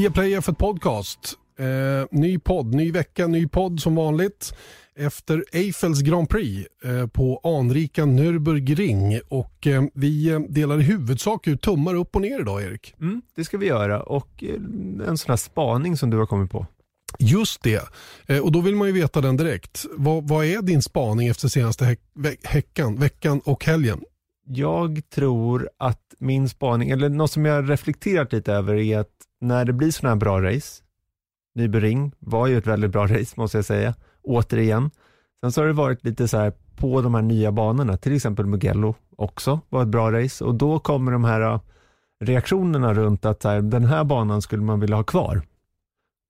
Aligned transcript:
Via 0.00 0.10
Play 0.10 0.36
F1 0.36 0.54
Podcast. 0.54 1.18
Eh, 1.58 2.18
ny 2.20 2.38
podd, 2.38 2.74
ny 2.74 2.92
vecka, 2.92 3.26
ny 3.26 3.48
podd 3.48 3.80
som 3.80 3.94
vanligt. 3.94 4.54
Efter 4.96 5.44
Eiffels 5.52 6.00
Grand 6.00 6.28
Prix 6.28 6.66
eh, 6.84 7.06
på 7.06 7.40
anrika 7.44 8.04
Nürburgring. 8.04 9.20
Och 9.28 9.66
eh, 9.66 9.84
vi 9.94 10.30
eh, 10.30 10.40
delar 10.40 10.80
i 10.80 10.82
huvudsak 10.82 11.46
ut 11.46 11.62
tummar 11.62 11.94
upp 11.94 12.16
och 12.16 12.22
ner 12.22 12.40
idag 12.40 12.62
Erik. 12.62 12.94
Mm, 13.00 13.22
det 13.36 13.44
ska 13.44 13.58
vi 13.58 13.66
göra 13.66 14.02
och 14.02 14.44
eh, 14.44 14.54
en 15.08 15.18
sån 15.18 15.30
här 15.30 15.36
spaning 15.36 15.96
som 15.96 16.10
du 16.10 16.16
har 16.16 16.26
kommit 16.26 16.50
på. 16.50 16.66
Just 17.18 17.62
det. 17.62 17.82
Eh, 18.26 18.38
och 18.38 18.52
då 18.52 18.60
vill 18.60 18.76
man 18.76 18.86
ju 18.86 18.92
veta 18.92 19.20
den 19.20 19.36
direkt. 19.36 19.86
Vad, 19.96 20.28
vad 20.28 20.44
är 20.44 20.62
din 20.62 20.82
spaning 20.82 21.28
efter 21.28 21.48
senaste 21.48 21.84
häck, 21.84 22.00
ve 22.14 22.36
häckan, 22.44 22.96
veckan 22.96 23.40
och 23.44 23.64
helgen? 23.64 24.00
Jag 24.46 25.00
tror 25.14 25.70
att 25.78 26.14
min 26.18 26.48
spaning, 26.48 26.90
eller 26.90 27.08
något 27.08 27.30
som 27.30 27.44
jag 27.44 27.70
reflekterat 27.70 28.32
lite 28.32 28.52
över 28.52 28.74
är 28.74 28.98
att 28.98 29.26
när 29.40 29.64
det 29.64 29.72
blir 29.72 29.90
sådana 29.90 30.14
här 30.14 30.20
bra 30.20 30.42
race, 30.42 30.82
Nybering 31.54 32.12
var 32.18 32.46
ju 32.46 32.58
ett 32.58 32.66
väldigt 32.66 32.90
bra 32.90 33.06
race 33.06 33.34
måste 33.36 33.58
jag 33.58 33.64
säga, 33.64 33.94
återigen. 34.22 34.90
Sen 35.40 35.52
så 35.52 35.60
har 35.60 35.66
det 35.66 35.72
varit 35.72 36.04
lite 36.04 36.28
så 36.28 36.36
här 36.36 36.52
på 36.76 37.02
de 37.02 37.14
här 37.14 37.22
nya 37.22 37.52
banorna, 37.52 37.96
till 37.96 38.16
exempel 38.16 38.46
Mugello 38.46 38.94
också 39.16 39.60
var 39.68 39.82
ett 39.82 39.88
bra 39.88 40.12
race 40.12 40.44
och 40.44 40.54
då 40.54 40.78
kommer 40.78 41.12
de 41.12 41.24
här 41.24 41.40
äh, 41.40 41.60
reaktionerna 42.20 42.94
runt 42.94 43.24
att 43.24 43.44
här, 43.44 43.60
den 43.60 43.84
här 43.84 44.04
banan 44.04 44.42
skulle 44.42 44.62
man 44.62 44.80
vilja 44.80 44.96
ha 44.96 45.04
kvar. 45.04 45.42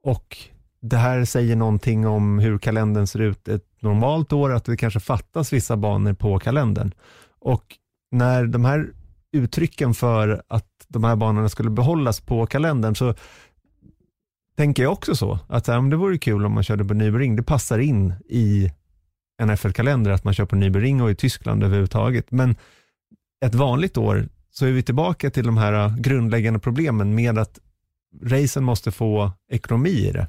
Och 0.04 0.36
det 0.80 0.96
här 0.96 1.24
säger 1.24 1.56
någonting 1.56 2.06
om 2.06 2.38
hur 2.38 2.58
kalendern 2.58 3.06
ser 3.06 3.20
ut 3.20 3.48
ett 3.48 3.66
normalt 3.80 4.32
år, 4.32 4.52
att 4.52 4.64
det 4.64 4.76
kanske 4.76 5.00
fattas 5.00 5.52
vissa 5.52 5.76
banor 5.76 6.12
på 6.12 6.38
kalendern. 6.38 6.94
Och 7.38 7.64
när 8.10 8.46
de 8.46 8.64
här 8.64 8.92
uttrycken 9.32 9.94
för 9.94 10.42
att 10.48 10.66
de 10.88 11.04
här 11.04 11.16
banorna 11.16 11.48
skulle 11.48 11.70
behållas 11.70 12.20
på 12.20 12.46
kalendern 12.46 12.94
så 12.94 13.14
tänker 14.56 14.82
jag 14.82 14.92
också 14.92 15.16
så, 15.16 15.38
att 15.48 15.68
ja, 15.68 15.80
det 15.80 15.96
vore 15.96 16.18
kul 16.18 16.46
om 16.46 16.52
man 16.52 16.62
körde 16.62 16.84
på 16.84 16.94
Nybering. 16.94 17.36
Det 17.36 17.42
passar 17.42 17.78
in 17.78 18.14
i 18.28 18.72
en 19.42 19.56
FL-kalender 19.56 20.10
att 20.10 20.24
man 20.24 20.34
kör 20.34 20.44
på 20.44 20.56
Nybering 20.56 21.02
och 21.02 21.10
i 21.10 21.14
Tyskland 21.14 21.64
överhuvudtaget. 21.64 22.30
Men 22.30 22.56
ett 23.44 23.54
vanligt 23.54 23.96
år 23.96 24.28
så 24.50 24.66
är 24.66 24.72
vi 24.72 24.82
tillbaka 24.82 25.30
till 25.30 25.46
de 25.46 25.56
här 25.56 25.94
grundläggande 25.98 26.60
problemen 26.60 27.14
med 27.14 27.38
att 27.38 27.58
racen 28.22 28.64
måste 28.64 28.92
få 28.92 29.32
ekonomi 29.50 29.90
i 29.90 30.12
det. 30.12 30.26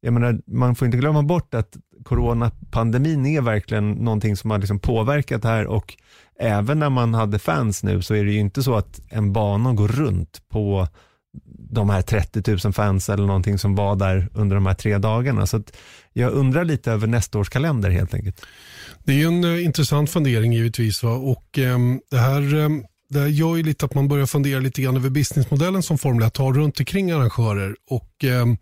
Jag 0.00 0.12
menar, 0.12 0.40
man 0.46 0.74
får 0.74 0.86
inte 0.86 0.98
glömma 0.98 1.22
bort 1.22 1.54
att 1.54 1.76
coronapandemin 2.04 3.26
är 3.26 3.40
verkligen 3.40 3.90
någonting 3.90 4.36
som 4.36 4.50
har 4.50 4.58
liksom 4.58 4.78
påverkat 4.78 5.42
det 5.42 5.48
här 5.48 5.66
och 5.66 5.96
även 6.40 6.78
när 6.78 6.90
man 6.90 7.14
hade 7.14 7.38
fans 7.38 7.82
nu 7.82 8.02
så 8.02 8.14
är 8.14 8.24
det 8.24 8.32
ju 8.32 8.38
inte 8.38 8.62
så 8.62 8.74
att 8.74 9.00
en 9.08 9.32
bana 9.32 9.72
går 9.72 9.88
runt 9.88 10.38
på 10.48 10.88
de 11.70 11.90
här 11.90 12.02
30 12.02 12.58
000 12.64 12.72
fans 12.72 13.08
eller 13.08 13.26
någonting 13.26 13.58
som 13.58 13.74
var 13.74 13.96
där 13.96 14.28
under 14.34 14.56
de 14.56 14.66
här 14.66 14.74
tre 14.74 14.98
dagarna. 14.98 15.46
Så 15.46 15.62
jag 16.12 16.32
undrar 16.32 16.64
lite 16.64 16.92
över 16.92 17.06
nästa 17.06 17.38
års 17.38 17.48
kalender 17.48 17.90
helt 17.90 18.14
enkelt. 18.14 18.40
Det 19.04 19.12
är 19.12 19.16
ju 19.16 19.26
en 19.26 19.44
uh, 19.44 19.64
intressant 19.64 20.10
fundering 20.10 20.52
givetvis. 20.52 21.02
Va? 21.02 21.12
Och 21.12 21.58
um, 21.58 22.00
det 22.10 22.18
här 22.18 22.54
um, 22.54 22.84
det 23.08 23.20
här 23.20 23.26
gör 23.26 23.56
ju 23.56 23.62
lite 23.62 23.84
att 23.84 23.94
man 23.94 24.08
börjar 24.08 24.26
fundera 24.26 24.60
lite 24.60 24.82
grann 24.82 24.96
över 24.96 25.10
businessmodellen 25.10 25.82
som 25.82 25.98
Formel 25.98 26.26
1 26.26 26.36
har 26.36 26.52
runt 26.52 26.80
omkring 26.80 27.10
arrangörer. 27.10 27.76
Och 27.90 28.24
um, 28.24 28.56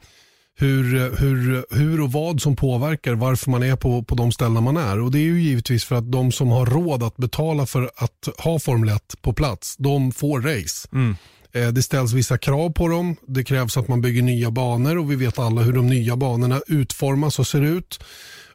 hur, 0.60 1.16
hur, 1.16 1.64
hur 1.70 2.00
och 2.00 2.12
vad 2.12 2.42
som 2.42 2.56
påverkar 2.56 3.14
varför 3.14 3.50
man 3.50 3.62
är 3.62 3.76
på, 3.76 4.02
på 4.02 4.14
de 4.14 4.32
ställen 4.32 4.62
man 4.62 4.76
är. 4.76 5.00
Och 5.00 5.10
Det 5.10 5.18
är 5.18 5.22
ju 5.22 5.42
givetvis 5.42 5.84
för 5.84 5.96
att 5.96 6.12
de 6.12 6.32
som 6.32 6.48
har 6.48 6.66
råd 6.66 7.02
att 7.02 7.16
betala 7.16 7.66
för 7.66 7.90
att 7.96 8.28
ha 8.38 8.58
Formel 8.58 8.88
1 8.88 9.22
på 9.22 9.32
plats, 9.32 9.76
de 9.76 10.12
får 10.12 10.40
race. 10.40 10.88
Mm. 10.92 11.16
Eh, 11.52 11.68
det 11.68 11.82
ställs 11.82 12.12
vissa 12.12 12.38
krav 12.38 12.70
på 12.70 12.88
dem. 12.88 13.16
Det 13.26 13.44
krävs 13.44 13.76
att 13.76 13.88
man 13.88 14.00
bygger 14.00 14.22
nya 14.22 14.50
banor 14.50 14.98
och 14.98 15.10
vi 15.10 15.16
vet 15.16 15.38
alla 15.38 15.62
hur 15.62 15.72
de 15.72 15.86
nya 15.86 16.16
banorna 16.16 16.60
utformas 16.66 17.38
och 17.38 17.46
ser 17.46 17.62
ut. 17.62 18.00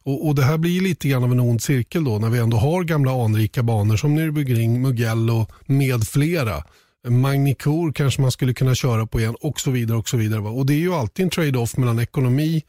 Och, 0.04 0.28
och 0.28 0.36
Det 0.36 0.44
här 0.44 0.58
blir 0.58 0.82
lite 0.82 1.08
grann 1.08 1.24
av 1.24 1.32
en 1.32 1.40
ond 1.40 1.62
cirkel 1.62 2.04
då 2.04 2.20
när 2.20 2.30
vi 2.30 2.40
ändå 2.40 2.58
har 2.58 2.84
gamla 2.84 3.26
anrika 3.26 3.64
banor 3.64 3.98
som 3.98 4.20
Nürburgring, 4.20 4.80
Mugello 4.80 5.48
med 5.66 6.08
flera. 6.08 6.64
Magnicour 7.08 7.92
kanske 7.92 8.22
man 8.22 8.32
skulle 8.32 8.54
kunna 8.54 8.76
köra 8.76 9.08
på 9.08 9.20
igen 9.20 9.36
och 9.42 9.60
så 9.60 9.72
vidare. 9.72 9.98
Och 9.98 10.10
så 10.10 10.18
vidare. 10.18 10.42
Och 10.42 10.66
Det 10.66 10.74
är 10.74 10.80
ju 10.80 10.94
alltid 10.94 11.24
en 11.24 11.30
trade-off 11.30 11.78
mellan 11.78 12.00
ekonomi 12.00 12.64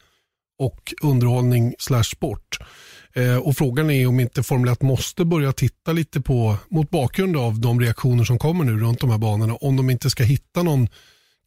och 0.59 0.93
underhållning 1.01 1.75
slash 1.79 2.03
sport. 2.03 2.57
Eh, 3.13 3.37
och 3.37 3.57
Frågan 3.57 3.89
är 3.89 4.07
om 4.07 4.19
inte 4.19 4.43
Formel 4.43 4.73
1 4.73 4.81
måste 4.81 5.25
börja 5.25 5.51
titta 5.51 5.91
lite 5.91 6.21
på, 6.21 6.57
mot 6.69 6.89
bakgrund 6.89 7.37
av 7.37 7.59
de 7.59 7.81
reaktioner 7.81 8.23
som 8.23 8.39
kommer 8.39 8.65
nu 8.65 8.79
runt 8.79 8.99
de 8.99 9.09
här 9.09 9.17
banorna, 9.17 9.55
om 9.55 9.75
de 9.75 9.89
inte 9.89 10.09
ska 10.09 10.23
hitta 10.23 10.63
någon 10.63 10.87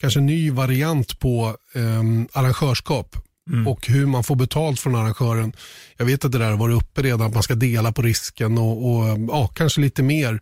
kanske 0.00 0.20
ny 0.20 0.50
variant 0.50 1.18
på 1.18 1.56
eh, 1.74 2.02
arrangörskap 2.32 3.16
mm. 3.50 3.68
och 3.68 3.86
hur 3.86 4.06
man 4.06 4.24
får 4.24 4.36
betalt 4.36 4.80
från 4.80 4.94
arrangören. 4.94 5.52
Jag 5.96 6.06
vet 6.06 6.24
att 6.24 6.32
det 6.32 6.38
där 6.38 6.50
har 6.50 6.56
varit 6.56 6.76
uppe 6.76 7.02
redan, 7.02 7.26
att 7.26 7.34
man 7.34 7.42
ska 7.42 7.54
dela 7.54 7.92
på 7.92 8.02
risken 8.02 8.58
och, 8.58 8.90
och 8.90 9.18
ja, 9.28 9.46
kanske 9.46 9.80
lite 9.80 10.02
mer 10.02 10.40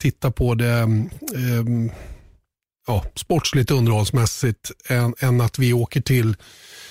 titta 0.00 0.30
på 0.30 0.54
det 0.54 0.78
eh, 0.78 1.64
ja, 2.86 3.04
sportsligt 3.14 3.70
underhållsmässigt 3.70 4.70
än, 4.88 5.14
än, 5.18 5.40
att 5.40 5.58
vi 5.58 5.72
åker 5.72 6.00
till 6.00 6.36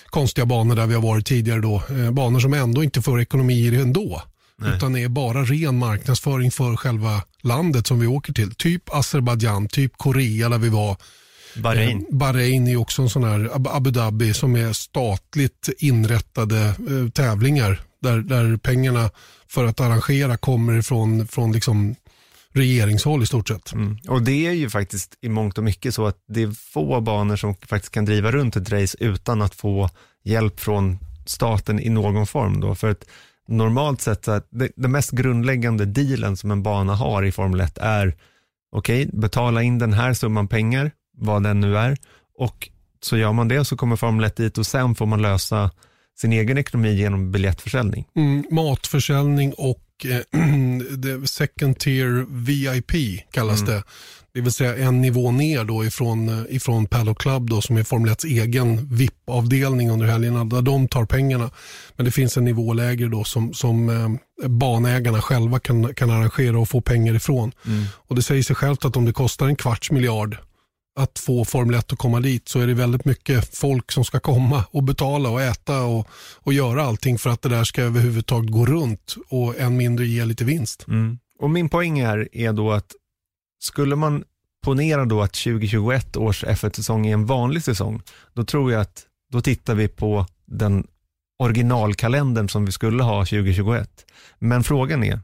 konstiga 0.06 0.46
banor 0.46 0.75
där 0.75 0.88
vi 0.88 0.94
har 0.94 1.02
varit 1.02 1.25
tidigare. 1.25 1.62
Då. 1.62 1.84
Eh, 1.90 2.12
banor 2.12 2.40
som 2.40 2.53
ändå 2.53 2.84
inte 2.84 3.02
får 3.02 3.22
ekonomi 3.22 3.68
i 3.68 3.70
det 3.70 3.81
ändå. 3.81 4.22
Nej. 4.58 4.75
Utan 4.75 4.96
är 4.96 5.08
bara 5.08 5.44
ren 5.44 5.78
marknadsföring 5.78 6.52
för 6.52 6.75
själva 6.75 7.22
landet 7.42 7.88
som 7.88 8.00
vi 8.00 8.08
åker 8.08 8.34
till. 8.34 8.56
Typ 8.56 8.96
Azerbajdzjan, 8.96 9.68
typ 9.68 9.97
Korea 9.97 10.50
där 10.50 10.58
vi 10.58 10.70
var. 10.70 10.97
Bahrain. 11.56 12.06
Eh, 12.09 12.18
Bahrain 12.18 12.68
är 12.68 12.76
också 12.76 13.02
en 13.02 13.09
sån 13.09 13.24
här, 13.24 13.50
Abu 13.76 13.91
Dhabi 13.91 14.34
som 14.34 14.56
är 14.56 14.74
statligt 14.74 15.70
inrättade 15.78 16.59
eh, 16.59 17.09
tävlingar. 17.14 17.81
Där, 18.02 18.18
där 18.18 18.58
pengarna 18.58 19.09
för 19.47 19.66
att 19.66 19.80
arrangera 19.80 20.38
kommer 20.38 20.80
ifrån 20.80 21.28
från 21.28 21.52
liksom 21.52 21.96
regeringshåll 22.54 23.24
i 23.24 23.26
stort 23.26 23.48
sett. 23.48 23.74
Mm. 23.74 23.98
Och 24.08 24.22
det 24.22 24.48
är 24.48 24.52
ju 24.52 24.70
faktiskt 24.70 25.18
i 25.22 25.30
mångt 25.30 25.58
och 25.58 25.64
mycket 25.64 25.96
så 25.96 26.08
att 26.08 26.18
det 26.28 26.44
är 26.44 26.52
få 26.52 27.02
banor 27.02 27.36
som 27.36 27.56
faktiskt 27.56 27.94
kan 27.94 28.06
driva 28.06 28.32
runt 28.32 28.56
ett 28.56 28.72
race 28.72 28.98
utan 29.00 29.42
att 29.42 29.56
få 29.56 29.90
hjälp 30.24 30.59
från 30.59 31.00
staten 31.26 31.80
i 31.80 31.90
någon 31.90 32.28
form. 32.28 32.62
Då. 32.62 32.76
För 32.76 32.90
att 32.90 33.06
normalt 33.48 34.02
sett, 34.02 34.26
så 34.26 34.32
att 34.32 34.48
det, 34.50 34.70
det 34.76 34.88
mest 34.88 35.12
grundläggande 35.12 35.86
dealen 35.86 36.38
som 36.38 36.52
en 36.52 36.64
bana 36.64 36.96
har 36.96 37.24
i 37.24 37.32
Formel 37.32 37.62
1 37.62 37.78
är 37.78 38.16
okej, 38.72 39.08
okay, 39.08 39.20
betala 39.20 39.64
in 39.64 39.80
den 39.80 39.94
här 39.94 40.14
summan 40.14 40.48
pengar, 40.48 40.92
vad 41.18 41.44
den 41.44 41.59
nu 41.59 41.78
är, 41.78 41.98
och 42.38 42.70
så 43.02 43.18
gör 43.18 43.34
man 43.34 43.48
det 43.48 43.66
så 43.66 43.78
kommer 43.78 43.96
Formel 43.96 44.26
1 44.26 44.36
dit 44.36 44.58
och 44.58 44.66
sen 44.66 44.96
får 44.96 45.06
man 45.06 45.22
lösa 45.22 45.72
sin 46.22 46.34
egen 46.34 46.58
ekonomi 46.58 46.94
genom 46.94 47.32
biljettförsäljning. 47.32 48.06
Mm, 48.16 48.46
matförsäljning 48.52 49.54
och 49.54 49.82
eh, 50.06 51.24
second 51.26 51.80
tier 51.80 52.26
VIP 52.30 53.24
kallas 53.32 53.62
mm. 53.62 53.74
det. 53.74 53.84
Det 54.34 54.42
vill 54.42 54.52
säga 54.52 54.78
en 54.78 55.02
nivå 55.02 55.32
ner 55.32 55.64
då 55.64 55.86
ifrån, 55.86 56.30
eh, 56.30 56.56
ifrån 56.56 56.86
Paddock 56.86 57.22
Club 57.22 57.50
då, 57.50 57.62
som 57.62 57.78
är 57.78 57.84
Formel 57.84 58.12
1 58.12 58.24
egen 58.24 58.96
VIP-avdelning 58.96 59.90
under 59.92 60.06
helgerna 60.06 60.44
där 60.46 60.62
de 60.62 60.88
tar 60.88 61.06
pengarna. 61.06 61.50
Men 61.96 62.06
det 62.06 62.12
finns 62.12 62.38
en 62.38 62.46
nivå 62.46 62.74
lägre 62.74 63.08
då 63.08 63.24
som, 63.24 63.54
som 63.54 63.90
eh, 63.90 64.48
banägarna 64.50 65.22
själva 65.22 65.59
kan, 65.59 65.94
kan 65.94 66.09
arrangera 66.09 66.59
och 66.59 66.70
få 66.70 66.82
pengar 66.82 67.14
ifrån. 67.14 67.52
Mm. 67.66 67.86
Och 67.94 68.16
Det 68.16 68.22
säger 68.22 68.44
sig 68.44 68.56
självt 68.56 68.86
att 68.86 68.98
om 68.98 69.06
det 69.06 69.14
kostar 69.14 69.48
en 69.48 69.56
kvarts 69.56 69.92
miljard 69.92 70.38
att 70.96 71.20
få 71.20 71.46
Formel 71.46 71.76
1 71.76 71.94
att 71.94 72.00
komma 72.00 72.20
dit 72.20 72.47
så 72.47 72.59
är 72.59 72.68
det 72.68 72.74
väldigt 72.74 73.06
mycket 73.06 73.58
folk 73.58 73.91
som 73.91 74.06
ska 74.06 74.20
komma 74.20 74.64
och 74.72 74.84
betala 74.84 75.30
och 75.30 75.41
äta 75.41 75.82
och, 75.82 76.08
och 76.36 76.53
göra 76.53 76.84
allting 76.84 77.18
för 77.18 77.30
att 77.30 77.41
det 77.41 77.50
där 77.50 77.64
ska 77.64 77.82
överhuvudtaget 77.82 78.52
gå 78.52 78.66
runt 78.66 79.16
och 79.30 79.59
än 79.59 79.78
mindre 79.78 80.06
ge 80.06 80.26
lite 80.26 80.46
vinst. 80.46 80.86
Mm. 80.88 81.20
Och 81.40 81.50
Min 81.50 81.70
poäng 81.70 82.02
här 82.02 82.30
är 82.32 82.53
då 82.53 82.72
att 82.72 82.91
skulle 83.59 83.96
man 83.96 84.24
ponera 84.64 85.06
då 85.06 85.22
att 85.22 85.34
2021 85.34 86.18
års 86.18 86.44
F1-säsong 86.44 87.08
är 87.08 87.14
en 87.14 87.26
vanlig 87.26 87.64
säsong, 87.64 88.02
då 88.34 88.44
tror 88.44 88.72
jag 88.72 88.82
att 88.82 89.06
då 89.32 89.42
tittar 89.42 89.76
vi 89.76 89.88
på 89.88 90.26
den 90.46 90.88
originalkalendern 91.40 92.50
som 92.50 92.66
vi 92.66 92.72
skulle 92.72 93.03
ha 93.03 93.26
2021. 93.26 94.06
Men 94.40 94.64
frågan 94.64 95.03
är 95.03 95.20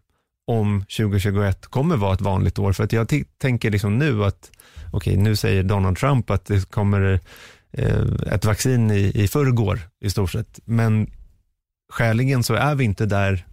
om 0.47 0.81
2021 0.81 1.65
kommer 1.65 1.95
vara 1.95 2.13
ett 2.13 2.21
vanligt 2.21 2.59
år, 2.59 2.73
för 2.73 2.83
att 2.83 2.93
jag 2.93 3.23
tänker 3.37 3.71
liksom 3.71 3.97
nu 3.97 4.23
att 4.23 4.51
okej, 4.93 5.17
nu 5.17 5.35
säger 5.35 5.63
Donald 5.63 5.97
Trump 5.97 6.29
att 6.29 6.45
det 6.45 6.69
kommer 6.71 7.19
eh, 7.71 8.03
ett 8.31 8.45
vaccin 8.45 8.91
i, 8.91 9.11
i 9.23 9.27
förrgår 9.27 9.79
i 10.01 10.09
stort 10.09 10.31
sett. 10.31 10.59
Men 10.65 11.11
skäligen 11.93 12.43
så 12.43 12.53
är 12.53 12.75
vi 12.75 12.83
inte 12.83 13.05
där 13.05 13.45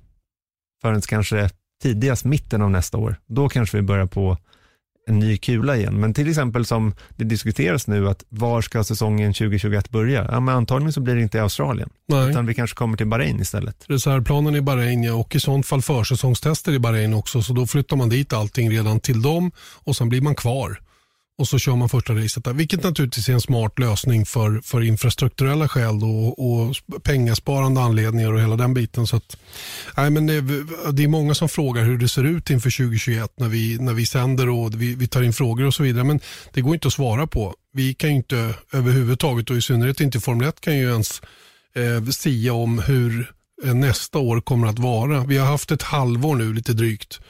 förrän 0.83 1.01
kanske 1.01 1.51
tidigast 1.83 2.25
mitten 2.25 2.63
av 2.63 2.71
nästa 2.71 2.99
år. 2.99 3.17
Då 3.27 3.49
kanske 3.49 3.77
vi 3.77 3.83
börjar 3.83 4.07
på 4.07 4.39
en 5.07 5.19
ny 5.19 5.37
kula 5.37 5.77
igen. 5.77 6.01
Men 6.01 6.15
till 6.15 6.29
exempel 6.29 6.67
som 6.67 6.95
det 7.17 7.25
diskuteras 7.25 7.87
nu 7.87 8.09
att 8.09 8.25
var 8.29 8.63
ska 8.63 8.85
säsongen 8.85 9.35
2021 9.35 9.91
börja? 9.91 10.29
Ja, 10.31 10.41
men 10.41 10.55
antagligen 10.55 10.93
så 10.93 11.01
blir 11.01 11.15
det 11.15 11.23
inte 11.23 11.39
i 11.39 11.41
Australien. 11.41 11.91
Nej. 12.09 12.31
Utan 12.31 12.47
vi 12.47 12.55
kanske 12.55 12.77
kommer 12.77 12.97
till 12.97 13.07
Bahrain 13.07 13.41
istället. 13.41 13.85
Reservplanen 13.87 14.55
i 14.55 14.61
Bahrain 14.61 15.03
ja, 15.03 15.15
och 15.15 15.37
i 15.37 15.41
sånt 15.41 15.67
fall 15.67 15.83
försäsongstester 15.83 16.73
i 16.73 16.79
Bahrain 16.79 17.15
också. 17.15 17.43
Så 17.43 17.53
då 17.53 17.67
flyttar 17.67 17.97
man 17.97 18.09
dit 18.09 18.33
allting 18.33 18.71
redan 18.71 19.01
till 19.01 19.23
dem 19.23 19.51
och 19.85 19.97
sen 19.97 20.09
blir 20.09 20.21
man 20.21 20.35
kvar 20.35 20.81
och 21.43 21.49
så 21.49 21.59
kör 21.59 21.77
man 21.77 21.89
första 21.89 22.15
racet 22.15 22.45
där. 22.45 22.53
Vilket 22.53 22.83
naturligtvis 22.83 23.29
är 23.29 23.33
en 23.33 23.41
smart 23.41 23.79
lösning 23.79 24.27
för, 24.27 24.61
för 24.65 24.83
infrastrukturella 24.83 25.69
skäl 25.69 26.03
och, 26.03 26.39
och 26.39 26.77
pengasparande 27.03 27.81
anledningar 27.81 28.33
och 28.33 28.41
hela 28.41 28.57
den 28.57 28.75
biten. 28.75 29.07
Så 29.07 29.17
att, 29.17 29.37
nej, 29.97 30.11
men 30.11 30.27
det, 30.27 30.41
det, 30.93 31.03
är 31.03 31.09
många 31.09 31.35
som 31.35 31.49
frågar 31.49 31.85
hur 31.85 31.99
det 31.99 32.09
ser 32.09 32.25
ut 32.25 32.51
inför 32.51 32.71
2021 32.71 33.33
när 33.37 33.49
vi, 33.49 33.79
när 33.79 33.93
vi 33.93 34.07
sänder 34.07 34.49
och 34.49 34.83
vi, 34.83 34.95
vi 34.95 35.09
tar 35.09 35.23
in 35.23 35.33
frågor 35.33 35.67
och 35.67 35.75
så 35.75 35.83
vidare. 35.83 36.05
Men 36.05 36.21
det 36.53 36.61
går 36.61 36.75
inte 36.75 36.89
att 36.89 36.95
svara 36.95 37.27
på. 37.27 37.55
Vi 37.73 37.95
kan 37.95 38.11
inte 38.11 38.55
överhuvudtaget 38.73 39.51
och 39.51 39.57
i 39.57 39.63
synnerhet 39.63 40.01
inte 40.01 40.21
Formel 40.21 40.49
1 40.49 40.61
kan 40.61 40.79
ju 40.79 40.91
ens 40.91 41.23
eh, 41.75 42.05
sia 42.11 42.53
om 42.53 42.79
hur 42.79 43.33
eh, 43.65 43.75
nästa 43.75 44.19
år 44.19 44.41
kommer 44.41 44.67
att 44.67 44.79
vara. 44.79 45.25
Vi 45.25 45.39
har 45.39 45.47
haft 45.47 45.71
ett 45.71 45.83
halvår 45.83 46.37
nu 46.37 46.55
lite 46.55 46.73
drygt 46.73 47.21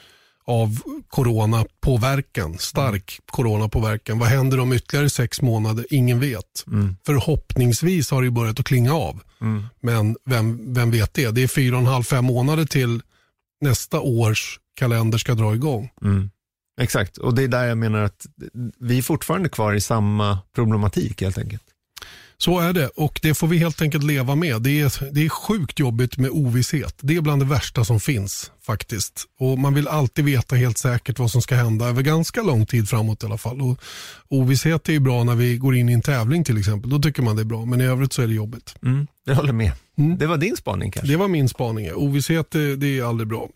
av 0.45 0.79
coronapåverkan, 1.07 2.57
stark 2.57 3.19
coronapåverkan. 3.25 4.19
Vad 4.19 4.29
händer 4.29 4.59
om 4.59 4.73
ytterligare 4.73 5.09
sex 5.09 5.41
månader? 5.41 5.85
Ingen 5.89 6.19
vet. 6.19 6.63
Mm. 6.67 6.95
Förhoppningsvis 7.05 8.11
har 8.11 8.23
det 8.23 8.31
börjat 8.31 8.59
att 8.59 8.65
klinga 8.65 8.93
av. 8.93 9.21
Mm. 9.41 9.63
Men 9.81 10.17
vem, 10.25 10.73
vem 10.73 10.91
vet 10.91 11.13
det? 11.13 11.31
Det 11.31 11.43
är 11.43 11.47
fyra 11.47 11.75
och 11.75 11.81
en 11.81 11.87
halv, 11.87 12.03
fem 12.03 12.25
månader 12.25 12.65
till 12.65 13.01
nästa 13.61 13.99
års 13.99 14.59
kalender 14.75 15.17
ska 15.17 15.33
dra 15.33 15.55
igång. 15.55 15.89
Mm. 16.01 16.29
Exakt, 16.81 17.17
och 17.17 17.35
det 17.35 17.43
är 17.43 17.47
där 17.47 17.65
jag 17.65 17.77
menar 17.77 18.01
att 18.01 18.25
vi 18.79 18.97
är 18.97 19.01
fortfarande 19.01 19.49
kvar 19.49 19.73
i 19.73 19.81
samma 19.81 20.39
problematik 20.55 21.21
helt 21.21 21.37
enkelt. 21.37 21.63
Så 22.37 22.59
är 22.59 22.73
det 22.73 22.87
och 22.87 23.19
det 23.23 23.33
får 23.33 23.47
vi 23.47 23.57
helt 23.57 23.81
enkelt 23.81 24.03
leva 24.03 24.35
med. 24.35 24.61
Det 24.61 24.79
är, 24.81 25.11
det 25.13 25.25
är 25.25 25.29
sjukt 25.29 25.79
jobbigt 25.79 26.17
med 26.17 26.29
ovisshet. 26.31 26.95
Det 27.01 27.15
är 27.15 27.21
bland 27.21 27.41
det 27.41 27.45
värsta 27.45 27.85
som 27.85 27.99
finns 27.99 28.51
faktiskt. 28.65 29.25
Och 29.39 29.59
Man 29.59 29.73
vill 29.73 29.87
alltid 29.87 30.25
veta 30.25 30.55
helt 30.55 30.77
säkert 30.77 31.19
vad 31.19 31.31
som 31.31 31.41
ska 31.41 31.55
hända 31.55 31.85
över 31.85 32.01
ganska 32.01 32.41
lång 32.41 32.65
tid 32.65 32.89
framåt 32.89 33.23
i 33.23 33.25
alla 33.25 33.37
fall. 33.37 33.61
Och 33.61 33.79
ovisshet 34.29 34.89
är 34.89 34.99
bra 34.99 35.23
när 35.23 35.35
vi 35.35 35.57
går 35.57 35.75
in 35.75 35.89
i 35.89 35.93
en 35.93 36.01
tävling 36.01 36.43
till 36.43 36.57
exempel. 36.57 36.89
Då 36.89 36.99
tycker 36.99 37.21
man 37.21 37.35
det 37.35 37.41
är 37.41 37.45
bra, 37.45 37.65
men 37.65 37.81
i 37.81 37.85
övrigt 37.85 38.13
så 38.13 38.21
är 38.21 38.27
det 38.27 38.33
jobbigt. 38.33 38.75
Mm, 38.83 39.07
jag 39.25 39.35
håller 39.35 39.53
med. 39.53 39.71
Mm. 39.97 40.17
Det 40.17 40.27
var 40.27 40.37
din 40.37 40.57
spaning 40.57 40.91
kanske? 40.91 41.11
Det 41.11 41.17
var 41.17 41.27
min 41.27 41.49
spaning. 41.49 41.93
Ovisshet 41.93 42.51
det, 42.51 42.75
det 42.75 42.99
är 42.99 43.03
aldrig 43.03 43.27
bra. 43.27 43.49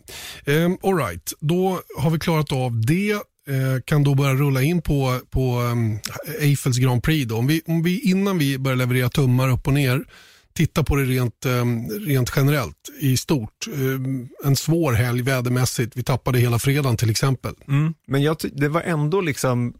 Um, 0.46 0.78
all 0.82 0.96
right. 0.96 1.32
då 1.40 1.80
har 1.98 2.10
vi 2.10 2.18
klarat 2.18 2.52
av 2.52 2.80
det. 2.80 3.16
Eh, 3.48 3.82
kan 3.84 4.04
då 4.04 4.14
börja 4.14 4.34
rulla 4.34 4.62
in 4.62 4.82
på, 4.82 5.20
på 5.30 5.40
ehm, 5.40 5.92
um, 5.92 5.98
Eiffels 6.40 6.78
Grand 6.78 7.02
Prix. 7.02 7.28
Då. 7.28 7.36
Om 7.36 7.46
vi, 7.46 7.62
om 7.66 7.82
vi, 7.82 8.00
innan 8.00 8.38
vi 8.38 8.58
börjar 8.58 8.76
leverera 8.76 9.08
tummar 9.08 9.48
upp 9.48 9.66
och 9.66 9.72
ner 9.72 10.04
titta 10.52 10.84
på 10.84 10.96
det 10.96 11.04
rent, 11.04 11.46
um, 11.46 11.90
rent 11.90 12.32
generellt 12.36 12.88
i 13.00 13.16
stort. 13.16 13.66
Um, 13.72 14.28
en 14.44 14.56
svår 14.56 14.92
helg 14.92 15.22
vädermässigt. 15.22 15.96
Vi 15.96 16.02
tappade 16.02 16.38
hela 16.38 16.58
fredagen 16.58 16.96
till 16.96 17.10
exempel. 17.10 17.54
Mm. 17.68 17.94
Men 18.06 18.22
jag, 18.22 18.36
det 18.52 18.68
var 18.68 18.82
ändå 18.82 19.20
liksom, 19.20 19.74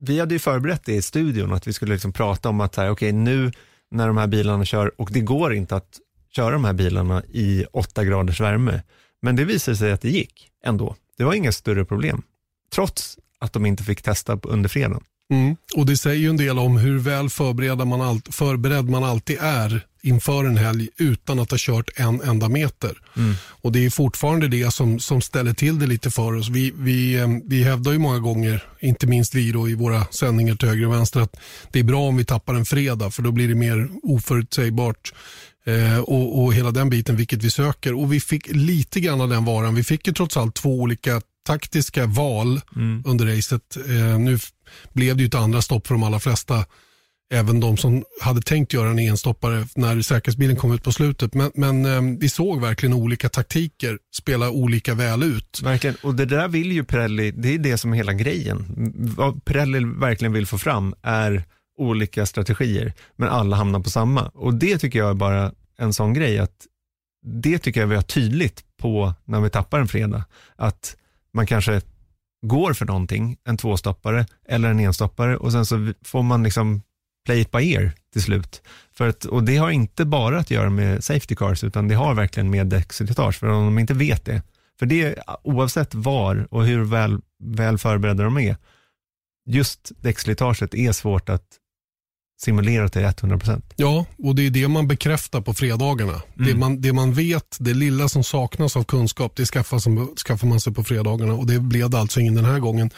vi 0.00 0.20
hade 0.20 0.34
ju 0.34 0.38
förberett 0.38 0.84
det 0.84 0.94
i 0.94 1.02
studion 1.02 1.52
att 1.52 1.66
vi 1.66 1.72
skulle 1.72 1.92
liksom 1.92 2.12
prata 2.12 2.48
om 2.48 2.60
att 2.60 2.76
här, 2.76 2.90
okay, 2.90 3.12
nu 3.12 3.52
när 3.90 4.06
de 4.06 4.16
här 4.16 4.26
bilarna 4.26 4.64
kör 4.64 5.00
och 5.00 5.10
det 5.12 5.20
går 5.20 5.54
inte 5.54 5.76
att 5.76 5.98
köra 6.36 6.50
de 6.50 6.64
här 6.64 6.72
bilarna 6.72 7.22
i 7.24 7.64
åtta 7.72 8.04
graders 8.04 8.40
värme. 8.40 8.82
Men 9.22 9.36
det 9.36 9.44
visade 9.44 9.76
sig 9.76 9.92
att 9.92 10.00
det 10.00 10.10
gick 10.10 10.50
ändå. 10.64 10.96
Det 11.18 11.24
var 11.24 11.34
inga 11.34 11.52
större 11.52 11.84
problem 11.84 12.22
trots 12.74 13.18
att 13.38 13.52
de 13.52 13.66
inte 13.66 13.84
fick 13.84 14.02
testa 14.02 14.38
under 14.42 14.68
fredagen. 14.68 15.02
Mm. 15.32 15.56
Och 15.74 15.86
Det 15.86 15.96
säger 15.96 16.20
ju 16.20 16.30
en 16.30 16.36
del 16.36 16.58
om 16.58 16.76
hur 16.76 16.98
väl 16.98 17.30
förberedd 17.30 17.86
man, 17.86 18.00
all, 18.00 18.20
förberedd 18.30 18.88
man 18.88 19.04
alltid 19.04 19.38
är 19.40 19.86
inför 20.02 20.44
en 20.44 20.56
helg 20.56 20.88
utan 20.96 21.38
att 21.38 21.50
ha 21.50 21.58
kört 21.60 21.90
en 21.96 22.20
enda 22.20 22.48
meter. 22.48 22.98
Mm. 23.16 23.34
Och 23.44 23.72
Det 23.72 23.86
är 23.86 23.90
fortfarande 23.90 24.48
det 24.48 24.74
som, 24.74 25.00
som 25.00 25.22
ställer 25.22 25.52
till 25.52 25.78
det 25.78 25.86
lite 25.86 26.10
för 26.10 26.34
oss. 26.34 26.48
Vi, 26.48 26.72
vi, 26.76 27.14
eh, 27.14 27.28
vi 27.44 27.62
hävdar 27.62 27.92
ju 27.92 27.98
många 27.98 28.18
gånger, 28.18 28.64
inte 28.80 29.06
minst 29.06 29.34
vi 29.34 29.52
då 29.52 29.68
i 29.68 29.74
våra 29.74 30.04
sändningar 30.04 30.54
till 30.54 30.68
höger 30.68 30.86
och 30.86 30.92
vänster, 30.92 31.20
att 31.20 31.36
det 31.72 31.78
är 31.78 31.84
bra 31.84 32.00
om 32.00 32.16
vi 32.16 32.24
tappar 32.24 32.54
en 32.54 32.64
fredag 32.64 33.10
för 33.10 33.22
då 33.22 33.32
blir 33.32 33.48
det 33.48 33.54
mer 33.54 33.88
oförutsägbart. 34.02 35.12
Eh, 35.66 35.98
och, 35.98 36.44
och 36.44 36.54
hela 36.54 36.70
den 36.70 36.90
biten, 36.90 37.16
vilket 37.16 37.42
vi 37.42 37.50
söker. 37.50 37.94
Och 37.94 38.12
vi 38.12 38.20
fick 38.20 38.48
lite 38.48 39.00
grann 39.00 39.20
av 39.20 39.28
den 39.28 39.44
varan. 39.44 39.74
Vi 39.74 39.84
fick 39.84 40.06
ju 40.06 40.12
trots 40.12 40.36
allt 40.36 40.54
två 40.54 40.80
olika 40.80 41.20
taktiska 41.46 42.06
val 42.06 42.60
mm. 42.76 43.02
under 43.06 43.36
racet. 43.36 43.76
Eh, 43.76 44.18
nu 44.18 44.38
blev 44.92 45.16
det 45.16 45.22
ju 45.22 45.26
ett 45.26 45.34
andra 45.34 45.62
stopp 45.62 45.86
för 45.86 45.94
de 45.94 46.02
allra 46.02 46.20
flesta. 46.20 46.64
Även 47.32 47.60
de 47.60 47.76
som 47.76 48.04
hade 48.20 48.40
tänkt 48.40 48.72
göra 48.72 48.90
en 48.90 48.98
enstoppare 48.98 49.66
när 49.74 50.02
säkerhetsbilen 50.02 50.56
kom 50.56 50.72
ut 50.72 50.82
på 50.82 50.92
slutet. 50.92 51.34
Men, 51.34 51.50
men 51.54 51.86
eh, 51.86 52.18
vi 52.20 52.28
såg 52.28 52.60
verkligen 52.60 52.92
olika 52.92 53.28
taktiker 53.28 53.98
spela 54.16 54.50
olika 54.50 54.94
väl 54.94 55.22
ut. 55.22 55.60
Verkligen, 55.62 55.96
och 56.02 56.14
det 56.14 56.24
där 56.26 56.48
vill 56.48 56.72
ju 56.72 56.84
Pirelli, 56.84 57.30
det 57.30 57.54
är 57.54 57.58
det 57.58 57.78
som 57.78 57.92
är 57.92 57.96
hela 57.96 58.12
grejen. 58.12 58.66
Vad 59.16 59.44
Pirelli 59.44 59.78
verkligen 59.84 60.32
vill 60.32 60.46
få 60.46 60.58
fram 60.58 60.94
är 61.02 61.44
olika 61.78 62.26
strategier, 62.26 62.92
men 63.16 63.28
alla 63.28 63.56
hamnar 63.56 63.80
på 63.80 63.90
samma. 63.90 64.22
Och 64.22 64.54
det 64.54 64.78
tycker 64.78 64.98
jag 64.98 65.10
är 65.10 65.14
bara 65.14 65.52
en 65.78 65.92
sån 65.92 66.14
grej 66.14 66.38
att 66.38 66.66
det 67.26 67.58
tycker 67.58 67.80
jag 67.80 67.86
vi 67.86 67.94
har 67.94 68.02
tydligt 68.02 68.64
på 68.76 69.14
när 69.24 69.40
vi 69.40 69.50
tappar 69.50 69.80
en 69.80 69.88
fredag. 69.88 70.24
Att 70.56 70.96
man 71.36 71.46
kanske 71.46 71.80
går 72.46 72.72
för 72.72 72.86
någonting, 72.86 73.36
en 73.44 73.56
tvåstoppare 73.56 74.26
eller 74.48 74.70
en 74.70 74.80
enstoppare 74.80 75.36
och 75.36 75.52
sen 75.52 75.66
så 75.66 75.92
får 76.04 76.22
man 76.22 76.42
liksom 76.42 76.82
play 77.24 77.40
it 77.40 77.50
by 77.50 77.74
ear 77.74 77.92
till 78.12 78.22
slut. 78.22 78.62
För 78.92 79.08
att, 79.08 79.24
och 79.24 79.44
det 79.44 79.56
har 79.56 79.70
inte 79.70 80.04
bara 80.04 80.38
att 80.38 80.50
göra 80.50 80.70
med 80.70 81.04
safety 81.04 81.34
cars 81.34 81.64
utan 81.64 81.88
det 81.88 81.94
har 81.94 82.14
verkligen 82.14 82.50
med 82.50 82.66
däckslitage 82.66 83.34
för 83.34 83.46
om 83.46 83.64
de 83.64 83.78
inte 83.78 83.94
vet 83.94 84.24
det. 84.24 84.42
För 84.78 84.86
det 84.86 85.18
oavsett 85.42 85.94
var 85.94 86.48
och 86.50 86.66
hur 86.66 86.84
väl, 86.84 87.20
väl 87.44 87.78
förberedda 87.78 88.24
de 88.24 88.38
är, 88.38 88.56
just 89.46 89.92
däckslitaget 90.00 90.74
är 90.74 90.92
svårt 90.92 91.28
att 91.28 91.46
simulera 92.38 92.88
till 92.88 93.02
100%. 93.02 93.62
Ja, 93.76 94.06
och 94.18 94.34
det 94.34 94.46
är 94.46 94.50
det 94.50 94.68
man 94.68 94.88
bekräftar 94.88 95.40
på 95.40 95.54
fredagarna. 95.54 96.12
Mm. 96.12 96.48
Det, 96.48 96.54
man, 96.54 96.80
det 96.80 96.92
man 96.92 97.12
vet, 97.12 97.56
det 97.60 97.74
lilla 97.74 98.08
som 98.08 98.24
saknas 98.24 98.76
av 98.76 98.84
kunskap, 98.84 99.36
det 99.36 99.46
skaffar, 99.46 100.16
skaffar 100.26 100.46
man 100.46 100.60
sig 100.60 100.74
på 100.74 100.84
fredagarna 100.84 101.34
och 101.34 101.46
det 101.46 101.60
blev 101.60 101.90
det 101.90 101.98
alltså 101.98 102.20
ingen 102.20 102.34
den 102.34 102.44
här 102.44 102.58
gången. 102.58 102.90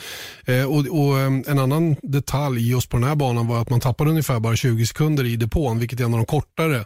Eh, 0.46 0.64
och, 0.64 0.78
och, 0.78 1.18
eh, 1.18 1.26
En 1.26 1.58
annan 1.58 1.96
detalj 2.02 2.70
just 2.70 2.88
på 2.88 2.96
den 2.96 3.08
här 3.08 3.14
banan 3.14 3.46
var 3.46 3.62
att 3.62 3.70
man 3.70 3.80
tappade 3.80 4.10
ungefär 4.10 4.40
bara 4.40 4.56
20 4.56 4.86
sekunder 4.86 5.24
i 5.24 5.36
depån, 5.36 5.78
vilket 5.78 6.00
är 6.00 6.04
en 6.04 6.14
av 6.14 6.18
de 6.18 6.26
kortare, 6.26 6.84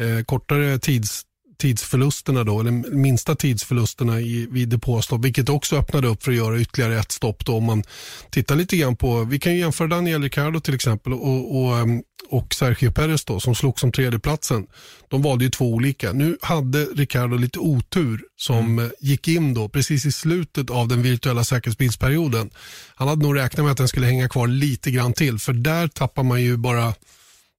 eh, 0.00 0.24
kortare 0.26 0.78
tids, 0.78 1.22
tidsförlusterna 1.58 2.44
då, 2.44 2.60
eller 2.60 2.70
minsta 2.90 3.34
tidsförlusterna 3.34 4.20
i, 4.20 4.46
vid 4.50 4.68
depåstopp, 4.68 5.24
vilket 5.24 5.48
också 5.48 5.76
öppnade 5.76 6.08
upp 6.08 6.22
för 6.22 6.30
att 6.30 6.36
göra 6.36 6.60
ytterligare 6.60 6.98
ett 6.98 7.12
stopp. 7.12 7.44
Då, 7.44 7.56
om 7.56 7.64
man 7.64 7.82
tittar 8.30 8.56
lite 8.56 8.76
grann 8.76 8.96
på, 8.96 9.24
vi 9.24 9.38
kan 9.38 9.56
jämföra 9.56 9.88
Daniel 9.88 10.22
Ricciardo 10.22 10.60
till 10.60 10.74
exempel 10.74 11.12
och, 11.12 11.56
och, 11.56 11.78
ehm, 11.78 12.02
och 12.30 12.54
Sergio 12.54 12.90
Perez 12.90 13.24
då, 13.24 13.40
som 13.40 13.54
slog 13.54 13.80
som 13.80 13.92
tredjeplatsen. 13.92 14.66
De 15.08 15.22
valde 15.22 15.44
ju 15.44 15.50
två 15.50 15.74
olika. 15.74 16.12
Nu 16.12 16.38
hade 16.42 16.84
Ricciardo 16.84 17.36
lite 17.36 17.58
otur 17.58 18.20
som 18.36 18.58
mm. 18.58 18.90
gick 19.00 19.28
in 19.28 19.54
då 19.54 19.68
precis 19.68 20.06
i 20.06 20.12
slutet 20.12 20.70
av 20.70 20.88
den 20.88 21.02
virtuella 21.02 21.44
säkerhetsbilsperioden. 21.44 22.50
Han 22.94 23.08
hade 23.08 23.22
nog 23.22 23.36
räknat 23.36 23.64
med 23.64 23.72
att 23.72 23.78
den 23.78 23.88
skulle 23.88 24.06
hänga 24.06 24.28
kvar 24.28 24.46
lite 24.46 24.90
grann 24.90 25.12
till, 25.12 25.38
för 25.38 25.52
där 25.52 25.88
tappar 25.88 26.22
man 26.22 26.42
ju 26.42 26.56
bara 26.56 26.94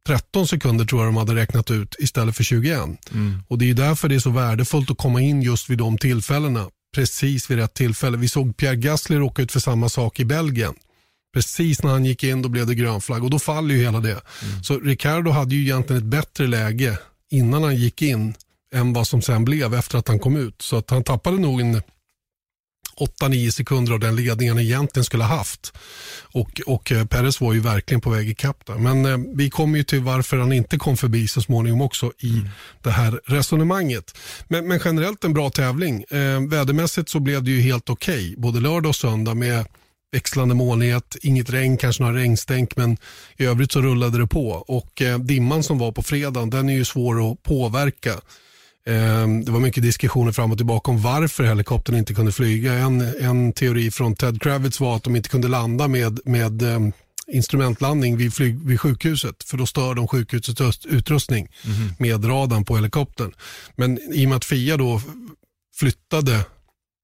13 0.07 0.47
sekunder 0.47 0.85
tror 0.85 1.01
jag 1.01 1.07
de 1.07 1.17
hade 1.17 1.35
räknat 1.35 1.71
ut 1.71 1.95
istället 1.99 2.35
för 2.35 2.43
21. 2.43 2.79
Mm. 3.11 3.43
Och 3.47 3.57
Det 3.57 3.69
är 3.69 3.73
därför 3.73 4.09
det 4.09 4.15
är 4.15 4.19
så 4.19 4.29
värdefullt 4.29 4.91
att 4.91 4.97
komma 4.97 5.21
in 5.21 5.41
just 5.41 5.69
vid 5.69 5.77
de 5.77 5.97
tillfällena. 5.97 6.69
Precis 6.95 7.51
vid 7.51 7.57
rätt 7.57 7.73
tillfälle. 7.73 8.17
Vi 8.17 8.27
såg 8.27 8.57
Pierre 8.57 8.75
Gasly 8.75 9.17
råka 9.17 9.41
ut 9.41 9.51
för 9.51 9.59
samma 9.59 9.89
sak 9.89 10.19
i 10.19 10.25
Belgien. 10.25 10.73
Precis 11.33 11.83
när 11.83 11.91
han 11.91 12.05
gick 12.05 12.23
in 12.23 12.41
då 12.41 12.49
blev 12.49 12.67
det 12.67 12.75
grön 12.75 13.01
flagg 13.01 13.23
och 13.23 13.29
då 13.29 13.39
faller 13.39 13.75
ju 13.75 13.81
hela 13.81 13.99
det. 13.99 14.11
Mm. 14.11 14.63
Så 14.63 14.79
Ricardo 14.79 15.31
hade 15.31 15.55
ju 15.55 15.61
egentligen 15.61 16.01
ett 16.01 16.09
bättre 16.09 16.47
läge 16.47 16.97
innan 17.31 17.63
han 17.63 17.75
gick 17.75 18.01
in 18.01 18.33
än 18.75 18.93
vad 18.93 19.07
som 19.07 19.21
sen 19.21 19.45
blev 19.45 19.73
efter 19.73 19.97
att 19.97 20.07
han 20.07 20.19
kom 20.19 20.35
ut. 20.37 20.61
Så 20.61 20.77
att 20.77 20.89
han 20.89 21.03
tappade 21.03 21.37
nog 21.37 21.61
en 21.61 21.81
8-9 22.99 23.51
sekunder 23.51 23.93
av 23.93 23.99
den 23.99 24.15
ledningen 24.15 24.55
han 24.55 24.65
egentligen 24.65 25.03
skulle 25.03 25.23
ha 25.23 25.35
haft. 25.35 25.73
Och, 26.21 26.61
och 26.65 26.91
eh, 26.91 27.05
Perez 27.05 27.41
var 27.41 27.53
ju 27.53 27.59
verkligen 27.59 28.01
på 28.01 28.09
väg 28.09 28.29
ikapp 28.29 28.65
där. 28.65 28.75
Men 28.75 29.05
eh, 29.05 29.17
vi 29.35 29.49
kommer 29.49 29.77
ju 29.77 29.83
till 29.83 30.01
varför 30.01 30.37
han 30.37 30.53
inte 30.53 30.77
kom 30.77 30.97
förbi 30.97 31.27
så 31.27 31.41
småningom 31.41 31.81
också 31.81 32.11
i 32.19 32.31
mm. 32.31 32.49
det 32.81 32.91
här 32.91 33.19
resonemanget. 33.25 34.17
Men, 34.47 34.67
men, 34.67 34.79
generellt 34.85 35.23
en 35.23 35.33
bra 35.33 35.49
tävling. 35.49 36.03
Eh, 36.09 36.47
vädermässigt 36.49 37.09
så 37.09 37.19
blev 37.19 37.43
det 37.43 37.51
ju 37.51 37.61
helt 37.61 37.89
okej, 37.89 38.15
okay, 38.15 38.35
både 38.37 38.59
lördag 38.59 38.89
och 38.89 38.95
söndag 38.95 39.33
med 39.33 39.65
växlande 40.11 40.55
molnighet, 40.55 41.15
inget 41.21 41.49
regn, 41.49 41.77
kanske 41.77 42.03
några 42.03 42.17
regnstänk 42.17 42.75
men 42.75 42.97
i 43.37 43.45
övrigt 43.45 43.71
så 43.71 43.81
rullade 43.81 44.17
det 44.17 44.27
på. 44.27 44.49
Och 44.49 45.01
eh, 45.01 45.19
dimman 45.19 45.63
som 45.63 45.77
var 45.77 45.91
på 45.91 46.03
fredagen 46.03 46.49
den 46.49 46.69
är 46.69 46.73
ju 46.73 46.85
svår 46.85 47.31
att 47.31 47.43
påverka. 47.43 48.13
Ehm, 48.85 49.45
det 49.45 49.51
var 49.51 49.59
mycket 49.59 49.83
diskussioner 49.83 50.31
fram 50.31 50.51
och 50.51 50.57
tillbaka 50.57 50.91
om 50.91 51.01
varför 51.01 51.43
helikoptern 51.43 51.95
inte 51.95 52.13
kunde 52.13 52.31
flyga. 52.31 52.73
En, 52.73 53.01
en 53.01 53.53
teori 53.53 53.91
från 53.91 54.15
Ted 54.15 54.41
Kravitz 54.41 54.79
var 54.79 54.95
att 54.95 55.03
de 55.03 55.15
inte 55.15 55.29
kunde 55.29 55.47
landa 55.47 55.87
med, 55.87 56.19
med 56.25 56.61
um, 56.61 56.91
instrumentlandning 57.27 58.17
vid, 58.17 58.33
flyg, 58.33 58.67
vid 58.67 58.81
sjukhuset 58.81 59.43
för 59.43 59.57
då 59.57 59.65
stör 59.65 59.95
de 59.95 60.07
sjukhusets 60.07 60.85
utrustning 60.85 61.47
mm. 61.65 61.93
med 61.99 62.29
radarn 62.29 62.65
på 62.65 62.75
helikoptern. 62.75 63.33
Men 63.75 63.99
i 64.13 64.25
och 64.25 64.29
med 64.29 64.35
att 64.35 64.45
FIA 64.45 64.77
då 64.77 65.01
flyttade 65.75 66.33
ehm, 66.33 66.43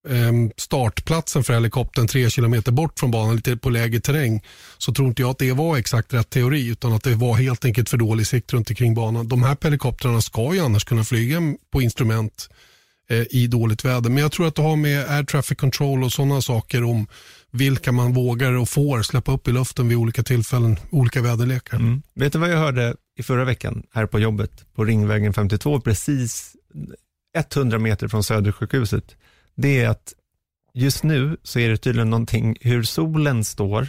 Ehm, 0.09 0.51
startplatsen 0.57 1.43
för 1.43 1.53
helikoptern 1.53 2.07
tre 2.07 2.29
kilometer 2.29 2.71
bort 2.71 2.99
från 2.99 3.11
banan, 3.11 3.35
lite 3.35 3.57
på 3.57 3.69
lägre 3.69 3.99
terräng, 3.99 4.43
så 4.77 4.93
tror 4.93 5.07
inte 5.07 5.21
jag 5.21 5.31
att 5.31 5.37
det 5.37 5.51
var 5.51 5.77
exakt 5.77 6.13
rätt 6.13 6.29
teori, 6.29 6.67
utan 6.67 6.93
att 6.93 7.03
det 7.03 7.15
var 7.15 7.35
helt 7.35 7.65
enkelt 7.65 7.89
för 7.89 7.97
dålig 7.97 8.27
sikt 8.27 8.53
runt 8.53 8.69
omkring 8.69 8.93
banan. 8.93 9.27
De 9.27 9.43
här 9.43 9.57
helikoptrarna 9.61 10.21
ska 10.21 10.53
ju 10.53 10.59
annars 10.59 10.83
kunna 10.83 11.03
flyga 11.03 11.39
på 11.71 11.81
instrument 11.81 12.49
eh, 13.09 13.23
i 13.29 13.47
dåligt 13.47 13.85
väder, 13.85 14.09
men 14.09 14.23
jag 14.23 14.31
tror 14.31 14.47
att 14.47 14.55
det 14.55 14.61
har 14.61 14.75
med 14.75 15.09
air 15.09 15.23
traffic 15.23 15.57
control 15.57 16.03
och 16.03 16.13
sådana 16.13 16.41
saker 16.41 16.83
om 16.83 17.07
vilka 17.51 17.91
man 17.91 18.13
vågar 18.13 18.53
och 18.53 18.69
får 18.69 19.01
släppa 19.01 19.31
upp 19.31 19.47
i 19.47 19.51
luften 19.51 19.87
vid 19.87 19.97
olika 19.97 20.23
tillfällen, 20.23 20.79
olika 20.89 21.21
väderlekar. 21.21 21.77
Mm. 21.77 22.01
Vet 22.15 22.33
du 22.33 22.39
vad 22.39 22.51
jag 22.51 22.57
hörde 22.57 22.95
i 23.17 23.23
förra 23.23 23.45
veckan 23.45 23.83
här 23.93 24.05
på 24.05 24.19
jobbet 24.19 24.51
på 24.75 24.83
Ringvägen 24.83 25.33
52, 25.33 25.79
precis 25.79 26.55
100 27.55 27.79
meter 27.79 28.07
från 28.07 28.23
Södersjukhuset? 28.23 29.15
Det 29.55 29.81
är 29.81 29.89
att 29.89 30.13
just 30.73 31.03
nu 31.03 31.37
så 31.43 31.59
är 31.59 31.69
det 31.69 31.77
tydligen 31.77 32.09
någonting 32.09 32.57
hur 32.61 32.83
solen 32.83 33.43
står 33.43 33.87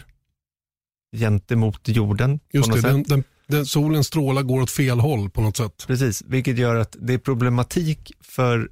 gentemot 1.17 1.89
jorden. 1.89 2.41
Just 2.53 2.73
det, 2.73 2.81
den, 2.81 3.03
den, 3.03 3.25
den, 3.47 3.67
solens 3.67 4.07
strålar 4.07 4.43
går 4.43 4.61
åt 4.61 4.71
fel 4.71 5.01
håll 5.01 5.31
på 5.31 5.41
något 5.41 5.57
sätt. 5.57 5.85
Precis, 5.87 6.23
vilket 6.27 6.59
gör 6.59 6.77
att 6.77 6.97
det 7.01 7.15
är 7.15 7.19
problematik 7.19 8.13
för 8.21 8.71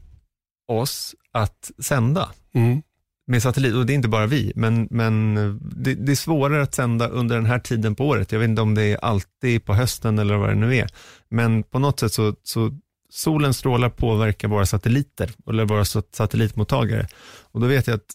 oss 0.69 1.15
att 1.33 1.71
sända. 1.79 2.29
Mm 2.55 2.83
med 3.27 3.43
satellit, 3.43 3.75
och 3.75 3.87
det 3.87 3.93
är 3.93 3.95
inte 3.95 4.09
bara 4.09 4.27
vi, 4.27 4.53
men, 4.55 4.89
men 4.91 5.35
det, 5.61 5.95
det, 5.95 6.13
är 6.13 6.17
svårare 6.17 6.63
att 6.63 6.75
sända 6.75 7.09
under 7.09 7.37
den 7.37 7.47
här 7.47 7.59
tiden 7.59 7.95
på 7.95 8.09
året. 8.09 8.33
Jag 8.33 8.39
vet 8.39 8.49
inte 8.49 8.63
om 8.63 8.75
det 8.75 8.83
är 8.83 9.05
alltid 9.05 9.65
på 9.65 9.75
hösten 9.75 10.19
eller 10.19 10.37
vad 10.37 10.49
det 10.49 10.55
nu 10.55 10.77
är. 10.77 10.89
Men 11.29 11.63
på 11.63 11.79
något 11.79 12.01
sätt 12.01 12.13
så, 12.13 12.35
så 12.43 12.79
solens 13.15 13.59
strålar 13.59 13.89
påverkar 13.89 14.49
våra 14.49 14.67
satelliter, 14.67 15.31
eller 15.49 15.65
våra 15.65 15.85
satellitmottagare. 15.85 17.09
Och 17.43 17.61
då 17.61 17.67
vet 17.67 17.87
jag 17.87 17.95
att 17.95 18.15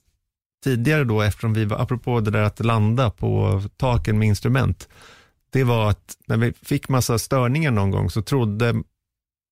tidigare 0.64 1.04
då, 1.04 1.22
eftersom 1.22 1.54
vi 1.54 1.66
var, 1.66 1.78
apropå 1.78 2.20
det 2.20 2.32
där 2.32 2.44
att 2.44 2.66
landa 2.66 3.10
på 3.10 3.62
taken 3.78 4.20
med 4.20 4.28
instrument, 4.28 4.90
det 5.50 5.64
var 5.64 5.90
att 5.90 6.18
när 6.28 6.38
vi 6.38 6.54
fick 6.54 6.90
massa 6.90 7.20
störningar 7.20 7.72
någon 7.72 7.92
gång 7.92 8.10
så 8.10 8.22
trodde 8.22 8.84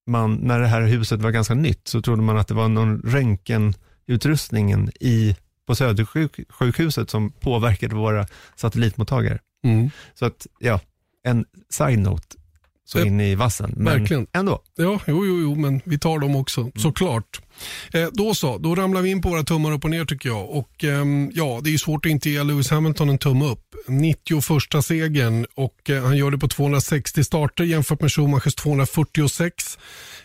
man, 0.08 0.36
när 0.36 0.60
det 0.60 0.68
här 0.68 0.82
huset 0.82 1.22
var 1.22 1.32
ganska 1.32 1.54
nytt, 1.54 1.88
så 1.88 2.02
trodde 2.02 2.22
man 2.22 2.38
att 2.38 2.48
det 2.48 2.54
var 2.54 2.68
någon 2.68 3.02
röntgenutrustningen 3.02 4.92
i 5.00 5.36
på 5.68 5.76
Södersjukhuset 5.76 7.10
som 7.10 7.32
påverkade 7.32 7.96
våra 7.96 8.28
satellitmottagare. 8.56 9.40
Mm. 9.64 9.90
Så 10.14 10.26
att, 10.26 10.48
ja, 10.60 10.80
en 11.24 11.46
side-note 11.70 12.37
så 12.88 13.00
in 13.00 13.22
i 13.22 13.36
vassen. 13.36 13.74
Men 13.78 14.00
Verkligen. 14.00 14.28
ändå. 14.34 14.62
Ja, 14.76 15.00
jo, 15.08 15.26
jo, 15.26 15.40
jo, 15.42 15.56
men 15.56 15.82
vi 15.84 16.00
tar 16.00 16.20
dem 16.20 16.36
också, 16.36 16.62
mm. 16.62 16.72
såklart. 16.76 17.42
Eh, 17.94 18.08
då 18.14 18.36
så, 18.36 18.58
då 18.58 18.76
ramlar 18.76 19.02
vi 19.02 19.10
in 19.10 19.22
på 19.22 19.30
våra 19.30 19.44
tummar 19.44 19.72
upp 19.72 19.84
och 19.84 19.90
ner 19.90 20.06
tycker 20.06 20.30
jag. 20.30 20.50
Och 20.50 20.84
eh, 20.84 21.06
ja, 21.34 21.60
Det 21.64 21.74
är 21.74 21.78
svårt 21.78 22.06
att 22.06 22.10
inte 22.10 22.30
ge 22.30 22.44
Lewis 22.44 22.70
Hamilton 22.70 23.10
en 23.10 23.18
tumme 23.18 23.46
upp. 23.46 23.76
91 23.88 24.44
segern 24.86 25.46
och 25.56 25.90
eh, 25.90 26.04
han 26.04 26.18
gör 26.18 26.32
det 26.32 26.38
på 26.38 26.48
260 26.48 27.24
starter 27.24 27.64
jämfört 27.64 28.02
med 28.02 28.12
Schumachers 28.12 28.56
246. 28.56 29.78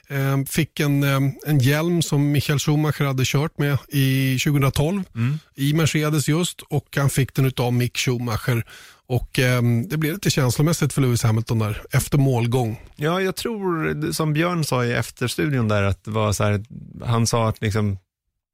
Eh, 0.09 0.45
fick 0.49 0.81
en, 0.81 1.03
eh, 1.03 1.21
en 1.47 1.59
hjälm 1.59 2.03
som 2.03 2.33
Michael 2.33 2.59
Schumacher 2.59 3.05
hade 3.05 3.23
kört 3.27 3.59
med 3.59 3.79
i 3.89 4.39
2012 4.45 5.03
mm. 5.15 5.39
i 5.55 5.75
Mercedes 5.75 6.29
just 6.29 6.61
och 6.61 6.97
han 6.97 7.11
fick 7.11 7.35
den 7.35 7.53
av 7.57 7.73
Mick 7.73 7.99
Schumacher. 7.99 8.65
Och 9.13 9.39
eh, 9.39 9.63
Det 9.87 9.97
blev 9.97 10.13
lite 10.13 10.31
känslomässigt 10.31 10.93
för 10.93 11.03
Lewis 11.03 11.23
Hamilton 11.23 11.59
där 11.59 11.83
efter 11.91 12.19
målgång. 12.19 12.81
Ja, 12.97 13.21
jag 13.21 13.37
tror 13.37 14.13
som 14.13 14.33
Björn 14.33 14.65
sa 14.65 14.85
i 14.85 14.93
efterstudion 14.93 15.69
där 15.69 15.83
att 15.83 16.05
det 16.05 16.11
var 16.11 16.33
så 16.33 16.45
här, 16.45 16.65
han 17.05 17.27
sa 17.27 17.49
att 17.49 17.61
liksom 17.61 17.99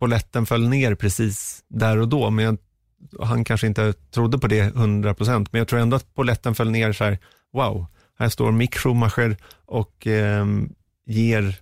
poletten 0.00 0.46
föll 0.46 0.68
ner 0.68 0.94
precis 0.94 1.64
där 1.68 1.96
och 1.96 2.08
då, 2.08 2.30
men 2.30 2.44
jag, 2.44 2.58
han 3.26 3.44
kanske 3.44 3.66
inte 3.66 3.92
trodde 3.92 4.38
på 4.38 4.46
det 4.46 4.74
100%, 4.74 5.48
men 5.50 5.58
jag 5.58 5.68
tror 5.68 5.80
ändå 5.80 5.96
att 5.96 6.14
poletten 6.14 6.54
föll 6.54 6.70
ner 6.70 6.92
så 6.92 7.04
här, 7.04 7.18
wow, 7.52 7.86
här 8.18 8.28
står 8.28 8.52
Mick 8.52 8.76
Schumacher 8.76 9.36
och 9.66 10.06
eh, 10.06 10.46
ger 11.06 11.56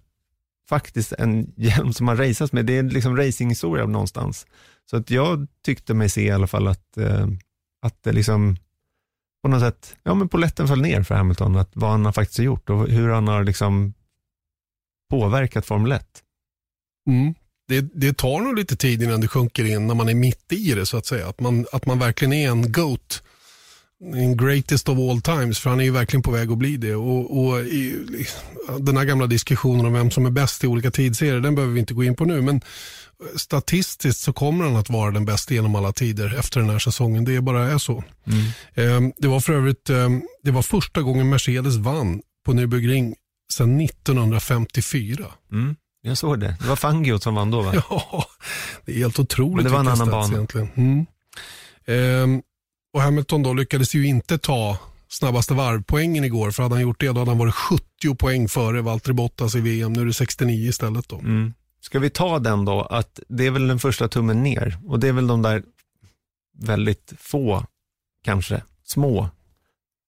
faktiskt 0.69 1.13
en 1.13 1.53
hjälm 1.57 1.93
som 1.93 2.07
man 2.07 2.17
raceas 2.17 2.53
med. 2.53 2.67
Det 2.67 2.79
är 2.79 2.83
liksom 2.83 3.17
racinghistoria 3.17 3.87
någonstans. 3.87 4.47
Så 4.91 4.97
att 4.97 5.11
jag 5.11 5.47
tyckte 5.65 5.95
mig 5.95 6.09
se 6.09 6.23
i 6.23 6.31
alla 6.31 6.47
fall 6.47 6.69
att, 6.69 6.97
eh, 6.97 7.27
att 7.83 8.03
det 8.03 8.13
liksom 8.13 8.57
på 9.43 9.49
något 9.49 9.61
sätt, 9.61 9.97
ja 10.03 10.15
men 10.15 10.29
poletten 10.29 10.69
föll 10.69 10.83
ner 10.83 11.03
för 11.03 11.15
Hamilton, 11.15 11.57
att 11.57 11.71
vad 11.73 11.91
han 11.91 12.05
har 12.05 12.13
faktiskt 12.13 12.39
gjort 12.39 12.71
och 12.71 12.89
hur 12.89 13.09
han 13.09 13.29
har 13.29 13.45
liksom 13.45 13.95
påverkat 15.11 15.67
Formel 15.67 15.93
1. 15.93 16.23
Mm. 17.11 17.35
Det, 17.69 17.81
det 17.81 18.17
tar 18.17 18.41
nog 18.41 18.57
lite 18.57 18.77
tid 18.77 19.03
innan 19.03 19.21
det 19.21 19.29
sjunker 19.29 19.65
in 19.65 19.87
när 19.87 19.95
man 19.95 20.09
är 20.09 20.15
mitt 20.15 20.53
i 20.53 20.75
det 20.75 20.87
så 20.87 20.97
att 20.97 21.07
säga. 21.07 21.29
Att 21.29 21.41
man, 21.41 21.67
att 21.73 21.87
man 21.87 21.99
verkligen 21.99 22.33
är 22.33 22.51
en 22.51 22.73
GOAT 22.73 23.23
en 24.01 24.37
greatest 24.37 24.89
of 24.89 24.99
all 24.99 25.21
times, 25.21 25.59
för 25.59 25.71
han 25.71 25.81
är 25.81 25.85
ju 25.85 25.91
verkligen 25.91 26.23
på 26.23 26.31
väg 26.31 26.51
att 26.51 26.59
bli 26.59 26.77
det. 26.77 26.95
Och, 26.95 27.39
och 27.39 27.61
i, 27.61 28.07
den 28.79 28.97
här 28.97 29.05
gamla 29.05 29.27
diskussionen 29.27 29.87
om 29.87 29.93
vem 29.93 30.11
som 30.11 30.27
är 30.27 30.31
bäst 30.31 30.65
i 30.65 30.67
olika 30.67 30.91
tidsserier, 30.91 31.41
den 31.41 31.55
behöver 31.55 31.75
vi 31.75 31.81
inte 31.81 31.95
gå 31.95 32.05
in 32.05 32.17
på 32.17 32.25
nu. 32.25 32.43
Men 32.43 32.61
statistiskt 33.37 34.21
så 34.21 34.33
kommer 34.33 34.65
han 34.65 34.77
att 34.77 34.91
vara 34.91 35.11
den 35.11 35.25
bästa 35.25 35.55
genom 35.55 35.75
alla 35.75 35.93
tider 35.93 36.39
efter 36.39 36.61
den 36.61 36.71
här 36.71 36.79
säsongen. 36.79 37.25
Det 37.25 37.41
bara 37.41 37.71
är 37.71 37.79
så. 37.79 38.05
Mm. 38.27 39.07
Eh, 39.07 39.13
det 39.19 39.29
var 39.29 39.41
för 39.41 39.53
övrigt 39.53 39.91
eh, 39.91 40.09
det 40.43 40.51
var 40.51 40.63
första 40.63 41.03
gången 41.03 41.29
Mercedes 41.29 41.77
vann 41.77 42.23
på 42.47 42.53
Nürburgring 42.53 43.15
sedan 43.53 43.81
1954. 43.81 45.27
Mm. 45.53 45.77
Jag 46.03 46.19
såg 46.19 46.41
det. 46.41 46.57
Det 46.61 46.69
var 46.69 46.77
Fangio 46.77 47.19
som 47.19 47.35
vann 47.35 47.51
då 47.51 47.63
va? 47.63 47.73
Ja, 47.91 48.27
det 48.85 48.93
är 48.93 48.99
helt 48.99 49.19
otroligt. 49.19 49.55
Men 49.55 49.65
det 49.65 49.71
var 49.71 49.81
en 49.81 49.89
annan 49.89 50.11
bana. 50.11 50.35
Egentligen. 50.35 50.69
Mm. 50.75 51.07
Och 52.97 53.03
Hamilton 53.03 53.43
då 53.43 53.55
lyckades 53.55 53.95
ju 53.95 54.07
inte 54.07 54.39
ta 54.39 54.79
snabbaste 55.09 55.55
varvpoängen 55.55 56.25
igår. 56.25 56.51
För 56.51 56.63
hade 56.63 56.75
han 56.75 56.83
gjort 56.83 57.01
det 57.01 57.07
då 57.07 57.19
hade 57.19 57.31
han 57.31 57.39
varit 57.39 57.55
70 57.55 58.15
poäng 58.15 58.49
före 58.49 58.83
Valtteri 58.83 59.15
Bottas 59.15 59.55
i 59.55 59.61
VM. 59.61 59.93
Nu 59.93 60.01
är 60.01 60.05
det 60.05 60.13
69 60.13 60.69
istället. 60.69 61.09
Då. 61.09 61.19
Mm. 61.19 61.55
Ska 61.81 61.99
vi 61.99 62.11
ta 62.11 62.39
den 62.39 62.65
då, 62.65 62.83
att 62.83 63.21
det 63.29 63.47
är 63.47 63.51
väl 63.51 63.69
den 63.69 63.79
första 63.79 64.09
tummen 64.09 64.43
ner 64.43 64.79
och 64.87 65.01
det 65.01 65.09
är 65.09 65.13
väl 65.13 65.27
de 65.27 65.43
där 65.43 65.63
väldigt 66.59 67.13
få, 67.19 67.67
kanske, 68.25 68.63
små. 68.85 69.29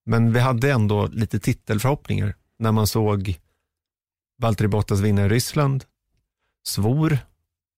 Men 0.07 0.33
vi 0.33 0.41
hade 0.41 0.73
ändå 0.73 1.07
lite 1.07 1.41
titelförhoppningar 1.41 2.35
när 2.59 2.73
man 2.73 2.87
såg 2.87 3.39
Valtteri 4.39 4.69
Bottas 4.69 5.01
vinna 5.01 5.25
i 5.25 5.29
Ryssland, 5.29 5.85
svor 6.67 7.19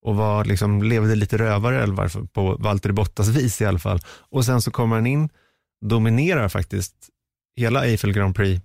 och 0.02 0.16
var, 0.16 0.45
liksom, 0.45 0.83
levde 0.83 1.14
lite 1.14 1.38
rövare 1.38 2.09
på 2.33 2.57
Valtteri 2.59 2.92
Bottas 2.92 3.28
vis 3.28 3.61
i 3.61 3.64
alla 3.64 3.78
fall. 3.78 4.00
Och 4.09 4.45
sen 4.45 4.62
så 4.62 4.71
kommer 4.71 4.97
han 4.97 5.07
in, 5.07 5.28
dominerar 5.85 6.49
faktiskt 6.49 6.95
hela 7.57 7.85
Eiffel 7.85 8.12
Grand 8.12 8.35
Prix, 8.35 8.62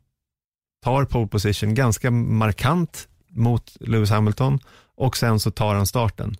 tar 0.83 1.05
pole 1.05 1.27
position 1.27 1.73
ganska 1.73 2.11
markant 2.11 3.07
mot 3.29 3.77
Lewis 3.79 4.09
Hamilton 4.09 4.59
och 4.97 5.17
sen 5.17 5.39
så 5.39 5.51
tar 5.51 5.75
han 5.75 5.87
starten. 5.87 6.35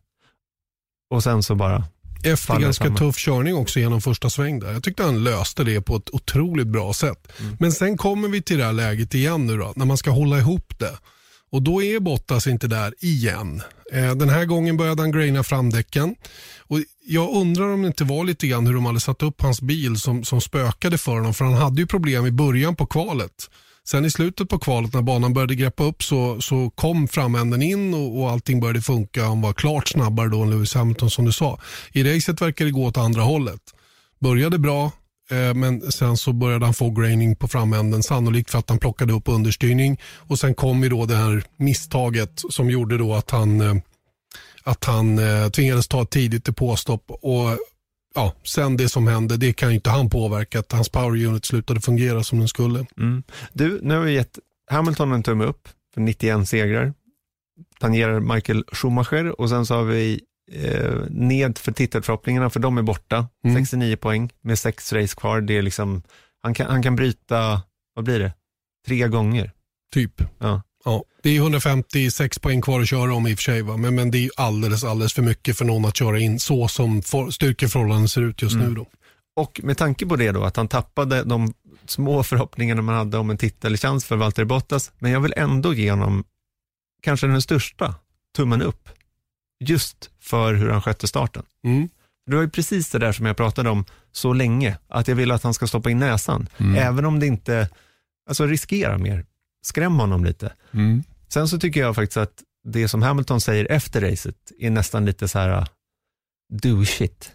Och 1.10 1.24
sen 1.24 1.44
så 1.44 1.56
bara 1.56 1.84
efter 2.24 2.60
ganska 2.60 2.86
samma. 2.86 2.98
tuff 2.98 3.16
körning 3.18 3.56
också 3.56 3.80
genom 3.80 4.02
första 4.02 4.30
sväng 4.30 4.60
där. 4.60 4.72
Jag 4.74 4.84
tyckte 4.84 5.04
han 5.04 5.24
löste 5.24 5.64
det 5.64 5.82
på 5.82 5.96
ett 5.96 6.10
otroligt 6.10 6.68
bra 6.68 6.94
sätt. 6.94 7.32
Mm. 7.40 7.58
Men 7.60 7.72
sen 7.72 7.98
kommer 7.98 8.28
vi 8.28 8.42
till 8.42 8.58
det 8.58 8.66
här 8.66 8.74
läget 8.74 9.14
igen 9.14 9.48
nu 9.48 9.58
då, 9.58 9.74
när 9.76 9.86
man 9.86 9.98
ska 9.98 10.12
hålla 10.12 10.38
ihop 10.38 10.80
det. 10.80 10.98
Och 11.56 11.62
då 11.62 11.84
är 11.84 12.00
Bottas 12.00 12.48
inte 12.48 12.68
där 12.68 12.94
igen. 13.00 13.62
Eh, 13.92 14.16
den 14.16 14.30
här 14.30 14.46
gången 14.46 14.78
började 14.78 15.02
han 15.02 15.12
graina 15.12 15.44
framdäcken. 15.44 16.16
Och 16.60 16.80
jag 17.06 17.36
undrar 17.36 17.74
om 17.74 17.82
det 17.82 17.88
inte 17.88 18.04
var 18.04 18.24
lite 18.24 18.48
grann 18.48 18.68
hur 18.68 18.74
de 18.74 18.86
hade 18.86 19.00
satt 19.00 19.24
upp 19.24 19.42
hans 19.42 19.62
bil 19.62 19.98
som, 20.00 20.24
som 20.24 20.42
spökade 20.42 20.98
för 20.98 21.12
honom. 21.12 21.34
För 21.34 21.46
han 21.46 21.54
hade 21.54 21.82
ju 21.82 21.88
problem 21.88 22.26
i 22.26 22.32
början 22.32 22.76
på 22.76 22.86
kvalet. 22.86 23.50
Sen 23.88 24.06
i 24.06 24.12
slutet 24.12 24.50
på 24.50 24.60
kvalet 24.60 24.94
när 24.94 25.02
banan 25.02 25.34
började 25.34 25.56
greppa 25.56 25.84
upp 25.84 26.04
så, 26.04 26.42
så 26.42 26.70
kom 26.70 27.08
framänden 27.08 27.62
in 27.62 27.94
och, 27.94 28.22
och 28.22 28.32
allting 28.32 28.60
började 28.60 28.82
funka. 28.82 29.26
Han 29.26 29.42
var 29.42 29.54
klart 29.54 29.88
snabbare 29.88 30.30
då 30.30 30.42
än 30.42 30.50
Lewis 30.50 30.74
Hamilton 30.76 31.10
som 31.10 31.26
du 31.26 31.32
sa. 31.32 31.60
I 31.92 32.04
racet 32.04 32.42
verkar 32.42 32.66
det 32.66 32.72
gå 32.72 32.86
åt 32.86 32.98
andra 32.98 33.22
hållet. 33.22 33.62
Började 34.20 34.60
bra, 34.60 34.92
Eh, 35.30 35.54
men 35.54 35.92
sen 35.92 36.18
så 36.18 36.34
började 36.34 36.66
han 36.66 36.74
få 36.74 36.90
graining 36.90 37.36
på 37.36 37.48
framänden, 37.48 38.04
sannolikt 38.04 38.52
för 38.52 38.60
att 38.60 38.70
han 38.70 38.80
plockade 38.80 39.14
upp 39.14 39.28
understyrning. 39.28 40.00
Och 40.18 40.40
sen 40.40 40.56
kom 40.56 40.84
ju 40.84 40.90
då 40.90 41.06
det 41.06 41.16
här 41.16 41.44
misstaget 41.58 42.42
som 42.50 42.70
gjorde 42.70 42.98
då 42.98 43.14
att 43.14 43.32
han, 43.32 43.62
eh, 43.62 43.76
att 44.64 44.86
han 44.86 45.20
eh, 45.20 45.50
tvingades 45.50 45.88
ta 45.88 46.02
ett 46.02 46.10
tidigt 46.10 46.46
depåstopp. 46.46 47.04
Och 47.08 47.58
ja, 48.16 48.34
sen 48.44 48.78
det 48.78 48.90
som 48.90 49.08
hände, 49.08 49.38
det 49.38 49.54
kan 49.54 49.70
ju 49.70 49.76
inte 49.76 49.90
han 49.90 50.10
påverka, 50.10 50.60
att 50.60 50.72
hans 50.72 50.90
power 50.90 51.26
unit 51.26 51.46
slutade 51.46 51.82
fungera 51.82 52.24
som 52.24 52.40
den 52.40 52.48
skulle. 52.48 52.86
Mm. 52.98 53.24
Du, 53.54 53.80
nu 53.82 53.94
har 53.94 54.02
vi 54.02 54.14
gett 54.14 54.40
Hamilton 54.72 55.12
en 55.12 55.24
tumme 55.24 55.46
upp 55.46 55.70
för 55.94 56.02
91 56.02 56.48
segrar. 56.48 56.94
Tangerar 57.80 58.20
Michael 58.20 58.64
Schumacher 58.72 59.42
och 59.42 59.50
sen 59.50 59.66
så 59.66 59.76
har 59.76 59.84
vi 59.84 60.22
eh, 60.52 60.94
ned 61.10 61.58
för 61.58 61.72
titelförhoppningarna, 61.72 62.50
för 62.50 62.60
de 62.60 62.78
är 62.78 62.82
borta. 62.82 63.28
Mm. 63.46 63.66
69 63.66 63.96
poäng 63.96 64.32
med 64.42 64.60
sex 64.60 64.94
race 64.94 65.16
kvar. 65.16 65.42
Det 65.42 65.58
är 65.58 65.62
liksom, 65.62 66.04
han, 66.42 66.54
kan, 66.54 66.68
han 66.68 66.84
kan 66.84 66.96
bryta, 66.96 67.62
vad 67.96 68.06
blir 68.06 68.20
det, 68.20 68.34
tre 68.88 69.08
gånger. 69.08 69.52
Typ. 69.94 70.22
Ja. 70.40 70.62
Ja, 70.86 71.04
det 71.24 71.30
är 71.30 71.38
156 71.38 72.40
poäng 72.40 72.62
kvar 72.62 72.82
att 72.82 72.90
köra 72.90 73.14
om 73.14 73.28
i 73.28 73.34
och 73.34 73.38
för 73.38 73.44
sig, 73.44 73.62
va? 73.62 73.78
Men, 73.78 73.96
men 73.96 74.12
det 74.12 74.26
är 74.26 74.30
alldeles, 74.38 74.84
alldeles 74.84 75.14
för 75.14 75.22
mycket 75.22 75.58
för 75.58 75.66
någon 75.66 75.86
att 75.86 75.98
köra 75.98 76.20
in 76.20 76.40
så 76.40 76.68
som 76.68 77.02
for, 77.02 77.32
styrkeförhållanden 77.32 78.10
ser 78.10 78.22
ut 78.22 78.42
just 78.42 78.56
mm. 78.56 78.68
nu. 78.68 78.76
Då. 78.76 78.86
Och 79.36 79.62
med 79.64 79.78
tanke 79.78 80.06
på 80.06 80.16
det 80.16 80.32
då, 80.32 80.44
att 80.44 80.58
han 80.58 80.68
tappade 80.68 81.24
de 81.24 81.54
små 81.86 82.24
förhoppningarna 82.24 82.82
man 82.82 82.96
hade 82.96 83.18
om 83.18 83.30
en 83.30 83.38
titelchans 83.38 84.06
för 84.06 84.16
Valtteri 84.16 84.46
Bottas, 84.46 84.92
men 85.00 85.12
jag 85.12 85.20
vill 85.20 85.34
ändå 85.38 85.74
ge 85.74 85.92
honom 85.92 86.24
kanske 87.02 87.28
den 87.28 87.42
största 87.42 87.96
tummen 88.36 88.62
upp, 88.62 88.90
just 89.60 90.10
för 90.20 90.54
hur 90.54 90.70
han 90.70 90.82
skötte 90.82 91.08
starten. 91.08 91.44
Mm. 91.64 91.90
Det 92.26 92.36
var 92.36 92.44
ju 92.44 92.50
precis 92.50 92.90
det 92.90 93.00
där 93.00 93.12
som 93.12 93.26
jag 93.26 93.38
pratade 93.38 93.70
om 93.70 93.86
så 94.12 94.34
länge, 94.34 94.78
att 94.88 95.08
jag 95.08 95.16
vill 95.16 95.32
att 95.32 95.44
han 95.44 95.54
ska 95.54 95.68
stoppa 95.68 95.90
in 95.90 96.00
näsan, 96.00 96.48
mm. 96.58 96.76
även 96.76 97.06
om 97.06 97.20
det 97.20 97.28
inte, 97.28 97.70
alltså 98.30 98.46
riskera 98.46 98.98
mer, 98.98 99.26
skräm 99.66 100.00
honom 100.00 100.26
lite. 100.26 100.54
Mm. 100.72 101.04
Sen 101.28 101.48
så 101.48 101.60
tycker 101.60 101.80
jag 101.80 101.96
faktiskt 101.96 102.18
att 102.18 102.44
det 102.64 102.88
som 102.88 103.02
Hamilton 103.02 103.42
säger 103.42 103.72
efter 103.72 104.02
racet 104.02 104.36
är 104.60 104.70
nästan 104.70 105.06
lite 105.06 105.28
så 105.28 105.40
här, 105.40 105.68
do 106.54 106.86
shit, 106.86 107.32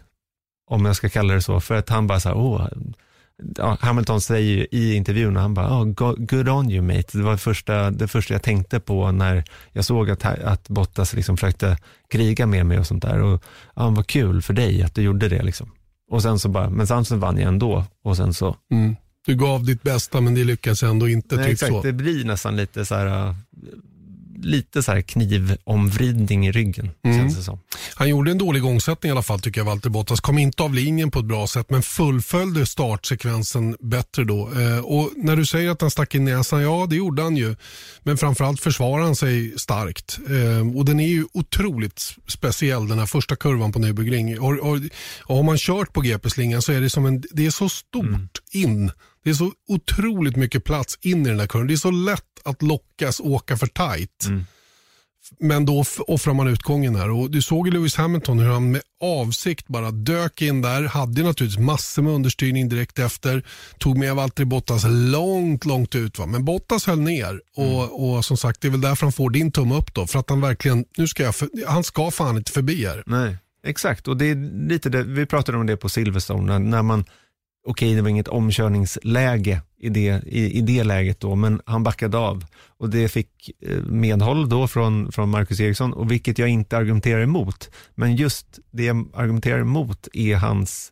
om 0.67 0.85
jag 0.85 0.95
ska 0.95 1.09
kalla 1.09 1.33
det 1.33 1.41
så, 1.41 1.59
för 1.59 1.75
att 1.75 1.89
han 1.89 2.07
bara 2.07 2.19
så 2.19 2.29
här, 2.29 2.37
åh, 2.37 2.67
Hamilton 3.79 4.21
säger 4.21 4.67
i 4.75 4.93
intervjun, 4.95 5.35
han 5.35 5.53
bara, 5.53 5.67
oh, 5.67 5.85
good 6.17 6.49
on 6.49 6.71
you 6.71 6.81
mate. 6.81 7.17
Det 7.17 7.23
var 7.23 7.31
det 7.31 7.37
första, 7.37 7.91
det 7.91 8.07
första 8.07 8.33
jag 8.33 8.43
tänkte 8.43 8.79
på 8.79 9.11
när 9.11 9.43
jag 9.71 9.85
såg 9.85 10.09
att, 10.09 10.25
att 10.25 10.69
Bottas 10.69 11.13
liksom 11.13 11.37
försökte 11.37 11.77
kriga 12.11 12.45
med 12.45 12.65
mig 12.65 12.79
och 12.79 12.87
sånt 12.87 13.03
där. 13.03 13.21
Och, 13.21 13.43
ja, 13.75 13.89
vad 13.89 14.07
kul 14.07 14.41
för 14.41 14.53
dig 14.53 14.83
att 14.83 14.95
du 14.95 15.01
gjorde 15.01 15.29
det. 15.29 15.43
Liksom. 15.43 15.71
Och 16.11 16.21
sen 16.21 16.39
så 16.39 16.49
bara, 16.49 16.69
men 16.69 17.05
så 17.05 17.15
vann 17.15 17.37
jag 17.37 17.47
ändå. 17.47 17.85
Och 18.03 18.17
sen 18.17 18.33
så. 18.33 18.55
Mm. 18.71 18.95
Du 19.25 19.35
gav 19.35 19.65
ditt 19.65 19.83
bästa 19.83 20.21
men 20.21 20.35
det 20.35 20.43
lyckades 20.43 20.83
ändå 20.83 21.09
inte. 21.09 21.35
Nej, 21.35 21.45
typ 21.45 21.53
exakt, 21.53 21.71
så. 21.71 21.81
det 21.81 21.93
blir 21.93 22.25
nästan 22.25 22.55
lite 22.55 22.85
så 22.85 22.95
här, 22.95 23.35
lite 24.41 24.83
så 24.83 24.91
här 24.91 25.01
knivomvridning 25.01 26.47
i 26.47 26.51
ryggen. 26.51 26.89
Mm. 27.03 27.17
Känns 27.17 27.37
det 27.37 27.43
som. 27.43 27.59
Han 27.95 28.09
gjorde 28.09 28.31
en 28.31 28.37
dålig 28.37 28.61
gångsättning 28.61 29.09
i 29.09 29.11
alla 29.11 29.23
fall 29.23 29.39
tycker 29.39 29.59
jag, 29.59 29.65
Walter 29.65 29.89
Bottas. 29.89 30.19
Kom 30.19 30.37
inte 30.37 30.63
av 30.63 30.73
linjen 30.73 31.11
på 31.11 31.19
ett 31.19 31.25
bra 31.25 31.47
sätt 31.47 31.69
men 31.69 31.83
fullföljde 31.83 32.65
startsekvensen 32.65 33.77
bättre 33.79 34.23
då. 34.23 34.49
Eh, 34.59 34.79
och 34.79 35.11
när 35.15 35.35
du 35.35 35.45
säger 35.45 35.69
att 35.69 35.81
han 35.81 35.91
stack 35.91 36.15
in 36.15 36.25
näsan, 36.25 36.61
ja 36.61 36.87
det 36.89 36.95
gjorde 36.95 37.21
han 37.21 37.37
ju. 37.37 37.55
Men 38.03 38.17
framförallt 38.17 38.61
försvarar 38.61 39.03
han 39.03 39.15
sig 39.15 39.53
starkt. 39.57 40.19
Eh, 40.29 40.77
och 40.77 40.85
den 40.85 40.99
är 40.99 41.07
ju 41.07 41.25
otroligt 41.33 42.15
speciell 42.27 42.87
den 42.87 42.99
här 42.99 43.05
första 43.05 43.35
kurvan 43.35 43.71
på 43.71 43.79
Nürburgring. 43.79 44.37
Och, 44.37 44.69
och, 44.69 44.79
och 45.19 45.35
har 45.35 45.43
man 45.43 45.57
kört 45.57 45.93
på 45.93 46.01
GP-slingan 46.01 46.61
så 46.61 46.71
är 46.71 46.81
det 46.81 46.89
som 46.89 47.05
en, 47.05 47.23
det 47.31 47.45
är 47.45 47.51
så 47.51 47.69
stort 47.69 48.03
mm. 48.05 48.27
in. 48.51 48.91
Det 49.23 49.29
är 49.29 49.33
så 49.33 49.51
otroligt 49.67 50.35
mycket 50.35 50.63
plats 50.63 50.97
in 51.01 51.25
i 51.25 51.29
den 51.29 51.39
här 51.39 51.47
kurvan. 51.47 51.67
Det 51.67 51.73
är 51.73 51.77
så 51.77 51.91
lätt 51.91 52.23
att 52.43 52.61
lockas 52.61 53.19
åka 53.19 53.57
för 53.57 53.67
tight. 53.67 54.25
Mm. 54.25 54.45
Men 55.39 55.65
då 55.65 55.83
offrar 56.07 56.33
man 56.33 56.47
utgången 56.47 56.95
här. 56.95 57.09
Och 57.09 57.31
du 57.31 57.41
såg 57.41 57.67
ju 57.67 57.73
Lewis 57.73 57.95
Hamilton 57.95 58.39
hur 58.39 58.49
han 58.49 58.71
med 58.71 58.81
avsikt 59.03 59.67
bara 59.67 59.91
dök 59.91 60.41
in 60.41 60.61
där. 60.61 60.83
Hade 60.83 61.23
naturligtvis 61.23 61.65
massor 61.65 62.01
med 62.01 62.13
understyrning 62.13 62.69
direkt 62.69 62.99
efter. 62.99 63.45
Tog 63.77 63.97
med 63.97 64.15
Valtteri 64.15 64.45
Bottas 64.45 64.83
långt, 64.87 65.65
långt 65.65 65.95
ut. 65.95 66.19
Va? 66.19 66.25
Men 66.25 66.45
Bottas 66.45 66.87
höll 66.87 66.99
ner. 66.99 67.41
Och, 67.55 67.83
mm. 67.83 67.89
och 67.89 68.25
som 68.25 68.37
sagt, 68.37 68.61
det 68.61 68.67
är 68.67 68.69
väl 68.69 68.81
därför 68.81 69.05
han 69.05 69.13
får 69.13 69.29
din 69.29 69.51
tumme 69.51 69.75
upp 69.75 69.93
då. 69.93 70.07
För 70.07 70.19
att 70.19 70.29
han 70.29 70.41
verkligen, 70.41 70.85
nu 70.97 71.07
ska 71.07 71.23
jag, 71.23 71.35
för, 71.35 71.49
han 71.67 71.83
ska 71.83 72.11
fan 72.11 72.37
inte 72.37 72.51
förbi 72.51 72.85
här. 72.85 73.03
Nej, 73.05 73.37
exakt. 73.67 74.07
Och 74.07 74.17
det 74.17 74.25
är 74.25 74.67
lite 74.69 74.89
det, 74.89 75.03
vi 75.03 75.25
pratade 75.25 75.57
om 75.57 75.65
det 75.65 75.77
på 75.77 75.89
Silverstone. 75.89 76.59
När 76.59 76.81
man 76.81 77.05
okej, 77.67 77.95
det 77.95 78.01
var 78.01 78.09
inget 78.09 78.27
omkörningsläge 78.27 79.61
i 79.79 79.89
det, 79.89 80.23
i, 80.27 80.57
i 80.57 80.61
det 80.61 80.83
läget 80.83 81.19
då, 81.19 81.35
men 81.35 81.61
han 81.65 81.83
backade 81.83 82.17
av. 82.17 82.45
Och 82.77 82.89
det 82.89 83.09
fick 83.09 83.51
eh, 83.67 83.77
medhåll 83.77 84.49
då 84.49 84.67
från, 84.67 85.11
från 85.11 85.29
Marcus 85.29 85.59
Eriksson, 85.59 85.93
och 85.93 86.11
vilket 86.11 86.37
jag 86.37 86.49
inte 86.49 86.77
argumenterar 86.77 87.21
emot. 87.21 87.69
Men 87.95 88.15
just 88.15 88.59
det 88.71 88.83
jag 88.83 89.07
argumenterar 89.13 89.59
emot 89.59 90.07
är 90.13 90.35
hans 90.35 90.91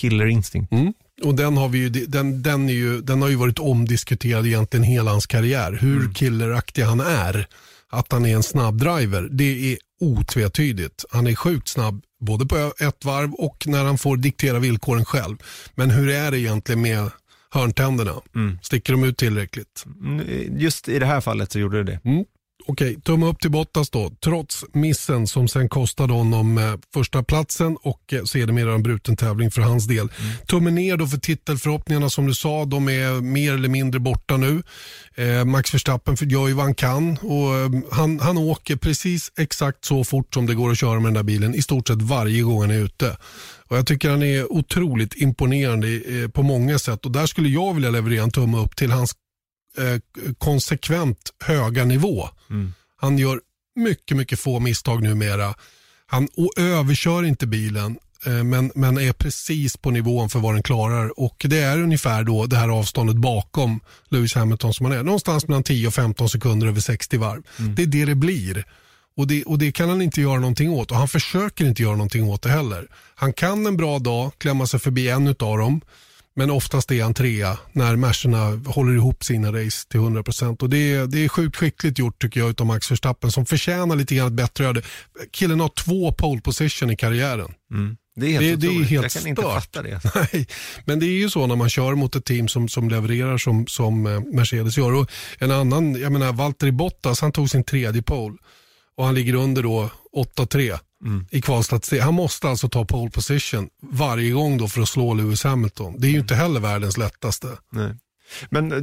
killer 0.00 0.26
instinct. 0.26 0.72
Mm. 0.72 0.92
Och 1.22 1.34
den 1.34 1.56
har, 1.56 1.68
vi 1.68 1.78
ju, 1.78 1.88
den, 1.88 2.42
den, 2.42 2.68
är 2.68 2.72
ju, 2.72 3.00
den 3.00 3.22
har 3.22 3.28
ju 3.28 3.36
varit 3.36 3.58
omdiskuterad 3.58 4.46
egentligen 4.46 4.84
hela 4.84 5.10
hans 5.10 5.26
karriär. 5.26 5.72
Hur 5.72 6.00
mm. 6.00 6.14
killeraktig 6.14 6.82
han 6.82 7.00
är. 7.00 7.46
Att 7.90 8.12
han 8.12 8.26
är 8.26 8.34
en 8.34 8.42
snabb 8.42 8.78
driver, 8.78 9.28
det 9.30 9.72
är 9.72 9.78
otvetydigt. 10.00 11.04
Han 11.10 11.26
är 11.26 11.34
sjukt 11.34 11.68
snabb 11.68 12.04
både 12.20 12.46
på 12.46 12.72
ett 12.78 13.04
varv 13.04 13.32
och 13.34 13.66
när 13.66 13.84
han 13.84 13.98
får 13.98 14.16
diktera 14.16 14.58
villkoren 14.58 15.04
själv. 15.04 15.36
Men 15.74 15.90
hur 15.90 16.08
är 16.08 16.30
det 16.30 16.38
egentligen 16.38 16.82
med 16.82 17.10
hörntänderna? 17.50 18.14
Mm. 18.34 18.58
Sticker 18.62 18.92
de 18.92 19.04
ut 19.04 19.18
tillräckligt? 19.18 19.84
Mm, 20.00 20.58
just 20.58 20.88
i 20.88 20.98
det 20.98 21.06
här 21.06 21.20
fallet 21.20 21.52
så 21.52 21.58
gjorde 21.58 21.82
det 21.82 21.92
det. 21.92 22.10
Mm. 22.10 22.24
Okej, 22.66 23.00
tumme 23.00 23.26
upp 23.26 23.40
till 23.40 23.50
Bottas 23.50 23.90
då. 23.90 24.10
Trots 24.24 24.64
missen 24.72 25.26
som 25.26 25.48
sen 25.48 25.68
kostade 25.68 26.12
honom 26.12 26.58
eh, 26.58 26.74
första 26.94 27.22
platsen 27.22 27.76
och 27.82 28.12
eh, 28.12 28.24
sedermera 28.24 28.74
en 28.74 28.82
bruten 28.82 29.16
tävling 29.16 29.50
för 29.50 29.62
hans 29.62 29.86
del. 29.86 29.98
Mm. 29.98 30.32
Tummen 30.46 30.74
ner 30.74 30.96
då 30.96 31.06
för 31.06 31.18
titelförhoppningarna 31.18 32.10
som 32.10 32.26
du 32.26 32.34
sa, 32.34 32.64
de 32.64 32.88
är 32.88 33.20
mer 33.20 33.54
eller 33.54 33.68
mindre 33.68 34.00
borta 34.00 34.36
nu. 34.36 34.62
Eh, 35.14 35.44
Max 35.44 35.74
Verstappen 35.74 36.16
gör 36.20 36.48
ju 36.48 36.54
vad 36.54 36.64
han 36.64 36.74
kan 36.74 37.18
och 37.18 37.56
eh, 37.56 37.70
han, 37.90 38.20
han 38.20 38.38
åker 38.38 38.76
precis 38.76 39.32
exakt 39.38 39.84
så 39.84 40.04
fort 40.04 40.34
som 40.34 40.46
det 40.46 40.54
går 40.54 40.70
att 40.70 40.78
köra 40.78 41.00
med 41.00 41.04
den 41.04 41.14
där 41.14 41.22
bilen 41.22 41.54
i 41.54 41.62
stort 41.62 41.88
sett 41.88 42.02
varje 42.02 42.42
gång 42.42 42.60
han 42.60 42.70
är 42.70 42.84
ute. 42.84 43.16
Och 43.68 43.76
Jag 43.76 43.86
tycker 43.86 44.10
han 44.10 44.22
är 44.22 44.52
otroligt 44.52 45.14
imponerande 45.14 45.88
eh, 45.88 46.28
på 46.28 46.42
många 46.42 46.78
sätt 46.78 47.06
och 47.06 47.12
där 47.12 47.26
skulle 47.26 47.48
jag 47.48 47.74
vilja 47.74 47.90
leverera 47.90 48.22
en 48.22 48.30
tumme 48.30 48.58
upp 48.58 48.76
till 48.76 48.90
hans 48.90 49.14
eh, 49.78 50.32
konsekvent 50.38 51.32
höga 51.44 51.84
nivå. 51.84 52.28
Mm. 52.50 52.72
Han 52.96 53.18
gör 53.18 53.40
mycket, 53.76 54.16
mycket 54.16 54.40
få 54.40 54.60
misstag 54.60 55.02
numera. 55.02 55.54
Han 56.06 56.28
överkör 56.56 57.24
inte 57.24 57.46
bilen 57.46 57.98
eh, 58.26 58.44
men, 58.44 58.72
men 58.74 58.98
är 58.98 59.12
precis 59.12 59.76
på 59.76 59.90
nivån 59.90 60.30
för 60.30 60.38
vad 60.38 60.54
den 60.54 60.62
klarar. 60.62 61.20
Och 61.20 61.46
Det 61.48 61.58
är 61.58 61.82
ungefär 61.82 62.24
då 62.24 62.46
det 62.46 62.56
här 62.56 62.68
avståndet 62.68 63.16
bakom 63.16 63.80
Lewis 64.08 64.34
Hamilton 64.34 64.74
som 64.74 64.86
han 64.86 64.94
är. 64.94 65.02
Någonstans 65.02 65.48
mellan 65.48 65.62
10 65.62 65.86
och 65.86 65.94
15 65.94 66.28
sekunder 66.28 66.66
över 66.66 66.80
60 66.80 67.16
varv. 67.16 67.42
Mm. 67.58 67.74
Det 67.74 67.82
är 67.82 67.86
det 67.86 68.04
det 68.04 68.14
blir. 68.14 68.64
Och 69.16 69.26
det, 69.26 69.44
och 69.44 69.58
det 69.58 69.72
kan 69.72 69.88
han 69.88 70.02
inte 70.02 70.20
göra 70.20 70.40
någonting 70.40 70.70
åt 70.70 70.90
och 70.90 70.96
han 70.96 71.08
försöker 71.08 71.64
inte 71.64 71.82
göra 71.82 71.96
någonting 71.96 72.24
åt 72.24 72.42
det 72.42 72.50
heller. 72.50 72.88
Han 73.14 73.32
kan 73.32 73.66
en 73.66 73.76
bra 73.76 73.98
dag 73.98 74.32
klämma 74.38 74.66
sig 74.66 74.80
förbi 74.80 75.08
en 75.08 75.28
av 75.28 75.58
dem 75.58 75.80
men 76.34 76.50
oftast 76.50 76.90
är 76.90 77.02
han 77.02 77.14
trea 77.14 77.58
när 77.72 77.96
Mercerna 77.96 78.60
håller 78.66 78.94
ihop 78.94 79.24
sina 79.24 79.48
race 79.52 79.88
till 79.88 80.00
100%. 80.00 80.62
Och 80.62 80.70
det 80.70 80.92
är, 80.92 81.06
det 81.06 81.24
är 81.24 81.28
sjukt 81.28 81.56
skickligt 81.56 81.98
gjort 81.98 82.22
tycker 82.22 82.40
jag 82.40 82.60
av 82.60 82.66
Max 82.66 82.90
Verstappen 82.90 83.32
som 83.32 83.46
förtjänar 83.46 83.96
lite 83.96 84.14
grann 84.14 84.26
ett 84.26 84.32
bättre 84.32 84.66
öde. 84.66 84.82
Killen 85.30 85.60
har 85.60 85.68
två 85.68 86.12
pole 86.12 86.40
position 86.40 86.90
i 86.90 86.96
karriären. 86.96 87.54
Mm. 87.72 87.96
Det 88.16 88.26
är 88.26 88.40
helt, 88.40 88.60
det, 88.60 88.68
det 88.68 88.74
är 88.74 88.84
helt 88.84 88.90
jag 88.90 89.02
kan 89.02 89.10
stört. 89.10 89.28
inte 89.28 89.42
fatta 89.42 89.82
det. 89.82 90.00
Nej, 90.32 90.46
men 90.84 91.00
det 91.00 91.06
är 91.06 91.18
ju 91.18 91.30
så 91.30 91.46
när 91.46 91.56
man 91.56 91.68
kör 91.68 91.94
mot 91.94 92.16
ett 92.16 92.24
team 92.24 92.48
som, 92.48 92.68
som 92.68 92.88
levererar 92.88 93.38
som, 93.38 93.66
som 93.66 94.06
eh, 94.06 94.20
Mercedes 94.20 94.78
gör. 94.78 94.92
Och 94.92 95.10
en 95.38 95.50
annan, 95.50 96.00
jag 96.00 96.12
menar 96.12 96.32
Valtteri 96.32 96.72
Bottas, 96.72 97.20
han 97.20 97.32
tog 97.32 97.50
sin 97.50 97.64
tredje 97.64 98.02
pole 98.02 98.36
och 98.96 99.04
han 99.06 99.14
ligger 99.14 99.34
under 99.34 99.62
då 99.62 99.90
8-3 100.36 100.78
mm. 101.04 101.26
i 101.30 101.40
kvalstatistik. 101.40 102.02
Han 102.02 102.14
måste 102.14 102.48
alltså 102.48 102.68
ta 102.68 102.84
pole 102.84 103.10
position 103.10 103.68
varje 103.82 104.30
gång 104.30 104.58
då 104.58 104.68
för 104.68 104.80
att 104.80 104.88
slå 104.88 105.14
Lewis 105.14 105.44
Hamilton. 105.44 105.94
Det 105.98 106.06
är 106.06 106.10
ju 106.10 106.18
inte 106.18 106.34
heller 106.34 106.60
världens 106.60 106.96
lättaste. 106.96 107.48
Nej. 107.72 107.94
Men 108.50 108.72
eh, 108.72 108.78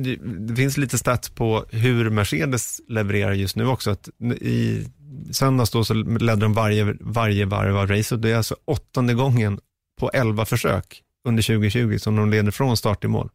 det 0.48 0.56
finns 0.56 0.78
lite 0.78 0.98
stats 0.98 1.30
på 1.30 1.66
hur 1.70 2.10
Mercedes 2.10 2.82
levererar 2.88 3.34
just 3.34 3.56
nu 3.56 3.68
också. 3.68 3.92
Att 3.92 4.10
I 4.42 4.86
söndags 5.32 5.72
då 5.72 5.84
så 5.84 5.94
ledde 5.94 6.42
de 6.42 6.54
varje, 6.54 6.96
varje 7.00 7.46
varv 7.46 7.78
av 7.78 7.88
racet. 7.88 8.22
Det 8.22 8.32
är 8.32 8.38
alltså 8.38 8.56
åttonde 8.66 9.14
gången 9.14 9.60
på 10.00 10.10
elva 10.12 10.46
försök 10.46 11.02
under 11.28 11.44
2020 11.44 11.98
som 11.98 12.16
de 12.16 12.30
leder 12.30 12.52
från 12.52 12.78
start 12.78 13.00
till 13.00 13.10
mål. 13.10 13.30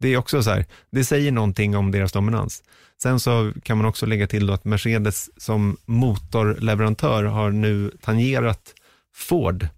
Det 0.00 0.08
är 0.08 0.16
också 0.16 0.42
så 0.42 0.50
här, 0.50 0.66
det 0.90 1.04
säger 1.04 1.32
någonting 1.32 1.76
om 1.76 1.90
deras 1.90 2.12
dominans. 2.12 2.62
Sen 3.02 3.20
så 3.20 3.52
kan 3.62 3.76
man 3.76 3.86
också 3.86 4.06
lägga 4.06 4.26
till 4.26 4.46
då 4.46 4.52
att 4.52 4.64
Mercedes 4.64 5.42
som 5.42 5.76
motorleverantör 5.84 7.24
har 7.24 7.50
nu 7.50 7.90
tangerat 8.00 8.74
Ford 9.14 9.68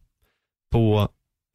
på 0.72 1.08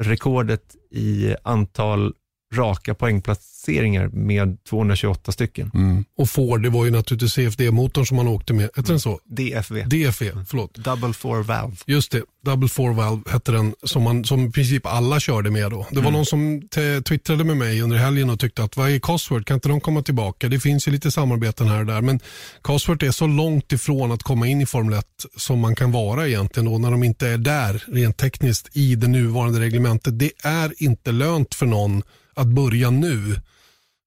rekordet 0.03 0.75
i 0.91 1.35
antal 1.43 2.13
raka 2.55 2.93
poängplaceringar 2.93 4.07
med 4.07 4.57
228 4.69 5.31
stycken. 5.31 5.71
Mm. 5.73 6.05
Och 6.17 6.29
Ford, 6.29 6.63
det 6.63 6.69
var 6.69 6.85
ju 6.85 6.91
naturligtvis 6.91 7.33
CFD-motorn 7.33 8.05
som 8.05 8.17
man 8.17 8.27
åkte 8.27 8.53
med. 8.53 8.69
Hette 8.75 8.91
den 8.91 8.99
så? 8.99 9.19
DFV. 9.23 9.83
DFV, 9.87 10.23
förlåt. 10.47 10.75
Double 10.75 11.13
four 11.13 11.43
valve. 11.43 11.75
Just 11.85 12.11
det, 12.11 12.21
Double 12.45 12.69
four 12.69 12.93
valve 12.93 13.21
hette 13.31 13.51
den 13.51 13.75
som, 13.83 14.03
man, 14.03 14.23
som 14.25 14.45
i 14.45 14.51
princip 14.51 14.85
alla 14.85 15.19
körde 15.19 15.51
med 15.51 15.71
då. 15.71 15.87
Det 15.89 15.95
var 15.95 16.01
mm. 16.01 16.13
någon 16.13 16.25
som 16.25 16.61
twittrade 17.05 17.43
med 17.43 17.57
mig 17.57 17.81
under 17.81 17.97
helgen 17.97 18.29
och 18.29 18.39
tyckte 18.39 18.63
att 18.63 18.77
vad 18.77 18.89
är 18.89 18.99
Cosworth, 18.99 19.45
kan 19.45 19.55
inte 19.55 19.69
de 19.69 19.81
komma 19.81 20.01
tillbaka? 20.01 20.49
Det 20.49 20.59
finns 20.59 20.87
ju 20.87 20.91
lite 20.91 21.11
samarbeten 21.11 21.67
här 21.67 21.79
och 21.79 21.85
där 21.85 22.01
men 22.01 22.19
Cosworth 22.61 23.05
är 23.05 23.11
så 23.11 23.27
långt 23.27 23.71
ifrån 23.71 24.11
att 24.11 24.23
komma 24.23 24.47
in 24.47 24.61
i 24.61 24.65
Formel 24.65 24.99
1 24.99 25.05
som 25.37 25.59
man 25.59 25.75
kan 25.75 25.91
vara 25.91 26.27
egentligen 26.27 26.71
då 26.71 26.77
när 26.77 26.91
de 26.91 27.03
inte 27.03 27.27
är 27.27 27.37
där 27.37 27.83
rent 27.87 28.17
tekniskt 28.17 28.77
i 28.77 28.95
det 28.95 29.07
nuvarande 29.07 29.59
reglementet. 29.59 30.19
Det 30.19 30.31
är 30.43 30.73
inte 30.77 31.11
lönt 31.11 31.55
för 31.55 31.65
någon 31.65 32.03
att 32.35 32.47
börja 32.47 32.89
nu 32.89 33.41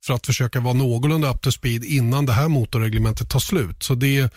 för 0.07 0.15
att 0.15 0.27
försöka 0.27 0.61
vara 0.61 0.75
någorlunda 0.75 1.31
up 1.31 1.41
to 1.41 1.53
speed 1.53 1.85
innan 1.85 2.27
det 2.27 2.33
här 2.33 2.49
motorreglementet 2.49 3.31
tar 3.31 3.41
slut. 3.41 3.83
Så 3.83 3.95
det, 3.95 4.33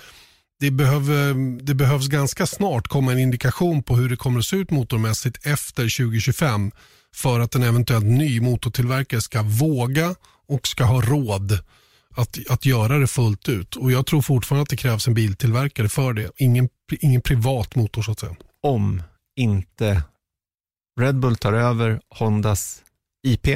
det, 0.59 0.71
behöver, 0.71 1.33
det 1.63 1.73
behövs 1.73 2.07
ganska 2.07 2.47
snart 2.47 2.87
komma 2.87 3.11
en 3.11 3.19
indikation 3.19 3.83
på 3.83 3.95
hur 3.95 4.09
det 4.09 4.15
kommer 4.15 4.39
att 4.39 4.45
se 4.45 4.55
ut 4.55 4.71
motormässigt 4.71 5.45
efter 5.45 5.97
2025 5.97 6.71
för 7.15 7.39
att 7.39 7.55
en 7.55 7.63
eventuellt 7.63 8.05
ny 8.05 8.41
motortillverkare 8.41 9.21
ska 9.21 9.41
våga 9.41 10.15
och 10.47 10.67
ska 10.67 10.83
ha 10.83 11.01
råd 11.01 11.59
att, 12.15 12.39
att 12.49 12.65
göra 12.65 12.97
det 12.97 13.07
fullt 13.07 13.49
ut. 13.49 13.75
Och 13.75 13.91
Jag 13.91 14.05
tror 14.05 14.21
fortfarande 14.21 14.63
att 14.63 14.69
det 14.69 14.77
krävs 14.77 15.07
en 15.07 15.13
biltillverkare 15.13 15.89
för 15.89 16.13
det. 16.13 16.31
Ingen, 16.37 16.69
ingen 16.99 17.21
privat 17.21 17.75
motor 17.75 18.01
så 18.01 18.11
att 18.11 18.19
säga. 18.19 18.35
Om 18.63 19.03
inte 19.35 20.03
Red 20.99 21.19
Bull 21.19 21.35
tar 21.35 21.53
över 21.53 22.01
Hondas 22.09 22.81
IP, 23.27 23.47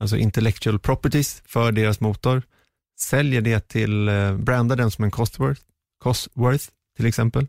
alltså 0.00 0.16
intellectual 0.16 0.78
properties 0.78 1.42
för 1.46 1.72
deras 1.72 2.00
motor, 2.00 2.42
säljer 3.00 3.40
det 3.40 3.68
till, 3.68 4.08
eh, 4.08 4.36
brandar 4.36 4.76
den 4.76 4.90
som 4.90 5.04
en 5.04 5.10
Cosworth, 5.10 5.60
Cosworth 6.02 6.64
till 6.96 7.06
exempel, 7.06 7.46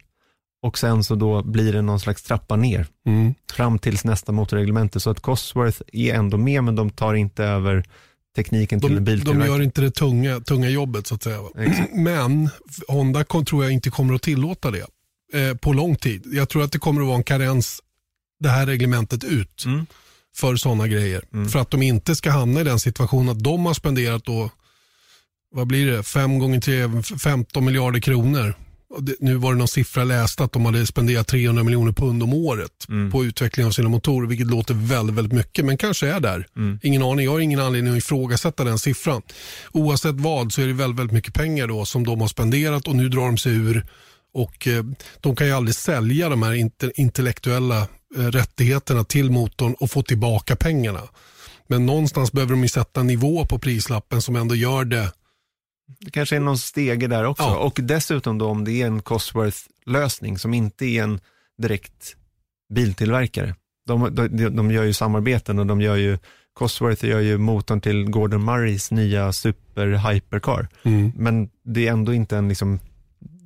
och 0.61 0.77
sen 0.77 1.03
så 1.03 1.15
då 1.15 1.43
blir 1.43 1.73
det 1.73 1.81
någon 1.81 1.99
slags 1.99 2.23
trappa 2.23 2.55
ner 2.55 2.87
mm. 3.05 3.33
fram 3.51 3.79
tills 3.79 4.05
nästa 4.05 4.31
motorreglemente. 4.31 4.99
Så 4.99 5.09
att 5.09 5.19
Cosworth 5.19 5.81
är 5.93 6.13
ändå 6.13 6.37
med, 6.37 6.63
men 6.63 6.75
de 6.75 6.89
tar 6.89 7.13
inte 7.13 7.43
över 7.43 7.83
tekniken 8.35 8.79
till 8.79 8.89
de, 8.89 8.97
en 8.97 9.03
biltillverkare. 9.03 9.47
De 9.47 9.53
gör 9.53 9.61
inte 9.61 9.81
det 9.81 9.91
tunga, 9.91 10.39
tunga 10.39 10.69
jobbet 10.69 11.07
så 11.07 11.15
att 11.15 11.23
säga. 11.23 11.39
Men 11.93 12.49
Honda 12.87 13.23
tror 13.23 13.63
jag 13.63 13.73
inte 13.73 13.89
kommer 13.89 14.13
att 14.13 14.21
tillåta 14.21 14.71
det 14.71 14.85
eh, 15.33 15.55
på 15.55 15.73
lång 15.73 15.95
tid. 15.95 16.23
Jag 16.25 16.49
tror 16.49 16.63
att 16.63 16.71
det 16.71 16.79
kommer 16.79 17.01
att 17.01 17.07
vara 17.07 17.17
en 17.17 17.23
karens 17.23 17.81
det 18.39 18.49
här 18.49 18.65
reglementet 18.65 19.23
ut 19.23 19.65
mm. 19.65 19.85
För 20.35 20.55
sådana 20.55 20.87
grejer. 20.87 21.23
Mm. 21.33 21.49
För 21.49 21.59
att 21.59 21.71
de 21.71 21.81
inte 21.81 22.15
ska 22.15 22.31
hamna 22.31 22.61
i 22.61 22.63
den 22.63 22.79
situationen 22.79 23.29
att 23.29 23.43
de 23.43 23.65
har 23.65 23.73
spenderat 23.73 24.25
då, 24.25 24.49
vad 25.51 25.67
blir 25.67 25.91
det, 25.91 26.03
5 26.03 26.39
gånger 26.39 26.61
3, 26.61 27.17
15 27.19 27.65
miljarder 27.65 27.99
kronor. 27.99 28.53
Nu 29.19 29.35
var 29.35 29.53
det 29.53 29.59
någon 29.59 29.67
siffra 29.67 30.01
jag 30.01 30.07
läste 30.07 30.43
att 30.43 30.51
de 30.51 30.65
hade 30.65 30.85
spenderat 30.85 31.27
300 31.27 31.63
miljoner 31.63 31.91
pund 31.91 32.23
om 32.23 32.33
året 32.33 32.85
mm. 32.89 33.11
på 33.11 33.25
utveckling 33.25 33.65
av 33.65 33.71
sina 33.71 33.89
motorer, 33.89 34.27
vilket 34.27 34.47
låter 34.47 34.73
väldigt, 34.73 35.15
väldigt 35.15 35.33
mycket, 35.33 35.65
men 35.65 35.77
kanske 35.77 36.07
är 36.07 36.19
där. 36.19 36.47
Mm. 36.55 36.79
Ingen 36.83 37.03
aning, 37.03 37.25
jag 37.25 37.31
har 37.31 37.39
ingen 37.39 37.59
anledning 37.59 37.93
att 37.93 37.97
ifrågasätta 37.97 38.63
den 38.63 38.79
siffran. 38.79 39.21
Oavsett 39.71 40.15
vad 40.15 40.53
så 40.53 40.61
är 40.61 40.67
det 40.67 40.73
väldigt, 40.73 40.99
väldigt 40.99 41.13
mycket 41.13 41.33
pengar 41.33 41.67
då 41.67 41.85
som 41.85 42.05
de 42.05 42.21
har 42.21 42.27
spenderat 42.27 42.87
och 42.87 42.95
nu 42.95 43.09
drar 43.09 43.25
de 43.25 43.37
sig 43.37 43.53
ur 43.53 43.85
och 44.33 44.67
eh, 44.67 44.83
de 45.21 45.35
kan 45.35 45.47
ju 45.47 45.53
aldrig 45.53 45.75
sälja 45.75 46.29
de 46.29 46.43
här 46.43 46.69
intellektuella 46.99 47.87
rättigheterna 48.15 49.03
till 49.03 49.31
motorn 49.31 49.75
och 49.79 49.91
få 49.91 50.03
tillbaka 50.03 50.55
pengarna. 50.55 51.01
Men 51.67 51.85
någonstans 51.85 52.31
behöver 52.31 52.51
de 52.51 52.61
ju 52.61 52.69
sätta 52.69 53.03
nivå 53.03 53.45
på 53.45 53.59
prislappen 53.59 54.21
som 54.21 54.35
ändå 54.35 54.55
gör 54.55 54.85
det. 54.85 55.11
Det 55.99 56.11
kanske 56.11 56.35
är 56.35 56.39
någon 56.39 56.57
stege 56.57 57.07
där 57.07 57.23
också. 57.23 57.43
Ja. 57.43 57.57
Och 57.57 57.79
dessutom 57.83 58.37
då 58.37 58.47
om 58.47 58.65
det 58.65 58.81
är 58.81 58.87
en 58.87 59.01
Cosworth-lösning 59.01 60.37
som 60.37 60.53
inte 60.53 60.85
är 60.85 61.03
en 61.03 61.19
direkt 61.57 62.15
biltillverkare. 62.73 63.55
De, 63.85 64.15
de, 64.15 64.27
de 64.55 64.71
gör 64.71 64.83
ju 64.83 64.93
samarbeten 64.93 65.59
och 65.59 65.65
de 65.65 65.81
gör 65.81 65.95
ju, 65.95 66.17
Cosworth 66.53 67.05
gör 67.05 67.19
ju 67.19 67.37
motorn 67.37 67.81
till 67.81 68.09
Gordon 68.09 68.45
Murrays 68.45 68.91
nya 68.91 69.33
super 69.33 70.11
hypercar. 70.11 70.67
Mm. 70.83 71.11
Men 71.15 71.49
det 71.63 71.87
är 71.87 71.91
ändå 71.91 72.13
inte 72.13 72.37
en 72.37 72.49
liksom, 72.49 72.79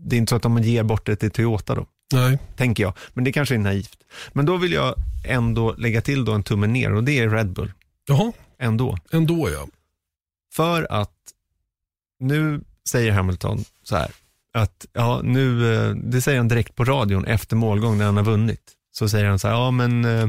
det 0.06 0.16
är 0.16 0.18
inte 0.18 0.30
så 0.30 0.36
att 0.36 0.42
de 0.42 0.58
ger 0.58 0.84
bort 0.84 1.06
det 1.06 1.16
till 1.16 1.32
Toyota 1.32 1.76
då. 1.76 1.86
Nej. 2.14 2.38
Tänker 2.56 2.84
jag. 2.84 2.94
Men 3.14 3.24
det 3.24 3.32
kanske 3.32 3.56
är 3.56 3.60
naivt. 3.60 3.98
Men 4.34 4.46
då 4.46 4.58
vill 4.58 4.72
jag 4.72 4.96
ändå 5.24 5.74
lägga 5.78 6.02
till 6.02 6.26
då 6.26 6.32
en 6.32 6.44
tumme 6.44 6.68
ner 6.68 6.94
och 6.94 7.04
det 7.04 7.20
är 7.20 7.30
Red 7.30 7.54
Bull. 7.54 7.72
Jaha. 8.08 8.32
Ändå. 8.60 8.98
Ändå 9.12 9.50
ja. 9.50 9.68
För 10.54 10.88
att 10.90 11.18
nu 12.20 12.62
säger 12.90 13.12
Hamilton 13.12 13.64
så 13.84 13.96
här, 13.96 14.12
att 14.54 14.86
ja, 14.94 15.22
nu, 15.24 15.76
eh, 15.76 15.96
det 15.96 16.22
säger 16.22 16.38
han 16.38 16.48
direkt 16.48 16.76
på 16.76 16.86
radion 16.86 17.26
efter 17.26 17.56
målgång 17.56 17.98
när 17.98 18.06
han 18.06 18.18
har 18.18 18.24
vunnit. 18.24 18.72
Så 18.92 19.10
säger 19.10 19.26
han 19.26 19.40
så 19.40 19.48
här, 19.48 19.56
ja 19.56 19.72
men 19.72 20.06
eh, 20.06 20.28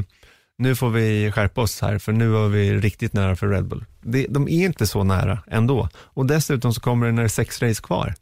nu 0.57 0.75
får 0.75 0.89
vi 0.89 1.31
skärpa 1.31 1.61
oss 1.61 1.81
här 1.81 1.99
för 1.99 2.11
nu 2.11 2.27
var 2.27 2.47
vi 2.47 2.73
riktigt 2.73 3.13
nära 3.13 3.35
för 3.35 3.47
Red 3.47 3.67
Bull. 3.67 3.85
Det, 4.01 4.27
de 4.29 4.47
är 4.47 4.65
inte 4.65 4.87
så 4.87 5.03
nära 5.03 5.39
ändå. 5.47 5.89
Och 5.95 6.25
dessutom 6.25 6.73
så 6.73 6.81
kommer 6.81 7.05
det 7.05 7.11
när 7.11 7.21
det 7.21 7.27
är 7.27 7.29
sex 7.29 7.61
race 7.61 7.81
kvar 7.81 8.13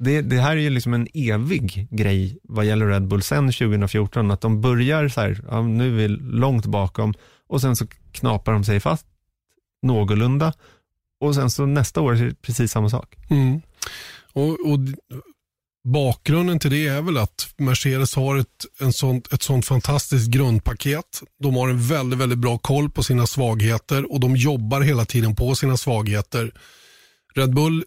det, 0.00 0.20
det, 0.22 0.36
här 0.36 0.56
är 0.56 0.60
ju 0.60 0.70
liksom 0.70 0.94
en 0.94 1.08
evig 1.14 1.88
grej 1.90 2.38
vad 2.42 2.64
gäller 2.64 2.86
Red 2.86 3.08
Bull 3.08 3.22
sen 3.22 3.52
2014, 3.52 4.30
att 4.30 4.40
de 4.40 4.60
börjar 4.60 5.08
så 5.08 5.20
här, 5.20 5.40
ja, 5.50 5.62
nu 5.62 5.88
är 5.88 5.96
vi 5.96 6.08
långt 6.08 6.66
bakom 6.66 7.14
och 7.48 7.60
sen 7.60 7.76
så 7.76 7.86
knapar 8.12 8.52
de 8.52 8.64
sig 8.64 8.80
fast 8.80 9.06
någorlunda 9.82 10.52
och 11.20 11.34
sen 11.34 11.50
så 11.50 11.66
nästa 11.66 12.00
år 12.00 12.12
är 12.12 12.26
det 12.26 12.42
precis 12.42 12.72
samma 12.72 12.90
sak. 12.90 13.16
Mm. 13.30 13.60
Och, 14.32 14.50
och, 14.50 14.78
Bakgrunden 15.84 16.58
till 16.58 16.70
det 16.70 16.86
är 16.86 17.02
väl 17.02 17.18
att 17.18 17.54
Mercedes 17.56 18.14
har 18.14 18.36
ett, 18.36 18.66
en 18.80 18.92
sånt, 18.92 19.32
ett 19.32 19.42
sånt 19.42 19.66
fantastiskt 19.66 20.30
grundpaket. 20.30 21.22
De 21.38 21.56
har 21.56 21.68
en 21.68 21.82
väldigt, 21.82 22.18
väldigt 22.18 22.38
bra 22.38 22.58
koll 22.58 22.90
på 22.90 23.02
sina 23.02 23.26
svagheter 23.26 24.12
och 24.12 24.20
de 24.20 24.36
jobbar 24.36 24.80
hela 24.80 25.04
tiden 25.04 25.36
på 25.36 25.54
sina 25.54 25.76
svagheter. 25.76 26.52
Red 27.34 27.54
Bull 27.54 27.84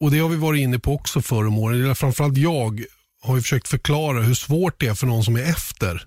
och 0.00 0.10
det 0.10 0.18
har 0.18 0.28
vi 0.28 0.36
varit 0.36 0.60
inne 0.60 0.78
på 0.78 0.94
också 0.94 1.22
förr 1.22 1.46
om 1.46 1.58
åren. 1.58 1.96
Framförallt 1.96 2.38
jag 2.38 2.84
har 3.22 3.36
ju 3.36 3.42
försökt 3.42 3.68
förklara 3.68 4.22
hur 4.22 4.34
svårt 4.34 4.80
det 4.80 4.86
är 4.86 4.94
för 4.94 5.06
någon 5.06 5.24
som 5.24 5.36
är 5.36 5.42
efter. 5.42 6.04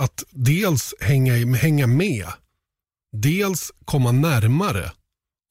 Att 0.00 0.24
dels 0.30 0.94
hänga, 1.00 1.56
hänga 1.56 1.86
med, 1.86 2.26
dels 3.12 3.72
komma 3.84 4.12
närmare 4.12 4.92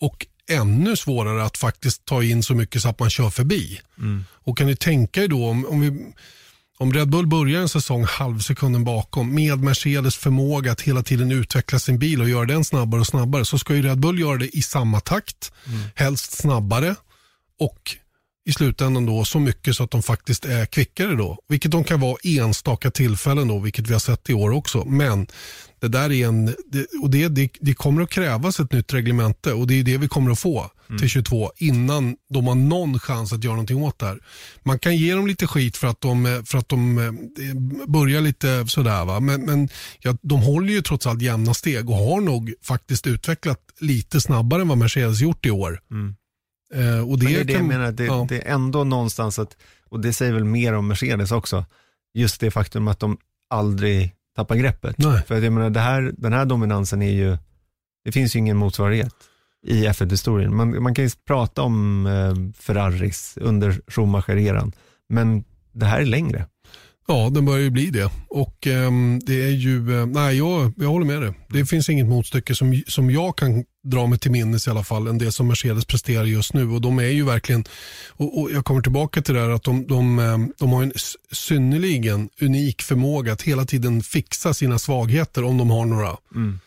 och 0.02 0.28
ännu 0.50 0.96
svårare 0.96 1.44
att 1.44 1.58
faktiskt 1.58 2.06
ta 2.06 2.24
in 2.24 2.44
så 2.44 2.56
mycket 2.56 2.82
så 2.82 2.90
att 2.90 3.00
man 3.00 3.10
kör 3.10 3.30
förbi. 3.30 3.80
Mm. 3.98 4.26
Och 4.32 4.58
kan 4.58 4.68
ni 4.68 4.76
tänka 4.76 5.24
er 5.24 5.28
då 5.28 5.46
om, 5.46 5.66
om, 5.66 5.82
vi, 5.82 6.14
om 6.78 6.94
Red 6.94 7.10
Bull 7.10 7.28
börjar 7.28 7.62
en 7.62 7.70
säsong 7.70 8.04
halvsekunden 8.04 8.84
bakom 8.84 9.36
med 9.36 9.60
Mercedes 9.60 10.16
förmåga 10.16 10.72
att 10.72 10.82
hela 10.82 11.04
tiden 11.04 11.32
utveckla 11.32 11.80
sin 11.80 12.00
bil 12.00 12.22
och 12.22 12.30
göra 12.30 12.46
den 12.46 12.66
snabbare 12.66 13.02
och 13.02 13.08
snabbare 13.08 13.46
så 13.46 13.60
ska 13.60 13.76
ju 13.76 13.82
Red 13.82 14.00
Bull 14.00 14.20
göra 14.20 14.38
det 14.38 14.58
i 14.58 14.62
samma 14.62 15.00
takt, 15.00 15.52
mm. 15.66 15.80
helst 15.96 16.32
snabbare 16.32 16.96
och 17.60 17.98
i 18.48 18.54
slutändan 18.54 19.06
då 19.06 19.26
så 19.26 19.40
mycket 19.40 19.76
så 19.76 19.84
att 19.84 19.92
de 19.92 20.04
faktiskt 20.04 20.46
är 20.46 20.66
kvickare 20.66 21.16
då. 21.16 21.38
Vilket 21.50 21.72
de 21.72 21.84
kan 21.84 22.00
vara 22.00 22.18
enstaka 22.24 22.92
tillfällen 22.92 23.48
då, 23.48 23.60
vilket 23.60 23.88
vi 23.88 23.94
har 23.94 24.00
sett 24.00 24.30
i 24.30 24.34
år 24.34 24.52
också. 24.52 24.86
Men 24.86 25.28
det 25.80 25.88
där 25.88 26.12
är 26.12 26.28
en, 26.28 26.46
det, 26.46 26.88
och 27.02 27.10
det, 27.10 27.28
det, 27.28 27.52
det 27.60 27.74
kommer 27.74 28.02
att 28.02 28.10
krävas 28.10 28.60
ett 28.60 28.72
nytt 28.72 28.94
reglemente 28.94 29.54
och 29.54 29.68
det 29.68 29.80
är 29.80 29.84
det 29.84 29.98
vi 29.98 30.08
kommer 30.08 30.32
att 30.32 30.40
få 30.40 30.72
mm. 30.90 31.00
till 31.00 31.10
22 31.10 31.52
innan 31.58 32.16
de 32.30 32.48
har 32.48 32.56
någon 32.56 33.00
chans 33.00 33.34
att 33.34 33.44
göra 33.44 33.54
någonting 33.54 33.84
åt 33.84 34.00
det 34.00 34.06
här. 34.06 34.20
Man 34.64 34.80
kan 34.80 34.98
ge 34.98 35.14
dem 35.14 35.28
lite 35.28 35.48
skit 35.48 35.78
för 35.78 35.88
att 35.88 36.02
de, 36.02 36.44
för 36.46 36.58
att 36.58 36.70
de 36.70 36.98
eh, 36.98 37.12
börjar 37.88 38.22
lite 38.22 38.68
sådär 38.68 39.06
va? 39.06 39.20
men, 39.20 39.42
men 39.42 39.70
ja, 40.00 40.18
de 40.22 40.42
håller 40.42 40.74
ju 40.74 40.82
trots 40.82 41.08
allt 41.08 41.22
jämna 41.22 41.54
steg 41.54 41.90
och 41.90 41.96
har 41.96 42.22
nog 42.22 42.54
faktiskt 42.64 43.08
utvecklat 43.08 43.60
lite 43.80 44.22
snabbare 44.22 44.62
än 44.62 44.68
vad 44.68 44.78
Mercedes 44.78 45.22
gjort 45.22 45.46
i 45.46 45.52
år. 45.52 45.82
Mm. 45.92 46.16
Eh, 46.74 47.10
och 47.10 47.20
det, 47.20 47.26
Men 47.26 47.34
det 47.34 47.40
är 47.40 47.44
det 47.44 47.54
kan, 47.54 47.62
jag 47.62 47.68
menar, 47.68 47.92
det, 47.92 48.06
ja. 48.06 48.26
det, 48.30 48.48
är 48.48 48.54
ändå 48.54 48.84
någonstans 48.84 49.40
att, 49.40 49.58
och 49.90 50.00
det 50.00 50.14
säger 50.14 50.34
väl 50.34 50.44
mer 50.44 50.74
om 50.74 50.88
Mercedes 50.88 51.32
också, 51.32 51.66
just 52.14 52.42
det 52.42 52.52
faktum 52.52 52.88
att 52.88 53.00
de 53.00 53.18
aldrig 53.50 54.16
tappar 54.36 54.56
greppet. 54.56 54.98
Nej. 54.98 55.24
För 55.28 55.42
jag 55.42 55.54
menar, 55.54 55.80
här, 55.80 56.14
den 56.18 56.34
här 56.34 56.46
dominansen 56.46 57.02
är 57.02 57.12
ju, 57.12 57.38
det 58.06 58.12
finns 58.12 58.36
ju 58.36 58.40
ingen 58.40 58.58
motsvarighet 58.58 59.14
i 59.68 59.88
F1-historien. 59.88 60.56
Man, 60.56 60.84
man 60.84 60.96
kan 60.96 61.06
ju 61.06 61.12
prata 61.28 61.62
om 61.62 62.06
eh, 62.06 62.62
Ferraris 62.62 63.38
under 63.42 63.72
Schumacher-eran, 63.88 64.72
men 65.10 65.44
det 65.72 65.86
här 65.86 66.02
är 66.02 66.06
längre. 66.06 66.46
Ja, 67.10 67.30
den 67.30 67.46
börjar 67.46 67.64
ju 67.64 67.70
bli 67.70 67.90
det. 67.90 68.10
Och 68.30 68.68
eh, 68.68 68.92
det 69.26 69.44
är 69.44 69.52
ju, 69.52 70.00
eh, 70.00 70.06
nej 70.06 70.38
jag, 70.38 70.74
jag 70.78 70.88
håller 70.88 71.06
med 71.06 71.22
dig. 71.22 71.34
Det 71.50 71.66
finns 71.66 71.90
inget 71.90 72.08
motstycke 72.08 72.56
som, 72.56 72.84
som 72.88 73.12
jag 73.12 73.36
kan 73.36 73.64
dra 73.84 74.08
mig 74.08 74.20
till 74.20 74.32
minnes 74.32 74.68
i 74.68 74.70
alla 74.70 74.84
fall 74.84 75.08
än 75.08 75.18
det 75.18 75.32
som 75.32 75.48
Mercedes 75.48 75.86
presterar 75.86 76.24
just 76.24 76.54
nu. 76.54 76.70
Och 76.70 76.82
de 76.82 77.00
är 77.00 77.04
ju 77.04 77.26
verkligen, 77.26 77.66
och, 78.10 78.42
och 78.42 78.52
jag 78.52 78.66
kommer 78.66 78.82
tillbaka 78.82 79.22
till 79.22 79.34
det 79.34 79.42
här 79.42 79.50
att 79.50 79.64
de, 79.64 79.88
de, 79.88 80.20
ehm, 80.20 80.54
de 80.58 80.72
har 80.72 80.84
en 80.84 80.94
synnerligen 81.32 82.30
unik 82.42 82.82
förmåga 82.82 83.34
att 83.34 83.42
hela 83.42 83.66
tiden 83.66 84.04
fixa 84.04 84.54
sina 84.54 84.80
svagheter 84.80 85.44
om 85.44 85.58
de 85.58 85.70
har 85.70 85.86
några. 85.86 86.18
Mm 86.36 86.60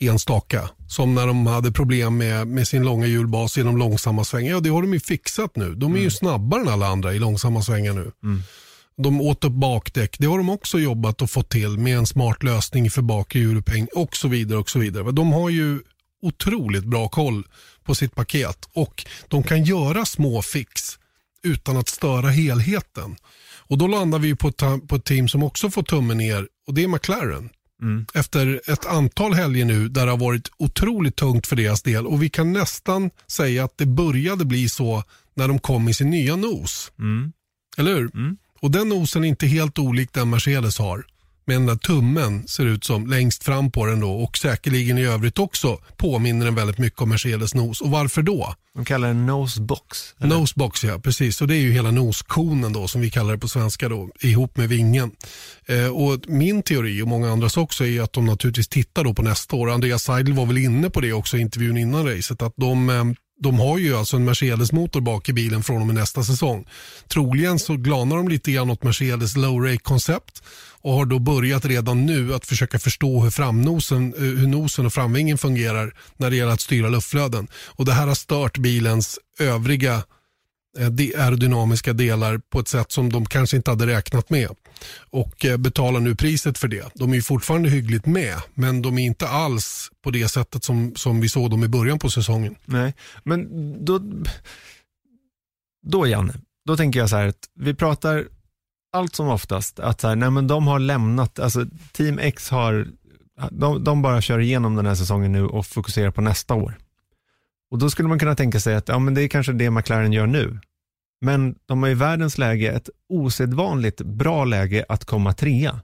enstaka. 0.00 0.70
Som 0.88 1.14
när 1.14 1.26
de 1.26 1.46
hade 1.46 1.72
problem 1.72 2.16
med, 2.16 2.46
med 2.46 2.68
sin 2.68 2.82
långa 2.82 3.06
hjulbas 3.06 3.58
i 3.58 3.62
de 3.62 3.76
långsamma 3.76 4.24
svängarna. 4.24 4.56
Ja, 4.56 4.60
det 4.60 4.68
har 4.68 4.82
de 4.82 4.94
ju 4.94 5.00
fixat 5.00 5.56
nu. 5.56 5.74
De 5.74 5.84
är 5.84 5.96
mm. 5.96 6.02
ju 6.02 6.10
snabbare 6.10 6.60
än 6.60 6.68
alla 6.68 6.86
andra 6.86 7.14
i 7.14 7.18
långsamma 7.18 7.62
svängar 7.62 7.92
nu. 7.92 8.10
Mm. 8.22 8.42
De 8.96 9.20
åt 9.20 9.44
upp 9.44 9.52
bakdäck. 9.52 10.16
Det 10.18 10.26
har 10.26 10.38
de 10.38 10.48
också 10.48 10.78
jobbat 10.78 11.22
och 11.22 11.30
fått 11.30 11.50
till 11.50 11.78
med 11.78 11.98
en 11.98 12.06
smart 12.06 12.42
lösning 12.42 12.90
för 12.90 13.02
bakre 13.02 13.40
hjulupphäng 13.40 13.88
och 13.94 14.16
så 14.16 14.28
vidare. 14.28 14.58
och 14.58 14.70
så 14.70 14.78
vidare. 14.78 15.12
De 15.12 15.32
har 15.32 15.50
ju 15.50 15.80
otroligt 16.22 16.84
bra 16.84 17.08
koll 17.08 17.46
på 17.84 17.94
sitt 17.94 18.14
paket 18.14 18.68
och 18.72 19.06
de 19.28 19.42
kan 19.42 19.64
göra 19.64 20.04
små 20.04 20.42
fix 20.42 20.98
utan 21.42 21.76
att 21.76 21.88
störa 21.88 22.28
helheten. 22.28 23.16
Och 23.66 23.78
Då 23.78 23.86
landar 23.86 24.18
vi 24.18 24.34
på 24.34 24.48
ett, 24.48 24.62
på 24.88 24.96
ett 24.96 25.04
team 25.04 25.28
som 25.28 25.42
också 25.42 25.70
får 25.70 25.82
tummen 25.82 26.18
ner 26.18 26.48
och 26.66 26.74
det 26.74 26.84
är 26.84 26.88
McLaren. 26.88 27.50
Mm. 27.82 28.06
efter 28.14 28.60
ett 28.72 28.86
antal 28.86 29.34
helger 29.34 29.64
nu 29.64 29.88
där 29.88 30.06
det 30.06 30.12
har 30.12 30.18
varit 30.18 30.50
otroligt 30.58 31.16
tungt 31.16 31.46
för 31.46 31.56
deras 31.56 31.82
del 31.82 32.06
och 32.06 32.22
vi 32.22 32.30
kan 32.30 32.52
nästan 32.52 33.10
säga 33.26 33.64
att 33.64 33.78
det 33.78 33.86
började 33.86 34.44
bli 34.44 34.68
så 34.68 35.02
när 35.34 35.48
de 35.48 35.58
kom 35.58 35.88
i 35.88 35.94
sin 35.94 36.10
nya 36.10 36.36
nos. 36.36 36.92
Mm. 36.98 37.32
Eller 37.76 37.94
hur? 37.94 38.10
Mm. 38.14 38.36
Och 38.60 38.70
den 38.70 38.88
nosen 38.88 39.24
är 39.24 39.28
inte 39.28 39.46
helt 39.46 39.78
olik 39.78 40.12
den 40.12 40.30
Mercedes 40.30 40.78
har. 40.78 41.04
Men 41.46 41.56
den 41.56 41.66
där 41.66 41.76
tummen 41.76 42.48
ser 42.48 42.66
ut 42.66 42.84
som 42.84 43.06
längst 43.06 43.44
fram 43.44 43.70
på 43.70 43.86
den 43.86 44.00
då 44.00 44.10
och 44.10 44.38
säkerligen 44.38 44.98
i 44.98 45.04
övrigt 45.04 45.38
också 45.38 45.78
påminner 45.96 46.44
den 46.44 46.54
väldigt 46.54 46.78
mycket 46.78 47.00
om 47.00 47.08
Mercedes 47.08 47.54
nos. 47.54 47.80
Och 47.80 47.90
varför 47.90 48.22
då? 48.22 48.54
De 48.74 48.84
kallar 48.84 49.08
det 49.08 49.14
nosebox. 49.14 50.14
eller? 50.20 50.36
Nosebox 50.36 50.84
ja, 50.84 50.98
precis. 50.98 51.40
Och 51.40 51.48
det 51.48 51.56
är 51.56 51.60
ju 51.60 51.72
hela 51.72 51.90
noskonen 51.90 52.72
då 52.72 52.88
som 52.88 53.00
vi 53.00 53.10
kallar 53.10 53.32
det 53.32 53.38
på 53.38 53.48
svenska 53.48 53.88
då, 53.88 54.10
ihop 54.20 54.56
med 54.56 54.68
vingen. 54.68 55.10
Eh, 55.66 55.86
och 55.86 56.20
min 56.28 56.62
teori 56.62 57.02
och 57.02 57.08
många 57.08 57.32
andras 57.32 57.56
också 57.56 57.86
är 57.86 58.02
att 58.02 58.12
de 58.12 58.26
naturligtvis 58.26 58.68
tittar 58.68 59.04
då 59.04 59.14
på 59.14 59.22
nästa 59.22 59.56
år. 59.56 59.70
Andreas 59.70 60.02
Seidel 60.02 60.34
var 60.34 60.46
väl 60.46 60.58
inne 60.58 60.90
på 60.90 61.00
det 61.00 61.12
också 61.12 61.36
i 61.36 61.40
intervjun 61.40 61.76
innan 61.76 62.06
racet, 62.06 62.42
att 62.42 62.54
de 62.56 62.90
eh, 62.90 63.04
de 63.40 63.58
har 63.58 63.78
ju 63.78 63.96
alltså 63.96 64.16
en 64.16 64.24
Mercedes-motor 64.24 65.00
bak 65.00 65.28
i 65.28 65.32
bilen 65.32 65.62
från 65.62 65.80
och 65.80 65.86
med 65.86 65.94
nästa 65.94 66.22
säsong. 66.22 66.66
Troligen 67.08 67.58
så 67.58 67.76
glanar 67.76 68.16
de 68.16 68.28
lite 68.28 68.52
grann 68.52 68.70
åt 68.70 68.82
Mercedes 68.82 69.36
low 69.36 69.60
rake-koncept 69.60 70.42
och 70.80 70.92
har 70.92 71.04
då 71.04 71.18
börjat 71.18 71.64
redan 71.64 72.06
nu 72.06 72.34
att 72.34 72.46
försöka 72.46 72.78
förstå 72.78 73.22
hur, 73.22 73.30
framnosen, 73.30 74.14
eh, 74.14 74.20
hur 74.20 74.46
nosen 74.46 74.86
och 74.86 74.92
framvingen 74.92 75.38
fungerar 75.38 75.94
när 76.16 76.30
det 76.30 76.36
gäller 76.36 76.52
att 76.52 76.60
styra 76.60 76.88
luftflöden. 76.88 77.48
Och 77.66 77.84
det 77.84 77.92
här 77.92 78.06
har 78.06 78.14
stört 78.14 78.58
bilens 78.58 79.18
övriga 79.38 80.02
Eh, 80.78 81.22
aerodynamiska 81.24 81.92
delar 81.92 82.38
på 82.38 82.60
ett 82.60 82.68
sätt 82.68 82.92
som 82.92 83.12
de 83.12 83.26
kanske 83.26 83.56
inte 83.56 83.70
hade 83.70 83.86
räknat 83.86 84.30
med 84.30 84.48
och 85.10 85.44
eh, 85.44 85.56
betalar 85.56 86.00
nu 86.00 86.14
priset 86.14 86.58
för 86.58 86.68
det. 86.68 86.92
De 86.94 87.10
är 87.10 87.14
ju 87.14 87.22
fortfarande 87.22 87.68
hyggligt 87.68 88.06
med 88.06 88.36
men 88.54 88.82
de 88.82 88.98
är 88.98 89.02
inte 89.02 89.28
alls 89.28 89.90
på 90.04 90.10
det 90.10 90.28
sättet 90.28 90.64
som, 90.64 90.94
som 90.96 91.20
vi 91.20 91.28
såg 91.28 91.50
dem 91.50 91.64
i 91.64 91.68
början 91.68 91.98
på 91.98 92.10
säsongen. 92.10 92.54
Nej, 92.64 92.94
men 93.22 93.48
då, 93.84 94.00
då 95.86 96.06
Janne, 96.06 96.34
då 96.66 96.76
tänker 96.76 97.00
jag 97.00 97.10
så 97.10 97.16
här 97.16 97.26
att 97.26 97.48
vi 97.54 97.74
pratar 97.74 98.24
allt 98.92 99.14
som 99.14 99.28
oftast 99.28 99.80
att 99.80 100.00
så 100.00 100.08
här, 100.08 100.16
nej 100.16 100.30
men 100.30 100.46
de 100.46 100.66
har 100.66 100.78
lämnat, 100.78 101.38
alltså 101.38 101.66
Team 101.92 102.18
X 102.18 102.50
har, 102.50 102.88
de, 103.50 103.84
de 103.84 104.02
bara 104.02 104.20
kör 104.20 104.38
igenom 104.38 104.76
den 104.76 104.86
här 104.86 104.94
säsongen 104.94 105.32
nu 105.32 105.46
och 105.46 105.66
fokuserar 105.66 106.10
på 106.10 106.20
nästa 106.20 106.54
år. 106.54 106.78
Och 107.74 107.80
då 107.80 107.90
skulle 107.90 108.08
man 108.08 108.18
kunna 108.18 108.34
tänka 108.34 108.60
sig 108.60 108.74
att 108.74 108.88
ja, 108.88 108.98
men 108.98 109.14
det 109.14 109.22
är 109.22 109.28
kanske 109.28 109.52
det 109.52 109.70
McLaren 109.70 110.12
gör 110.12 110.26
nu. 110.26 110.58
Men 111.20 111.54
de 111.66 111.82
har 111.82 111.90
i 111.90 111.94
världens 111.94 112.38
läge 112.38 112.72
ett 112.72 112.90
osedvanligt 113.08 114.02
bra 114.02 114.44
läge 114.44 114.84
att 114.88 115.04
komma 115.04 115.32
trea. 115.32 115.80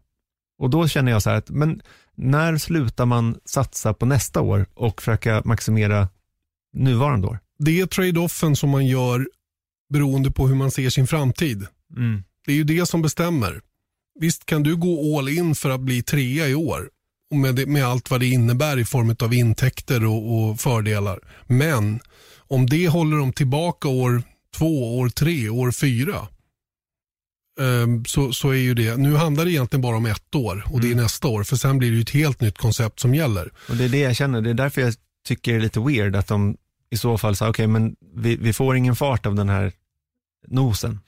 Och 0.59 0.71
då 0.71 0.89
känner 0.89 1.13
jag 1.13 1.23
så 1.23 1.31
här 1.31 1.37
att, 1.37 1.51
men 1.51 1.83
när 2.15 2.57
slutar 2.57 3.07
man 3.07 3.39
satsa 3.45 3.95
på 3.95 4.07
nästa 4.07 4.41
år 4.41 4.67
och 4.75 5.03
försöka 5.03 5.43
maximera 5.45 6.09
nuvarande 6.73 7.27
år? 7.29 7.39
Det 7.59 7.81
är 7.81 7.87
trade-offen 7.87 8.57
som 8.57 8.71
man 8.71 8.87
gör 8.87 9.29
beroende 9.93 10.31
på 10.31 10.49
hur 10.49 10.57
man 10.57 10.71
ser 10.71 10.91
sin 10.91 11.07
framtid. 11.07 11.67
Mm. 11.97 12.23
Det 12.47 12.53
är 12.53 12.57
ju 12.57 12.65
det 12.65 12.87
som 12.87 13.03
bestämmer. 13.03 13.61
Visst 14.21 14.47
kan 14.47 14.63
du 14.63 14.77
gå 14.77 15.19
all 15.19 15.29
in 15.29 15.55
för 15.55 15.71
att 15.71 15.81
bli 15.81 16.03
trea 16.03 16.49
i 16.49 16.55
år 16.55 16.91
och 17.31 17.37
med, 17.37 17.55
det, 17.55 17.67
med 17.67 17.85
allt 17.85 18.11
vad 18.11 18.21
det 18.21 18.27
innebär 18.27 18.79
i 18.79 18.85
form 18.85 19.17
av 19.21 19.35
intäkter 19.35 20.05
och, 20.05 20.35
och 20.35 20.61
fördelar. 20.61 21.19
Men 21.47 22.01
om 22.39 22.67
det 22.67 22.89
håller 22.89 23.17
dem 23.17 23.33
tillbaka 23.33 23.89
år 23.89 24.23
två, 24.57 24.99
år 24.99 25.09
tre, 25.09 25.49
år 25.49 25.73
fyra 25.73 26.29
ehm, 27.61 28.05
så, 28.05 28.33
så 28.33 28.51
är 28.51 28.55
ju 28.55 28.75
det, 28.75 28.97
nu 28.97 29.17
handlar 29.17 29.45
det 29.45 29.51
egentligen 29.51 29.83
bara 29.83 29.97
om 29.97 30.07
ett 30.07 30.35
år 30.35 30.65
och 30.67 30.81
det 30.81 30.87
är 30.87 30.93
Mm. 30.93 31.03
nästa 31.03 31.29
år 31.29 31.45
för 31.45 31.57
sen 31.57 31.79
blir 31.79 31.93
det 31.93 32.01
ett 32.01 32.11
helt 32.11 32.41
nytt 32.41 32.59
koncept 32.59 33.01
som 33.01 33.15
gäller. 33.15 33.53
Och 33.69 33.77
det 33.77 33.85
är 33.85 33.89
det 33.89 33.99
jag 33.99 34.17
känner, 34.17 34.41
det 34.41 34.51
är 34.51 34.55
därför 34.55 34.81
jag 34.81 34.95
tycker 35.27 35.53
det 35.53 35.59
är 35.59 35.63
lite 35.63 35.81
weird 35.81 36.17
att 36.17 36.27
de 36.27 36.57
i 36.91 36.97
så 36.97 37.19
fall 37.19 37.37
sa, 37.37 37.49
okej 37.49 37.67
men 37.67 37.97
vi, 38.15 38.37
vi 38.37 38.53
får 38.53 38.77
ingen 38.77 38.97
fart 38.97 39.27
av 39.27 39.35
den 39.35 39.49
här 39.49 39.73
nosen. 40.49 41.01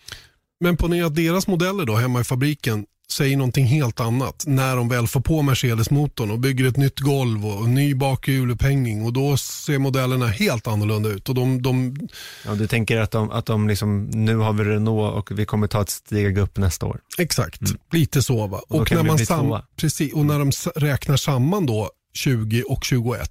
Men 0.60 0.76
ponera 0.76 1.06
att 1.06 1.14
deras 1.14 1.46
modeller 1.46 1.84
då 1.84 1.96
hemma 1.96 2.20
i 2.20 2.24
fabriken 2.24 2.86
säger 3.12 3.36
någonting 3.36 3.64
helt 3.66 4.00
annat 4.00 4.44
när 4.46 4.76
de 4.76 4.88
väl 4.88 5.06
får 5.06 5.20
på 5.20 5.42
Mercedes-motorn 5.42 6.30
och 6.30 6.38
bygger 6.38 6.64
ett 6.64 6.76
nytt 6.76 7.00
golv 7.00 7.46
och 7.46 7.68
ny 7.68 7.94
bakhjulupphängning 7.94 9.02
och 9.04 9.12
då 9.12 9.36
ser 9.36 9.78
modellerna 9.78 10.26
helt 10.26 10.66
annorlunda 10.66 11.08
ut. 11.08 11.28
Och 11.28 11.34
de, 11.34 11.62
de, 11.62 11.96
Ja, 12.44 12.54
du 12.54 12.66
tänker 12.66 13.00
att 13.00 13.10
de, 13.10 13.30
att 13.30 13.46
de 13.46 13.68
liksom, 13.68 14.04
nu 14.04 14.36
har 14.36 14.52
vi 14.52 14.64
Renault 14.64 15.14
och 15.16 15.38
vi 15.38 15.44
kommer 15.46 15.66
ta 15.66 15.82
ett 15.82 15.90
steg 15.90 16.38
upp 16.38 16.56
nästa 16.58 16.86
år. 16.86 17.00
exakt, 17.18 17.60
lite 17.92 18.22
så 18.22 18.46
va. 18.46 18.60
Och 18.68 18.86
kan 18.86 19.06
det 19.06 19.14
bli 19.14 19.26
tvåa. 19.26 19.62
precis, 19.76 20.12
och 20.12 20.24
när 20.26 20.38
de 20.38 20.50
räknar 20.76 21.16
samman 21.16 21.66
då 21.66 21.90
20 22.14 22.62
och 22.62 22.84
21 22.84 23.30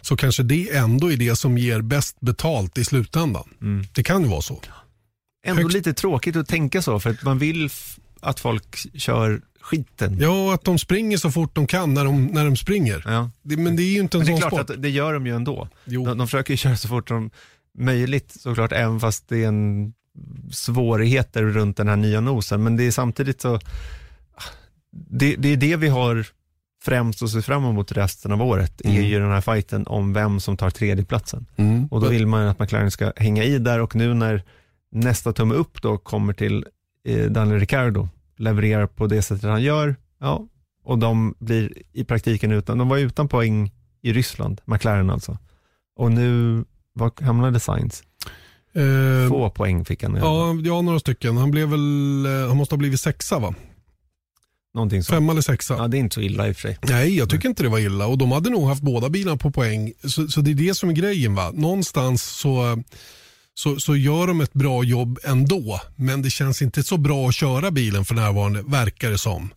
så 0.00 0.16
kanske 0.16 0.42
det 0.42 0.76
ändå 0.76 1.12
är 1.12 1.16
det 1.16 1.36
som 1.36 1.58
ger 1.58 1.80
bäst 1.80 2.20
betalt 2.20 2.78
i 2.78 2.84
slutändan. 2.84 3.48
Mm. 3.62 3.86
Det 3.94 4.02
kan 4.02 4.22
ju 4.22 4.28
vara 4.28 4.42
så. 4.42 4.60
Ändå 5.46 5.62
Högst- 5.62 5.72
lite 5.74 5.92
tråkigt 5.92 6.36
att 6.36 6.48
tänka 6.48 6.82
så, 6.82 7.00
för 7.00 7.10
att 7.10 7.22
man 7.22 7.38
vill 7.38 7.70
att 8.20 8.40
folk 8.40 8.76
kör 9.00 9.40
skiten. 9.60 10.18
Ja, 10.20 10.54
att 10.54 10.64
de 10.64 10.78
springer 10.78 11.16
så 11.16 11.30
fort 11.30 11.54
de 11.54 11.66
kan 11.66 11.94
när 11.94 12.04
de, 12.04 12.26
när 12.26 12.44
de 12.44 12.56
springer. 12.56 13.02
Ja. 13.06 13.30
Det, 13.42 13.56
men 13.56 13.76
det 13.76 13.82
är 13.82 13.92
ju 13.92 14.00
inte 14.00 14.16
en 14.16 14.18
Men 14.18 14.26
det 14.26 14.32
är 14.32 14.40
sån 14.40 14.50
klart 14.50 14.64
sport. 14.66 14.76
att 14.76 14.82
det 14.82 14.90
gör 14.90 15.12
de 15.14 15.26
ju 15.26 15.34
ändå. 15.36 15.68
De, 15.84 16.04
de 16.04 16.18
försöker 16.26 16.52
ju 16.52 16.56
köra 16.56 16.76
så 16.76 16.88
fort 16.88 17.08
som 17.08 17.30
möjligt 17.78 18.36
såklart, 18.40 18.72
även 18.72 19.00
fast 19.00 19.28
det 19.28 19.44
är 19.44 19.48
en 19.48 19.92
svårigheter 20.52 21.42
runt 21.42 21.76
den 21.76 21.88
här 21.88 21.96
nya 21.96 22.20
nosen. 22.20 22.62
Men 22.62 22.76
det 22.76 22.84
är 22.84 22.90
samtidigt 22.90 23.40
så, 23.40 23.60
det, 24.92 25.36
det 25.36 25.48
är 25.52 25.56
det 25.56 25.76
vi 25.76 25.88
har 25.88 26.26
främst 26.84 27.22
att 27.22 27.30
se 27.30 27.42
fram 27.42 27.64
emot 27.64 27.92
resten 27.92 28.32
av 28.32 28.42
året, 28.42 28.80
är 28.80 28.90
Mm. 28.90 29.04
ju 29.04 29.18
den 29.20 29.30
här 29.30 29.40
fighten 29.40 29.86
om 29.86 30.12
vem 30.12 30.40
som 30.40 30.56
tar 30.56 30.70
tredjeplatsen. 30.70 31.46
Mm. 31.56 31.86
Och 31.86 32.00
då 32.00 32.08
vill 32.08 32.26
man 32.26 32.46
att 32.48 32.58
McLaren 32.58 32.90
ska 32.90 33.12
hänga 33.16 33.44
i 33.44 33.58
där 33.58 33.80
och 33.80 33.94
nu 33.96 34.14
när 34.14 34.42
nästa 34.92 35.32
tumme 35.32 35.54
upp 35.54 35.82
då 35.82 35.98
kommer 35.98 36.32
till 36.32 36.64
Daniel 37.30 37.60
Ricciardo, 37.60 38.08
levererar 38.36 38.86
på 38.86 39.06
det 39.06 39.22
sättet 39.22 39.50
han 39.50 39.62
gör, 39.62 39.96
ja, 40.20 40.46
och 40.84 40.98
de 40.98 41.34
blir 41.38 41.72
i 41.92 42.04
praktiken 42.04 42.52
utan, 42.52 42.78
de 42.78 42.88
var 42.88 42.98
utan 42.98 43.28
poäng 43.28 43.72
i 44.02 44.12
Ryssland, 44.12 44.60
McLaren 44.64 45.10
alltså. 45.10 45.38
Och 45.96 46.12
nu, 46.12 46.64
var 46.92 47.24
hamnade 47.24 47.60
Sainz? 47.60 48.02
Eh, 48.72 49.28
Få 49.28 49.50
poäng 49.50 49.84
fick 49.84 50.02
han. 50.02 50.14
Ja, 50.14 50.54
ja, 50.64 50.80
några 50.80 50.98
stycken. 51.00 51.36
Han, 51.36 51.50
blev 51.50 51.68
väl, 51.68 52.26
eh, 52.26 52.48
han 52.48 52.56
måste 52.56 52.74
ha 52.74 52.78
blivit 52.78 53.00
sexa 53.00 53.38
va? 53.38 53.54
Någonting 54.74 55.02
så. 55.02 55.12
Femma 55.12 55.32
eller 55.32 55.42
sexa? 55.42 55.74
Ja, 55.74 55.88
det 55.88 55.96
är 55.96 55.98
inte 55.98 56.14
så 56.14 56.20
illa 56.20 56.48
i 56.48 56.52
och 56.52 56.56
för 56.56 56.62
sig. 56.62 56.78
Nej, 56.82 57.16
jag 57.16 57.30
tycker 57.30 57.48
inte 57.48 57.62
det 57.62 57.68
var 57.68 57.78
illa 57.78 58.06
och 58.06 58.18
de 58.18 58.32
hade 58.32 58.50
nog 58.50 58.68
haft 58.68 58.82
båda 58.82 59.08
bilarna 59.08 59.36
på 59.36 59.50
poäng. 59.50 59.92
Så, 60.04 60.28
så 60.28 60.40
det 60.40 60.50
är 60.50 60.54
det 60.54 60.74
som 60.74 60.88
är 60.88 60.94
grejen. 60.94 61.34
va. 61.34 61.50
Någonstans 61.54 62.22
så, 62.22 62.82
så, 63.54 63.80
så 63.80 63.96
gör 63.96 64.26
de 64.26 64.40
ett 64.40 64.52
bra 64.52 64.84
jobb 64.84 65.18
ändå, 65.24 65.80
men 65.96 66.22
det 66.22 66.30
känns 66.30 66.62
inte 66.62 66.82
så 66.82 66.96
bra 66.96 67.28
att 67.28 67.34
köra 67.34 67.70
bilen 67.70 68.04
för 68.04 68.14
närvarande, 68.14 68.62
verkar 68.62 69.10
det 69.10 69.18
som. 69.18 69.50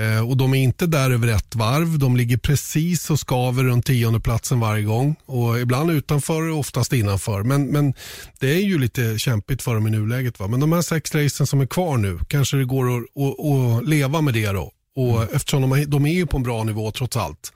Eh, 0.00 0.28
och 0.28 0.36
de 0.36 0.54
är 0.54 0.58
inte 0.62 0.86
där 0.86 1.10
över 1.10 1.28
ett 1.28 1.54
varv. 1.54 1.98
De 1.98 2.16
ligger 2.16 2.36
precis 2.36 3.10
och 3.10 3.20
skaver 3.20 3.64
runt 3.64 3.86
tionde 3.86 4.20
platsen 4.20 4.60
varje 4.60 4.82
gång. 4.82 5.16
Och 5.26 5.60
ibland 5.60 5.90
utanför 5.90 6.42
och 6.50 6.58
oftast 6.58 6.92
innanför. 6.92 7.42
Men, 7.42 7.66
men 7.66 7.94
det 8.40 8.50
är 8.54 8.60
ju 8.62 8.78
lite 8.78 9.18
kämpigt 9.18 9.62
för 9.62 9.74
dem 9.74 9.86
i 9.86 9.90
nuläget. 9.90 10.40
Va? 10.40 10.48
Men 10.48 10.60
de 10.60 10.72
här 10.72 10.82
sex 10.82 11.14
racen 11.14 11.46
som 11.46 11.60
är 11.60 11.66
kvar 11.66 11.96
nu, 11.96 12.18
kanske 12.28 12.56
det 12.56 12.64
går 12.64 12.96
att, 12.96 13.02
att, 13.02 13.46
att 13.82 13.88
leva 13.88 14.20
med 14.20 14.34
det 14.34 14.46
då. 14.46 14.70
Och 14.96 15.34
Eftersom 15.34 15.60
de, 15.62 15.72
är- 15.72 15.86
de 15.86 16.06
är 16.06 16.12
ju 16.14 16.26
på 16.26 16.36
en 16.36 16.42
bra 16.42 16.64
nivå 16.64 16.90
trots 16.90 17.16
allt. 17.16 17.52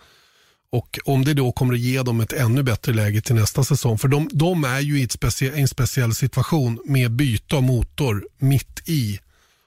Och 0.73 0.99
om 1.05 1.25
det 1.25 1.35
då 1.35 1.53
kommer 1.53 1.75
att 1.75 1.81
ge 1.81 2.03
dem 2.03 2.21
ett 2.21 2.33
ännu 2.33 2.63
bättre 2.63 2.93
läge 2.93 3.21
till 3.21 3.35
nästa 3.35 3.65
säsong. 3.65 3.99
För 3.99 4.09
de, 4.09 4.29
de 4.33 4.65
är 4.65 4.81
ju 4.81 5.01
i 5.01 5.03
ett 5.03 5.13
specie, 5.13 5.53
en 5.55 5.69
speciell 5.69 6.15
situation 6.15 6.81
med 6.85 7.11
byte 7.11 7.57
av 7.57 7.63
motor 7.63 8.27
mitt 8.39 8.89
i 8.89 9.21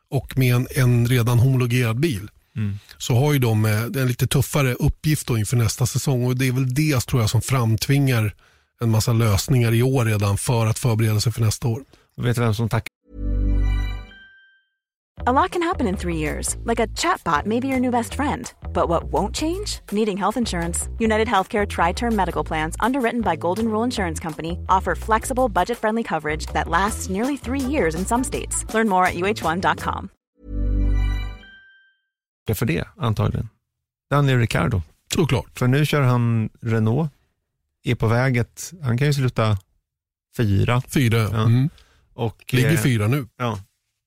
och 0.09 0.37
med 0.37 0.55
en, 0.55 0.67
en 0.75 1.07
redan 1.07 1.39
homologerad 1.39 1.99
bil. 1.99 2.29
Så 2.97 3.15
har 3.15 3.33
ju 3.33 3.39
de 3.39 3.65
eh, 3.65 3.81
en 3.81 4.07
lite 4.07 4.27
tuffare 4.27 4.73
uppgift 4.73 5.27
då 5.27 5.37
inför 5.37 5.57
nästa 5.57 5.85
säsong 5.85 6.25
och 6.25 6.35
det 6.37 6.47
är 6.47 6.51
väl 6.51 6.73
det 6.73 7.05
tror 7.05 7.21
jag 7.21 7.29
som 7.29 7.41
framtvingar 7.41 8.35
en 8.81 8.89
massa 8.89 9.13
lösningar 9.13 9.73
i 9.73 9.83
år 9.83 10.05
redan 10.05 10.37
för 10.37 10.65
att 10.65 10.79
förbereda 10.79 11.19
sig 11.19 11.31
för 11.31 11.41
nästa 11.41 11.67
år. 11.67 11.83
Och 12.17 12.25
vet 12.25 12.35
du 12.35 12.41
vem 12.41 12.53
som 12.53 12.69
tackar? 12.69 12.91
A 15.25 15.31
lot 15.31 15.51
can 15.51 15.61
happen 15.61 15.87
in 15.87 15.97
three 15.97 16.17
years, 16.17 16.55
like 16.65 16.83
a 16.83 16.87
chatbot 16.95 17.45
may 17.45 17.59
be 17.59 17.67
your 17.67 17.79
new 17.79 17.91
best 17.91 18.13
friend. 18.15 18.45
But 18.73 18.89
what 18.89 19.03
won't 19.11 19.35
change? 19.35 19.79
Needing 19.91 20.17
health 20.17 20.37
insurance. 20.37 20.89
United 20.99 21.27
Healthcare 21.27 21.65
Tri 21.67 21.93
Term 21.93 22.15
Medical 22.15 22.43
Plans, 22.45 22.75
underwritten 22.79 23.21
by 23.21 23.35
Golden 23.35 23.65
Rule 23.65 23.83
Insurance 23.85 24.19
Company, 24.23 24.57
offer 24.69 24.95
flexible, 24.95 25.49
budget 25.49 25.77
friendly 25.77 26.03
coverage 26.03 26.45
that 26.53 26.67
lasts 26.67 27.09
nearly 27.09 27.37
three 27.37 27.71
years 27.71 27.95
in 27.95 28.05
some 28.05 28.23
states. 28.23 28.65
Learn 28.73 28.89
more 28.89 29.05
at 29.05 29.13
uh1.com. 29.15 30.09
för 32.55 32.65
det, 32.65 32.87
antagligen. 32.97 33.49
Daniel 34.09 34.37
Ricciardo. 34.39 34.81
Såklart. 35.13 35.59
För 35.59 35.67
nu 35.67 35.85
kör 35.85 36.01
han 36.01 36.49
Renault, 36.61 37.11
är 37.83 37.95
på 37.95 38.07
väget, 38.07 38.73
han 38.81 38.97
kan 38.97 39.07
ju 39.07 39.13
sluta 39.13 39.57
fyra. 40.37 40.81
Fyra, 40.87 41.17
Ja. 41.17 41.41
mm. 41.43 41.69
Och, 42.13 42.45
ligger 42.53 42.71
eh, 42.71 42.77
fyra 42.77 43.07
nu. 43.07 43.27
Ja. 43.37 43.59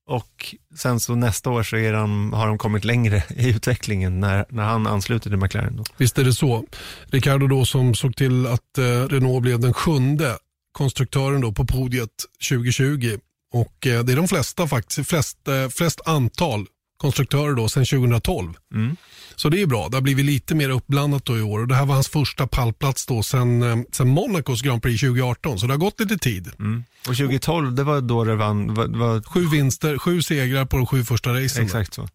Och 0.07 0.55
sen 0.77 1.01
så 1.01 1.15
nästa 1.15 1.51
år 1.51 1.63
så 1.63 1.77
är 1.77 1.93
de, 1.93 2.33
har 2.33 2.47
de 2.47 2.59
kommit 2.59 2.85
längre 2.85 3.23
i 3.37 3.49
utvecklingen 3.49 4.21
när, 4.21 4.47
när 4.49 4.63
han 4.63 4.87
ansluter 4.87 5.31
till 5.31 5.39
McLaren. 5.39 5.77
Då. 5.77 5.85
Visst 5.97 6.19
är 6.19 6.25
det 6.25 6.33
så. 6.33 6.65
Ricardo 7.07 7.47
då 7.47 7.65
som 7.65 7.95
såg 7.95 8.17
till 8.17 8.47
att 8.47 8.79
eh, 8.79 8.83
Renault 8.83 9.43
blev 9.43 9.61
den 9.61 9.75
sjunde 9.75 10.37
konstruktören 10.73 11.41
då 11.41 11.53
på 11.53 11.67
podiet 11.67 12.11
2020. 12.51 13.19
Och 13.53 13.87
eh, 13.87 14.05
det 14.05 14.13
är 14.13 14.17
de 14.17 14.29
flesta 14.29 14.69
faktiskt, 14.69 15.09
flest, 15.09 15.49
eh, 15.49 15.69
flest 15.69 16.01
antal 16.05 16.67
konstruktörer 16.97 17.55
då 17.55 17.69
sedan 17.69 17.85
2012. 17.85 18.55
Mm. 18.75 18.97
Så 19.37 19.49
det 19.49 19.63
är 19.63 19.67
bra. 19.67 19.89
Det 19.89 19.97
har 19.97 20.03
blivit 20.03 20.25
lite 20.25 20.55
mer 20.55 20.69
uppblandat 20.71 21.25
då 21.25 21.39
i 21.39 21.43
år. 21.43 21.61
Och 21.61 21.69
det 21.69 21.75
här 21.75 21.87
var 21.87 21.95
hans 21.95 22.09
första 22.09 22.47
pallplats 22.47 23.07
då 23.07 23.23
sen, 23.23 23.63
eh, 23.63 23.77
sen 23.93 24.09
Monacos 24.09 24.63
Grand 24.63 24.83
Prix 24.83 25.01
2018. 25.01 25.59
Så 25.59 25.67
det 25.67 25.73
har 25.73 25.79
gått 25.79 26.01
lite 26.01 26.19
tid. 26.19 26.51
Mm. 26.59 26.85
Och 27.09 27.17
2012, 27.17 27.75
det 27.75 27.85
var 27.85 28.01
då 28.01 28.25
det 28.25 28.37
vann, 28.37 28.75
var, 28.75 28.87
var... 28.87 29.23
Sju 29.23 29.49
vinster, 29.49 29.99
sju 29.99 30.23
segrar 30.23 30.65
på 30.65 30.77
de 30.77 30.87
sju 30.87 31.05
första 31.05 31.31
racen. 31.31 31.65
Exakt 31.65 31.95
så. 31.95 32.09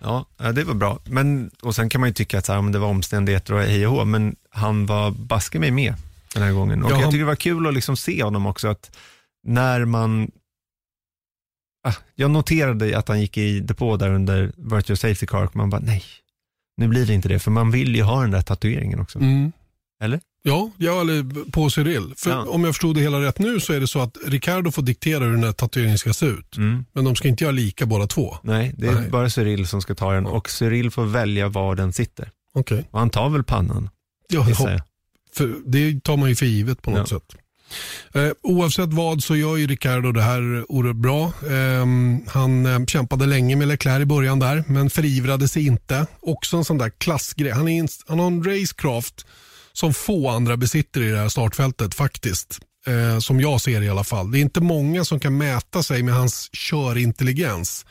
Ja, 0.00 0.26
det 0.54 0.64
var 0.64 0.74
bra. 0.74 0.98
Men, 1.04 1.50
och 1.62 1.74
sen 1.74 1.88
kan 1.88 2.00
man 2.00 2.10
ju 2.10 2.14
tycka 2.14 2.38
att 2.38 2.46
så 2.46 2.52
här, 2.52 2.62
men 2.62 2.72
det 2.72 2.78
var 2.78 2.88
omständigheter 2.88 3.54
och 3.54 3.60
hej 3.60 3.86
och 3.86 3.92
hå, 3.92 4.04
men 4.04 4.36
han 4.50 4.86
var 4.86 5.10
baske 5.10 5.58
mig 5.58 5.70
med 5.70 5.94
den 6.34 6.42
här 6.42 6.52
gången. 6.52 6.82
Och 6.82 6.90
Ja, 6.90 7.00
jag 7.00 7.10
tycker 7.10 7.18
det 7.18 7.24
var 7.24 7.36
kul 7.36 7.66
att 7.66 7.74
liksom 7.74 7.96
se 7.96 8.22
honom 8.22 8.46
också, 8.46 8.68
att 8.68 8.96
när 9.44 9.84
man 9.84 10.30
Ah, 11.88 11.94
jag 12.14 12.30
noterade 12.30 12.98
att 12.98 13.08
han 13.08 13.20
gick 13.20 13.36
i 13.38 13.60
depå 13.60 13.96
där 13.96 14.10
under 14.14 14.52
Virtual 14.56 14.96
Safety 14.96 15.26
Car 15.26 15.44
och 15.44 15.56
man 15.56 15.70
bara 15.70 15.80
nej, 15.80 16.02
nu 16.76 16.88
blir 16.88 17.06
det 17.06 17.14
inte 17.14 17.28
det, 17.28 17.38
för 17.38 17.50
man 17.50 17.70
vill 17.70 17.96
ju 17.96 18.02
ha 18.02 18.20
den 18.20 18.30
där 18.30 18.42
tatueringen 18.42 19.00
också. 19.00 19.18
Mm. 19.18 19.52
Eller? 20.02 20.20
Ja, 20.42 20.70
ja, 20.76 21.00
eller 21.00 21.50
på 21.50 21.70
Cyril. 21.70 22.12
För 22.16 22.30
Ja. 22.30 22.44
om 22.48 22.64
jag 22.64 22.74
förstod 22.74 22.94
det 22.96 23.00
hela 23.00 23.20
rätt 23.20 23.38
nu 23.38 23.60
så 23.60 23.72
är 23.72 23.80
det 23.80 23.86
så 23.86 24.00
att 24.00 24.16
Ricardo 24.26 24.70
får 24.70 24.82
diktera 24.82 25.24
hur 25.24 25.30
den 25.32 25.44
här 25.44 25.52
tatueringen 25.52 25.98
ska 25.98 26.12
se 26.12 26.26
ut. 26.26 26.56
Mm. 26.56 26.84
Men 26.92 27.04
de 27.04 27.16
ska 27.16 27.28
inte 27.28 27.44
göra 27.44 27.52
lika 27.52 27.86
båda 27.86 28.06
två. 28.06 28.36
Nej, 28.42 28.74
det 28.78 28.86
är 28.86 28.92
Nej. 28.94 29.10
bara 29.10 29.30
Cyril 29.30 29.66
som 29.66 29.82
ska 29.82 29.94
ta 29.94 30.12
den 30.12 30.26
och 30.26 30.50
Cyril 30.50 30.90
får 30.90 31.04
välja 31.04 31.48
var 31.48 31.74
den 31.74 31.92
sitter. 31.92 32.30
Okej. 32.54 32.84
Och 32.90 32.98
han 32.98 33.10
tar 33.10 33.28
väl 33.30 33.44
pannan, 33.44 33.90
Ja. 34.28 34.46
För 35.34 35.54
det 35.66 36.00
tar 36.04 36.16
man 36.16 36.28
ju 36.28 36.34
för 36.36 36.46
givet 36.46 36.82
på 36.82 36.90
något 36.90 36.98
Ja. 37.10 37.18
sätt. 37.18 37.36
Eh, 38.14 38.30
oavsett 38.42 38.92
vad 38.92 39.22
så 39.22 39.36
gör 39.36 39.56
ju 39.56 39.66
Ricardo 39.66 40.12
det 40.12 40.22
här 40.22 40.64
oerhört 40.68 40.96
bra. 40.96 41.32
Ehm, 41.50 42.20
han 42.28 42.66
eh, 42.66 42.84
kämpade 42.84 43.26
länge 43.26 43.56
med 43.56 43.68
Leclerc 43.68 44.02
i 44.02 44.06
början 44.06 44.38
där, 44.38 44.64
men 44.66 44.90
förivrade 44.90 45.48
sig 45.48 45.66
inte. 45.66 46.06
Också 46.20 46.56
en 46.56 46.64
sån 46.64 46.78
där 46.78 46.90
klassgrej. 46.98 47.52
Han, 47.52 47.68
är 47.68 47.80
en, 47.80 47.88
han 48.08 48.18
har 48.18 48.26
en 48.26 48.44
racecraft 48.44 49.26
som 49.72 49.94
få 49.94 50.28
andra 50.28 50.56
besitter 50.56 51.02
i 51.02 51.10
det 51.10 51.18
här 51.18 51.28
startfältet 51.28 51.94
faktiskt. 51.94 52.58
Eh, 52.86 53.18
som 53.18 53.40
jag 53.40 53.60
ser 53.60 53.80
det 53.80 53.86
i 53.86 53.90
alla 53.90 54.04
fall. 54.04 54.30
Det 54.30 54.38
är 54.38 54.40
inte 54.40 54.60
många 54.60 55.04
som 55.04 55.20
kan 55.20 55.38
mäta 55.38 55.82
sig 55.82 56.02
med 56.02 56.14
hans 56.14 56.50
körintelligens. 56.52 57.86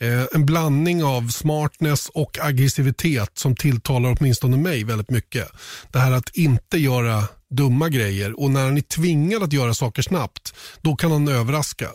Eh, 0.00 0.24
en 0.32 0.46
blandning 0.46 1.04
av 1.04 1.28
smartness 1.28 2.08
och 2.08 2.38
aggressivitet 2.40 3.38
som 3.38 3.56
tilltalar 3.56 4.16
åtminstone 4.18 4.56
mig 4.56 4.84
väldigt 4.84 5.10
mycket. 5.10 5.48
Det 5.92 5.98
här 5.98 6.12
att 6.12 6.36
inte 6.36 6.78
göra 6.78 7.24
dumma 7.50 7.88
grejer 7.88 8.40
och 8.40 8.50
när 8.50 8.64
han 8.64 8.76
är 8.76 8.80
tvingad 8.80 9.42
att 9.42 9.52
göra 9.52 9.74
saker 9.74 10.02
snabbt, 10.02 10.54
då 10.80 10.96
kan 10.96 11.12
han 11.12 11.28
överraska. 11.28 11.88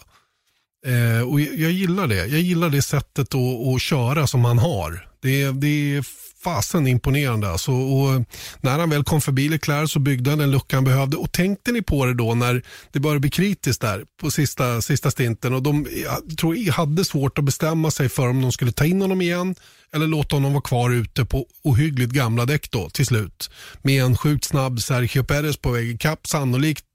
Eh, 0.85 1.29
och 1.29 1.41
jag, 1.41 1.55
jag 1.55 1.71
gillar 1.71 2.07
det. 2.07 2.15
Jag 2.15 2.41
gillar 2.41 2.69
det 2.69 2.81
sättet 2.81 3.35
att, 3.35 3.75
att 3.75 3.81
köra 3.81 4.27
som 4.27 4.45
han 4.45 4.59
har. 4.59 5.07
Det, 5.21 5.51
det 5.51 5.95
är 5.95 6.05
fasen 6.45 6.87
imponerande. 6.87 7.49
Alltså. 7.49 7.71
Och 7.71 8.13
eh, 8.13 8.21
när 8.61 8.79
han 8.79 8.89
väl 8.89 9.03
kom 9.03 9.21
förbi 9.21 9.49
Leclerc 9.49 9.91
så 9.91 9.99
byggde 9.99 10.29
han 10.29 10.39
den 10.39 10.51
lucka 10.51 10.77
han 10.77 10.83
behövde. 10.83 11.17
Och 11.17 11.31
tänkte 11.31 11.71
ni 11.71 11.81
på 11.81 12.05
det 12.05 12.13
då 12.13 12.35
när 12.35 12.61
det 12.91 12.99
började 12.99 13.19
bli 13.19 13.29
kritiskt 13.29 13.81
där 13.81 14.05
på 14.21 14.31
sista, 14.31 14.81
sista 14.81 15.11
stinten 15.11 15.53
och 15.53 15.63
de 15.63 15.85
eh, 15.85 15.91
jag 16.29 16.37
tror 16.37 16.71
hade 16.71 17.05
svårt 17.05 17.37
att 17.37 17.45
bestämma 17.45 17.91
sig 17.91 18.09
för 18.09 18.27
om 18.27 18.41
de 18.41 18.51
skulle 18.51 18.71
ta 18.71 18.85
in 18.85 19.01
honom 19.01 19.21
igen 19.21 19.55
eller 19.93 20.07
låta 20.07 20.35
honom 20.35 20.53
vara 20.53 20.61
kvar 20.61 20.89
ute 20.89 21.25
på 21.25 21.45
ohyggligt 21.63 22.11
gamla 22.11 22.45
däck 22.45 22.71
då 22.71 22.89
till 22.89 23.05
slut. 23.05 23.49
Med 23.81 24.03
en 24.03 24.17
sjukt 24.17 24.43
snabb 24.43 24.81
Sergio 24.81 25.23
Perez 25.23 25.57
på 25.57 25.71
väg 25.71 25.89
ikapp, 25.89 26.27
sannolikt 26.27 26.85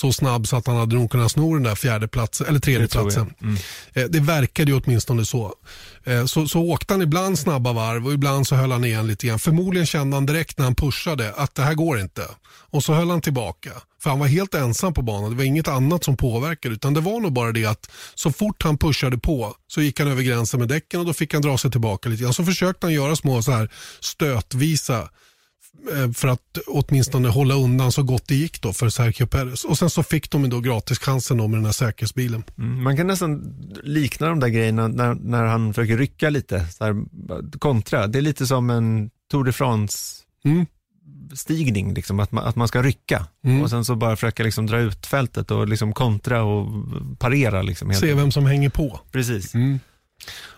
så 0.00 0.12
snabb 0.12 0.46
så 0.48 0.56
att 0.56 0.66
han 0.66 0.76
hade 0.76 0.94
nog 0.96 1.10
kunnat 1.10 1.32
sno 1.32 1.54
den 1.54 1.62
där 1.62 1.74
fjärde 1.74 2.08
platsen, 2.08 2.46
eller 2.46 2.60
tredje 2.60 2.82
Det 2.82 2.88
platsen. 2.88 3.34
Mm. 3.42 3.56
Eh, 3.92 4.04
Det 4.04 4.20
verkade 4.20 4.70
ju 4.70 4.80
åtminstone 4.84 5.24
så. 5.24 5.54
Eh, 6.04 6.24
så. 6.26 6.48
Så 6.48 6.60
åkte 6.60 6.94
han 6.94 7.02
ibland 7.02 7.38
snabba 7.38 7.72
varv 7.72 8.06
och 8.06 8.12
ibland 8.12 8.46
så 8.46 8.54
höll 8.54 8.72
han 8.72 8.84
igen 8.84 9.06
lite 9.06 9.26
grann. 9.26 9.38
Förmodligen 9.38 9.86
kände 9.86 10.16
han 10.16 10.26
direkt 10.26 10.58
när 10.58 10.64
han 10.64 10.74
pushade 10.74 11.32
att 11.32 11.54
det 11.54 11.62
här 11.62 11.74
går 11.74 12.00
inte. 12.00 12.22
Och 12.70 12.84
så 12.84 12.92
höll 12.92 13.10
han 13.10 13.20
tillbaka. 13.20 13.70
För 14.02 14.10
han 14.10 14.18
var 14.18 14.26
helt 14.26 14.54
ensam 14.54 14.94
på 14.94 15.02
banan. 15.02 15.30
Det 15.30 15.36
var 15.36 15.44
inget 15.44 15.68
annat 15.68 16.04
som 16.04 16.16
påverkade. 16.16 16.74
Utan 16.74 16.94
det 16.94 17.00
var 17.00 17.20
nog 17.20 17.32
bara 17.32 17.52
det 17.52 17.64
att 17.66 17.90
så 18.14 18.32
fort 18.32 18.62
han 18.62 18.78
pushade 18.78 19.18
på 19.18 19.54
så 19.66 19.82
gick 19.82 19.98
han 19.98 20.08
över 20.08 20.22
gränsen 20.22 20.60
med 20.60 20.68
däcken 20.68 21.00
och 21.00 21.06
då 21.06 21.12
fick 21.12 21.32
han 21.32 21.42
dra 21.42 21.58
sig 21.58 21.70
tillbaka 21.70 22.08
lite 22.08 22.22
grann. 22.22 22.34
Så 22.34 22.44
försökte 22.44 22.86
han 22.86 22.94
göra 22.94 23.16
små 23.16 23.42
så 23.42 23.52
här 23.52 23.70
stötvisa 24.00 25.08
för 26.14 26.28
att 26.28 26.58
åtminstone 26.66 27.28
hålla 27.28 27.54
undan 27.54 27.92
så 27.92 28.02
gott 28.02 28.28
det 28.28 28.34
gick 28.34 28.60
då 28.62 28.72
för 28.72 28.88
Sergio 28.88 29.26
Perez. 29.26 29.64
Och 29.64 29.78
sen 29.78 29.90
så 29.90 30.02
fick 30.02 30.30
de 30.30 30.50
då 30.50 30.60
gratischansen 30.60 31.36
då 31.36 31.48
med 31.48 31.58
den 31.58 31.64
här 31.64 31.72
säkerhetsbilen. 31.72 32.44
Mm, 32.58 32.82
Man 32.82 32.96
kan 32.96 33.06
nästan 33.06 33.54
likna 33.82 34.28
de 34.28 34.40
där 34.40 34.48
grejerna 34.48 34.88
när, 34.88 35.14
när 35.14 35.44
han 35.44 35.74
försöker 35.74 35.96
rycka 35.98 36.30
lite, 36.30 36.66
så 36.66 36.84
här, 36.84 36.94
kontra. 37.58 38.06
Det 38.06 38.18
är 38.18 38.22
lite 38.22 38.46
som 38.46 38.70
en 38.70 39.10
Tour 39.30 39.44
de 39.44 39.52
France 39.52 39.98
Mm. 40.44 40.66
stigning, 41.34 41.94
liksom, 41.94 42.20
att, 42.20 42.32
man, 42.32 42.44
att 42.44 42.56
man 42.56 42.68
ska 42.68 42.82
rycka 42.82 43.26
Mm. 43.44 43.62
och 43.62 43.70
sen 43.70 43.84
så 43.84 43.96
bara 43.96 44.16
försöka 44.16 44.42
liksom 44.42 44.66
dra 44.66 44.78
ut 44.78 45.06
fältet 45.06 45.50
och 45.50 45.68
liksom 45.68 45.92
kontra 45.92 46.42
och 46.42 46.68
parera. 47.18 47.62
Liksom, 47.62 47.94
Se 47.94 48.14
vem 48.14 48.30
som 48.32 48.46
hänger 48.46 48.68
på. 48.70 49.00
Precis. 49.12 49.52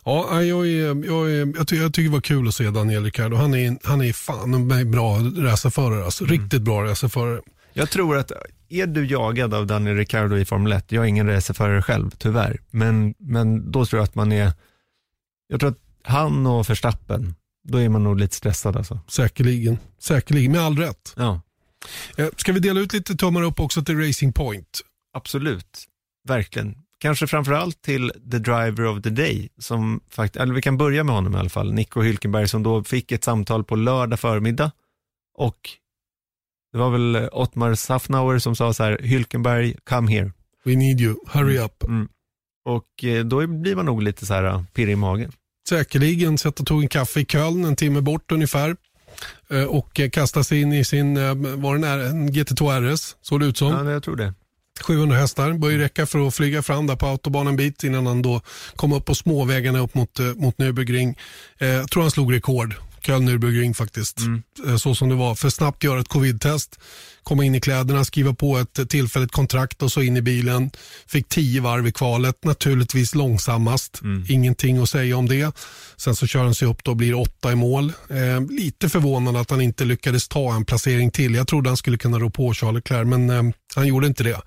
Ja, 0.04 0.42
jag, 0.42 0.66
är, 0.66 1.06
jag, 1.06 1.30
är, 1.30 1.52
jag, 1.56 1.68
tycker, 1.68 1.82
jag 1.82 1.94
tycker 1.94 2.08
det 2.08 2.12
var 2.14 2.20
kul 2.20 2.48
att 2.48 2.54
se 2.54 2.70
Daniel 2.70 3.04
Ricciardo. 3.04 3.36
Han 3.36 3.54
är, 3.54 3.78
han 3.84 4.00
är 4.00 4.12
fan 4.12 4.54
en 4.54 4.90
bra 4.90 5.18
racerförare. 5.36 6.04
Alltså. 6.04 6.24
Riktigt 6.24 6.62
bra 6.62 6.84
racerförare. 6.84 7.40
Jag 7.72 7.90
tror 7.90 8.16
att 8.16 8.32
är 8.68 8.86
du 8.86 9.06
jagad 9.06 9.54
av 9.54 9.66
Daniel 9.66 9.96
Ricciardo 9.96 10.36
i 10.36 10.44
Formel 10.44 10.72
1, 10.72 10.92
jag 10.92 11.04
är 11.04 11.08
ingen 11.08 11.26
racerförare 11.26 11.82
själv 11.82 12.10
tyvärr, 12.10 12.60
men, 12.70 13.14
men 13.18 13.70
då 13.70 13.86
tror 13.86 13.98
jag 13.98 14.04
att 14.04 14.14
man 14.14 14.32
är, 14.32 14.52
jag 15.48 15.60
tror 15.60 15.70
att 15.70 15.78
han 16.02 16.46
och 16.46 16.70
Verstappen, 16.70 17.34
då 17.68 17.78
är 17.78 17.88
man 17.88 18.04
nog 18.04 18.20
lite 18.20 18.36
stressad 18.36 18.76
alltså. 18.76 19.00
Säkerligen. 19.08 19.78
Säkerligen, 20.00 20.52
med 20.52 20.60
all 20.60 20.76
rätt. 20.78 21.12
Ja, 21.16 21.40
Eh, 22.16 22.28
Ska 22.36 22.52
vi 22.52 22.60
dela 22.60 22.80
ut 22.80 22.92
lite 22.92 23.14
tummar 23.14 23.42
upp 23.42 23.60
också 23.60 23.82
till 23.82 23.98
Racing 24.06 24.32
Point? 24.34 24.80
absolut. 25.16 25.84
Verkligen. 26.28 26.74
Kanske 26.98 27.26
framförallt 27.26 27.82
till 27.82 28.12
the 28.30 28.38
driver 28.38 28.86
of 28.86 29.02
the 29.02 29.10
day, 29.10 29.48
som 29.58 30.00
fakt- 30.10 30.36
eller 30.36 30.54
vi 30.54 30.62
kan 30.62 30.76
börja 30.76 31.04
med 31.04 31.14
honom 31.14 31.34
i 31.34 31.38
alla 31.38 31.48
fall, 31.48 31.72
Nico 31.72 32.00
Hülkenberg 32.02 32.46
som 32.46 32.62
då 32.62 32.84
fick 32.84 33.12
ett 33.12 33.24
samtal 33.24 33.64
på 33.64 33.76
lördag 33.76 34.20
förmiddag 34.20 34.70
och 35.38 35.70
det 36.72 36.78
var 36.78 36.90
väl 36.90 37.28
Ottmar 37.32 37.74
Safnauer 37.74 38.38
som 38.38 38.56
sa 38.56 38.72
så 38.72 38.84
här, 38.84 38.98
Hülkenberg, 39.02 39.76
come 39.84 40.12
here. 40.12 40.32
We 40.64 40.76
need 40.76 41.00
you, 41.00 41.14
hurry 41.28 41.58
up. 41.58 41.82
Mm. 41.84 42.08
Och 42.64 43.04
eh, 43.04 43.24
då 43.24 43.46
blir 43.46 43.76
man 43.76 43.86
nog 43.86 44.02
lite 44.02 44.26
så 44.26 44.34
här 44.34 44.44
eh, 44.44 44.62
pirrig 44.74 44.92
i 44.92 44.96
magen. 44.96 45.32
Säkerligen 45.68 46.38
satt 46.38 46.60
och 46.60 46.66
tog 46.66 46.82
en 46.82 46.88
kaffe 46.88 47.20
i 47.20 47.24
Köln, 47.24 47.64
en 47.64 47.76
timme 47.76 48.00
bort 48.00 48.32
ungefär. 48.32 48.76
Eh, 49.50 49.64
Och 49.64 50.00
kastade 50.12 50.44
sig 50.44 50.60
in 50.60 50.72
i 50.72 50.84
sin, 50.84 51.14
var 51.60 51.78
det 51.78 51.88
en, 51.88 52.00
en 52.00 52.28
GT2 52.30 52.80
RS, 52.94 53.16
såg 53.20 53.40
det 53.40 53.46
ut 53.46 53.56
som. 53.56 53.72
Ja, 53.72 53.90
jag 53.92 54.02
tror 54.02 54.16
det. 54.16 54.34
700 54.80 55.16
hästar, 55.16 55.52
bör 55.52 55.70
ju 55.70 55.78
räcka 55.78 56.06
för 56.06 56.26
att 56.26 56.34
flyga 56.34 56.62
fram 56.62 56.86
där 56.86 56.96
på 56.96 57.06
autobahn 57.06 57.46
en 57.46 57.56
bit 57.56 57.84
innan 57.84 58.06
han 58.06 58.22
då 58.22 58.40
kom 58.76 58.92
upp 58.92 59.04
på 59.04 59.14
småvägarna 59.14 59.78
upp 59.78 59.94
mot, 59.94 60.20
eh, 60.20 60.26
mot 60.26 60.56
Nürburgring. 60.56 61.14
Eh, 61.58 61.68
jag 61.68 61.90
tror 61.90 62.02
han 62.02 62.10
slog 62.10 62.34
rekord, 62.34 62.74
Köln-Nürburgring 63.06 63.74
faktiskt. 63.74 64.18
Eh, 64.66 64.76
så 64.76 64.94
som 64.94 65.08
det 65.08 65.14
var. 65.14 65.34
För 65.34 65.50
snabbt 65.50 65.84
göra 65.84 66.00
ett 66.00 66.08
covid-test, 66.08 66.78
komma 67.26 67.44
in 67.44 67.54
i 67.54 67.60
kläderna, 67.60 68.04
skriva 68.04 68.34
på 68.34 68.58
ett 68.58 68.90
tillfälligt 68.90 69.32
kontrakt 69.32 69.82
och 69.82 69.92
så 69.92 70.02
in 70.02 70.16
i 70.16 70.22
bilen. 70.22 70.70
Fick 71.06 71.28
10 71.28 71.60
varv 71.60 71.86
i 71.86 71.92
kvalet, 71.92 72.44
naturligtvis 72.44 73.14
långsammast. 73.14 74.00
Ingenting 74.28 74.78
att 74.78 74.90
säga 74.90 75.16
om 75.16 75.28
det. 75.28 75.56
Sen 75.96 76.16
så 76.16 76.26
kör 76.26 76.44
han 76.44 76.54
sig 76.54 76.68
upp 76.68 76.84
då 76.84 76.90
och 76.90 76.96
blir 76.96 77.14
åtta 77.14 77.52
i 77.52 77.54
mål. 77.54 77.92
Eh, 78.08 78.40
lite 78.50 78.88
förvånande 78.88 79.40
att 79.40 79.50
han 79.50 79.60
inte 79.60 79.84
lyckades 79.84 80.28
ta 80.28 80.54
en 80.54 80.64
placering 80.64 81.10
till. 81.10 81.34
Jag 81.34 81.48
trodde 81.48 81.70
han 81.70 81.76
skulle 81.76 81.98
kunna 81.98 82.18
rå 82.18 82.30
på 82.30 82.54
Charles 82.54 82.74
Leclerc, 82.74 83.06
men 83.06 83.30
eh, 83.30 83.42
han 83.74 83.86
gjorde 83.86 84.06
inte 84.06 84.24
det. 84.24 84.40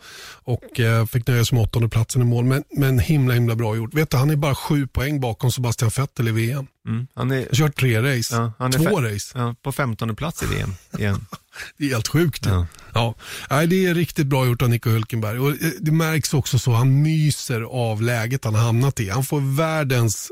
Och 0.43 0.79
eh, 0.79 1.05
fick 1.05 1.27
nöja 1.27 1.45
sig 1.45 1.55
med 1.55 1.63
åttonde 1.63 1.89
platsen 1.89 2.21
i 2.21 2.25
mål. 2.25 2.45
Men, 2.45 2.63
men 2.71 2.99
himla 2.99 3.33
himla 3.33 3.55
bra 3.55 3.75
gjort. 3.75 3.93
Vet 3.93 4.09
du, 4.09 4.17
han 4.17 4.29
är 4.29 4.35
bara 4.35 4.55
sju 4.55 4.87
poäng 4.87 5.19
bakom 5.19 5.51
Sebastian 5.51 5.91
Vettel 5.97 6.27
i 6.27 6.31
VM. 6.31 6.67
Mm. 6.87 7.07
Han 7.15 7.31
är, 7.31 7.37
har 7.37 7.55
kört 7.55 7.79
tre 7.79 8.01
race. 8.01 8.51
ja, 8.59 8.71
Två 8.71 9.01
race. 9.01 9.39
Ja, 9.39 9.55
på 9.63 9.71
15 9.71 10.15
plats 10.15 10.43
i 10.43 10.45
VM 10.45 10.73
igen. 10.97 11.25
Det 11.77 11.85
är 11.85 11.89
helt 11.89 12.07
sjukt. 12.07 12.45
Ja. 12.45 12.67
Ja. 12.93 13.15
Nej, 13.49 13.67
det 13.67 13.85
är 13.85 13.93
riktigt 13.93 14.27
bra 14.27 14.45
gjort 14.45 14.61
av 14.61 14.69
Nico 14.69 14.89
Hülkenberg. 14.89 15.37
Och 15.37 15.49
eh, 15.49 15.71
det 15.79 15.91
märks 15.91 16.33
också 16.33 16.59
så 16.59 16.71
han 16.71 17.01
myser 17.01 17.61
av 17.61 18.01
läget 18.01 18.45
han 18.45 18.55
har 18.55 18.61
hamnat 18.61 18.99
i. 18.99 19.09
Han 19.09 19.23
får 19.23 19.55
världens 19.55 20.31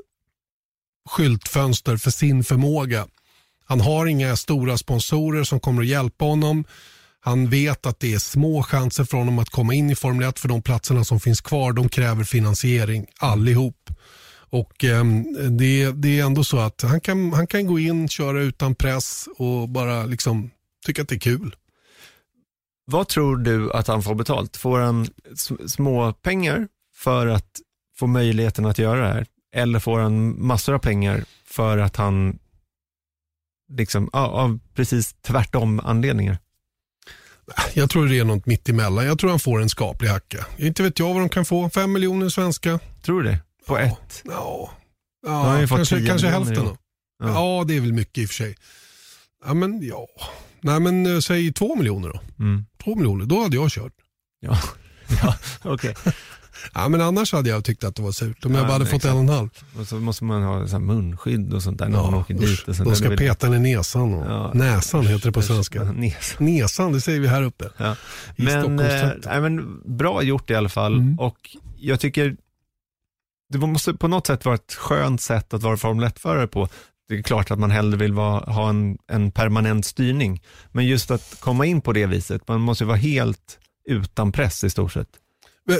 skyltfönster 1.10 1.98
för 1.98 2.12
sin 2.12 2.44
förmåga. 2.44 3.08
Han 3.66 3.82
har 3.82 4.06
inga 4.06 4.36
stora 4.36 4.78
sponsorer 4.78 5.44
som 5.44 5.60
kommer 5.60 5.82
att 5.82 5.88
hjälpa 5.88 6.26
honom. 6.26 6.66
Han 7.20 7.50
vet 7.50 7.86
att 7.86 8.00
det 8.00 8.14
är 8.14 8.20
små 8.20 8.64
chanser 8.64 9.04
för 9.04 9.18
honom 9.18 9.40
att 9.40 9.50
komma 9.50 9.74
in 9.74 9.90
i 9.90 9.96
Formel 9.96 10.30
1 10.30 10.40
för 10.40 10.48
de 10.48 10.62
platserna 10.62 11.04
som 11.04 11.20
finns 11.20 11.42
kvar 11.42 11.74
de 11.74 11.90
kräver 11.90 12.24
finansiering 12.24 13.06
allihop. 13.20 13.90
Och 14.50 14.84
eh, 14.84 15.04
det, 15.50 15.92
det 15.92 16.20
är 16.20 16.26
ändå 16.26 16.44
så 16.44 16.60
att 16.60 16.82
han 16.82 17.02
kan, 17.02 17.34
han 17.34 17.48
kan 17.48 17.68
gå 17.68 17.80
in, 17.80 18.10
köra 18.10 18.42
utan 18.42 18.76
press 18.76 19.28
och 19.38 19.70
bara 19.70 20.06
liksom 20.06 20.50
tycka 20.88 21.02
att 21.02 21.10
det 21.10 21.16
är 21.16 21.20
kul. 21.20 21.56
Vad 22.86 23.08
tror 23.08 23.38
du 23.38 23.72
att 23.72 23.88
han 23.88 24.04
får 24.04 24.16
betalt? 24.16 24.58
Får 24.58 24.80
han 24.80 25.08
små 25.68 26.14
pengar 26.14 26.68
för 26.96 27.28
att 27.28 27.60
få 27.98 28.08
möjligheten 28.08 28.66
att 28.66 28.80
göra 28.80 29.02
det 29.02 29.14
här? 29.14 29.26
Eller 29.56 29.80
får 29.80 30.00
han 30.00 30.46
massor 30.46 30.74
av 30.74 30.80
pengar 30.80 31.26
för 31.46 31.78
att 31.78 31.96
han, 31.96 32.40
liksom, 33.74 34.10
av 34.14 34.60
precis 34.74 35.14
tvärtom 35.14 35.80
anledningar? 35.80 36.38
Jag 37.74 37.90
tror 37.90 38.08
det 38.08 38.20
är 38.20 38.24
något 38.24 38.46
mitt 38.46 38.70
emellan. 38.70 39.06
Jag 39.06 39.20
tror 39.20 39.30
han 39.30 39.40
får 39.40 39.62
en 39.62 39.70
skaplig 39.70 40.10
hacka. 40.10 40.46
Inte 40.58 40.84
vet 40.84 41.00
jag 41.00 41.14
vad 41.14 41.22
de 41.22 41.30
kan 41.30 41.46
få. 41.46 41.70
Fem 41.70 41.92
miljoner 41.92 42.30
svenska. 42.30 42.80
Tror 43.02 43.24
du 43.24 43.30
det? 43.30 43.40
På 43.66 43.80
ja. 43.80 43.84
ett? 43.84 44.22
Ja, 44.26 44.72
ja 45.26 45.68
kanske, 45.70 46.06
kanske 46.06 46.28
hälften. 46.28 46.66
Då. 46.66 46.78
Ja. 47.20 47.28
ja. 47.28 47.64
det 47.68 47.78
är 47.78 47.82
väl 47.82 47.94
mycket 47.94 48.18
i 48.18 48.26
och 48.26 48.30
för 48.30 48.36
sig. 48.36 48.56
Ja, 49.46 49.54
men 49.54 49.82
ja. 49.82 50.08
Nej, 50.62 50.80
men 50.80 51.16
äh, 51.16 51.20
säg 51.20 51.54
två 51.54 51.76
miljoner 51.76 52.10
då. 52.10 52.44
Mm. 52.44 52.66
Två 52.84 52.96
miljoner, 52.96 53.26
då 53.26 53.42
hade 53.42 53.56
jag 53.56 53.72
kört. 53.72 53.94
Ja, 54.40 54.60
ja 55.24 55.36
okej. 55.64 55.96
Ja, 56.74 56.90
men 56.90 57.02
annars 57.02 57.34
hade 57.34 57.50
jag 57.50 57.66
tyckt 57.66 57.84
att 57.84 57.96
det 57.96 58.02
var 58.02 58.12
surt. 58.12 58.46
Om 58.46 58.52
ja, 58.52 58.58
jag 58.58 58.68
bara 58.68 58.74
hade 58.74 58.86
fått 58.86 59.06
en 59.06 59.14
och 59.14 59.20
en 59.20 59.30
halv. 59.30 59.50
Och 59.80 59.88
så 59.88 59.96
måste 59.96 60.24
man 60.24 60.44
ha 60.44 60.68
så 60.68 60.80
munskydd 60.80 61.54
och 61.54 61.64
sånt 61.64 61.80
där 61.80 61.88
när 61.88 62.02
man 62.02 62.14
åker 62.14 62.34
dit. 62.34 62.68
Och 62.68 62.76
de 62.76 62.96
ska 62.96 63.10
vill... 63.10 63.18
peta 63.18 63.56
i 63.56 63.60
näsan. 63.60 64.14
Och 64.14 64.32
ja. 64.32 64.52
Näsan 64.54 65.08
heter 65.08 65.26
det 65.26 65.32
på 65.32 65.42
svenska. 65.42 65.84
Näsan. 65.84 66.46
näsan, 66.46 66.92
det 66.92 67.02
säger 67.02 67.20
vi 67.20 67.28
här 67.28 67.42
uppe. 67.42 67.70
Ja. 67.78 67.96
Men, 68.36 68.80
eh, 68.80 69.10
nej, 69.26 69.42
men 69.42 69.82
bra 69.98 70.22
gjort 70.24 70.50
i 70.50 70.56
alla 70.56 70.70
fall. 70.70 70.94
Mm. 70.94 71.20
Och 71.20 71.56
jag 71.78 72.00
tycker 72.00 72.38
det 73.50 73.58
måste 73.58 73.94
på 73.94 74.08
något 74.08 74.28
sätt 74.28 74.46
vara 74.46 74.56
ett 74.56 74.74
skönt 74.74 75.22
sätt 75.22 75.54
att 75.54 75.64
vara 75.64 75.78
Formel 75.78 76.10
1-förare 76.10 76.48
på. 76.48 76.70
Det 77.10 77.16
är 77.16 77.22
klart 77.22 77.52
att 77.52 77.60
man 77.60 77.72
hellre 77.72 77.98
vill 77.98 78.14
vara, 78.14 78.40
ha 78.40 78.70
en, 78.70 78.98
en 79.08 79.32
permanent 79.32 79.86
styrning. 79.86 80.42
Men 80.72 80.86
just 80.86 81.12
att 81.12 81.38
komma 81.40 81.66
in 81.66 81.82
på 81.82 81.94
det 81.94 82.06
viset, 82.06 82.48
man 82.48 82.62
måste 82.62 82.86
vara 82.86 82.98
helt 82.98 83.60
utan 83.90 84.32
press 84.32 84.64
i 84.64 84.70
stort 84.70 84.94
sett. 84.94 85.10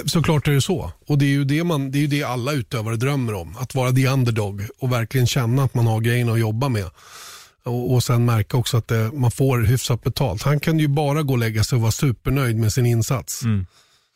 Såklart 0.06 0.48
är 0.48 0.52
det 0.52 0.60
så. 0.60 0.92
Och 1.06 1.18
det 1.18 1.24
är 1.24 1.30
ju 1.30 1.44
det, 1.44 1.64
man, 1.64 1.90
det, 1.90 2.04
är 2.04 2.08
det 2.08 2.22
alla 2.22 2.52
utövare 2.52 2.96
drömmer 2.96 3.34
om. 3.34 3.56
Att 3.56 3.74
vara 3.74 3.92
the 3.92 4.08
underdog 4.08 4.62
och 4.78 4.92
verkligen 4.92 5.26
känna 5.26 5.64
att 5.64 5.74
man 5.74 5.86
har 5.86 6.00
grejerna 6.00 6.32
att 6.32 6.40
jobba 6.40 6.68
med. 6.68 6.90
Och, 7.64 7.92
och 7.94 8.02
sen 8.02 8.24
märka 8.24 8.56
också 8.56 8.76
att 8.76 8.88
det, 8.88 9.10
man 9.12 9.30
får 9.30 9.58
hyfsat 9.58 10.02
betalt. 10.02 10.42
Han 10.42 10.60
kan 10.60 10.78
ju 10.78 10.88
bara 10.88 11.22
gå 11.22 11.32
och 11.32 11.38
lägga 11.38 11.64
sig 11.64 11.76
och 11.76 11.82
vara 11.82 11.92
supernöjd 11.92 12.56
med 12.56 12.72
sin 12.72 12.86
insats. 12.86 13.42
Mm. 13.42 13.66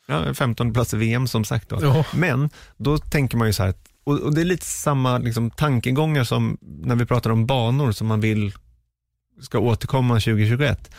Ja, 0.07 0.35
15 0.35 0.73
plats 0.73 0.95
i 0.95 0.97
VM 0.97 1.27
som 1.27 1.45
sagt. 1.45 1.69
Då. 1.69 1.79
Ja. 1.83 2.05
Men 2.15 2.51
då 2.77 2.99
tänker 2.99 3.37
man 3.37 3.47
ju 3.47 3.53
så 3.53 3.63
här, 3.63 3.75
och, 4.05 4.21
och 4.21 4.35
det 4.35 4.41
är 4.41 4.45
lite 4.45 4.67
samma 4.67 5.19
liksom, 5.19 5.51
tankegångar 5.51 6.25
som 6.25 6.59
när 6.61 6.97
vi 6.97 7.07
pratar 7.07 7.31
om 7.31 7.47
banor 7.47 7.93
som 7.93 8.07
man 8.07 8.21
vill 8.21 8.53
ska 9.41 9.59
återkomma 9.59 10.15
2021. 10.15 10.91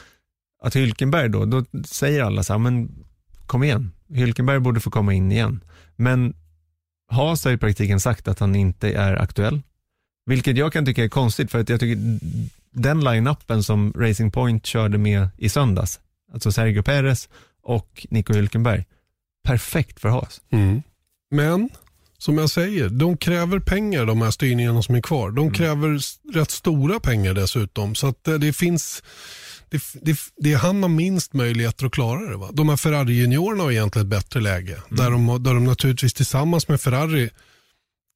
Att 0.64 0.76
Hylkenberg 0.76 1.30
då, 1.30 1.46
då 1.46 1.66
säger 1.86 2.24
alla 2.24 2.44
så 2.44 2.54
här, 2.54 2.60
men 2.60 3.06
kom 3.48 3.64
igen, 3.64 3.92
Hylkenberg 4.10 4.60
borde 4.60 4.80
få 4.80 4.92
komma 4.92 5.14
in 5.14 5.32
igen. 5.32 5.64
Men 5.96 6.36
Haas 7.12 7.46
har 7.46 7.52
i 7.52 7.58
praktiken 7.58 8.00
sagt 8.00 8.28
att 8.28 8.40
han 8.40 8.56
inte 8.56 8.94
är 8.94 9.16
aktuell. 9.22 9.62
Vilket 10.26 10.58
jag 10.58 10.74
kan 10.74 10.86
tycka 10.86 11.04
är 11.04 11.10
konstigt 11.10 11.52
för 11.52 11.60
att 11.60 11.70
jag 11.70 11.80
tycker 11.80 12.20
den 12.72 13.00
line-upen 13.04 13.64
som 13.64 13.94
Racing 13.96 14.34
Point 14.34 14.66
körde 14.66 14.98
med 14.98 15.30
i 15.38 15.50
söndags, 15.50 16.00
alltså 16.34 16.52
Sergio 16.52 16.84
Perez 16.84 17.30
och 17.64 18.08
Nico 18.10 18.34
Hylkenberg, 18.34 18.86
perfekt 19.44 20.00
för 20.00 20.10
Haas. 20.10 20.42
Mm. 20.50 20.82
Men 21.32 21.70
som 22.24 22.38
jag 22.38 22.50
säger, 22.50 22.90
de 22.90 23.18
kräver 23.18 23.60
pengar 23.60 24.06
de 24.06 24.22
här 24.22 24.32
styrningarna 24.32 24.84
som 24.84 24.96
är 24.96 25.02
kvar. 25.02 25.32
De 25.32 25.42
mm. 25.42 25.54
kräver 25.54 26.00
rätt 26.34 26.52
stora 26.52 27.00
pengar 27.00 27.34
dessutom. 27.34 27.96
Så 27.96 28.08
att 28.08 28.24
det, 28.24 28.38
det 28.38 28.54
finns 28.54 29.04
det, 29.70 29.82
det, 30.02 30.18
det 30.38 30.54
han 30.54 30.84
har 30.84 30.90
minst 30.90 31.34
möjligheter 31.34 31.86
att 31.86 31.92
klara 31.92 32.30
det. 32.30 32.38
Va? 32.38 32.50
De 32.54 32.70
här 32.70 32.76
Ferrari-juniorerna 32.76 33.64
har 33.64 33.72
egentligen 33.72 34.06
ett 34.06 34.10
bättre 34.10 34.40
läge. 34.40 34.74
Mm. 34.74 34.84
Där, 34.90 35.12
de, 35.12 35.44
där 35.44 35.54
de 35.54 35.64
naturligtvis 35.64 36.14
tillsammans 36.14 36.68
med 36.68 36.82
Ferrari 36.82 37.30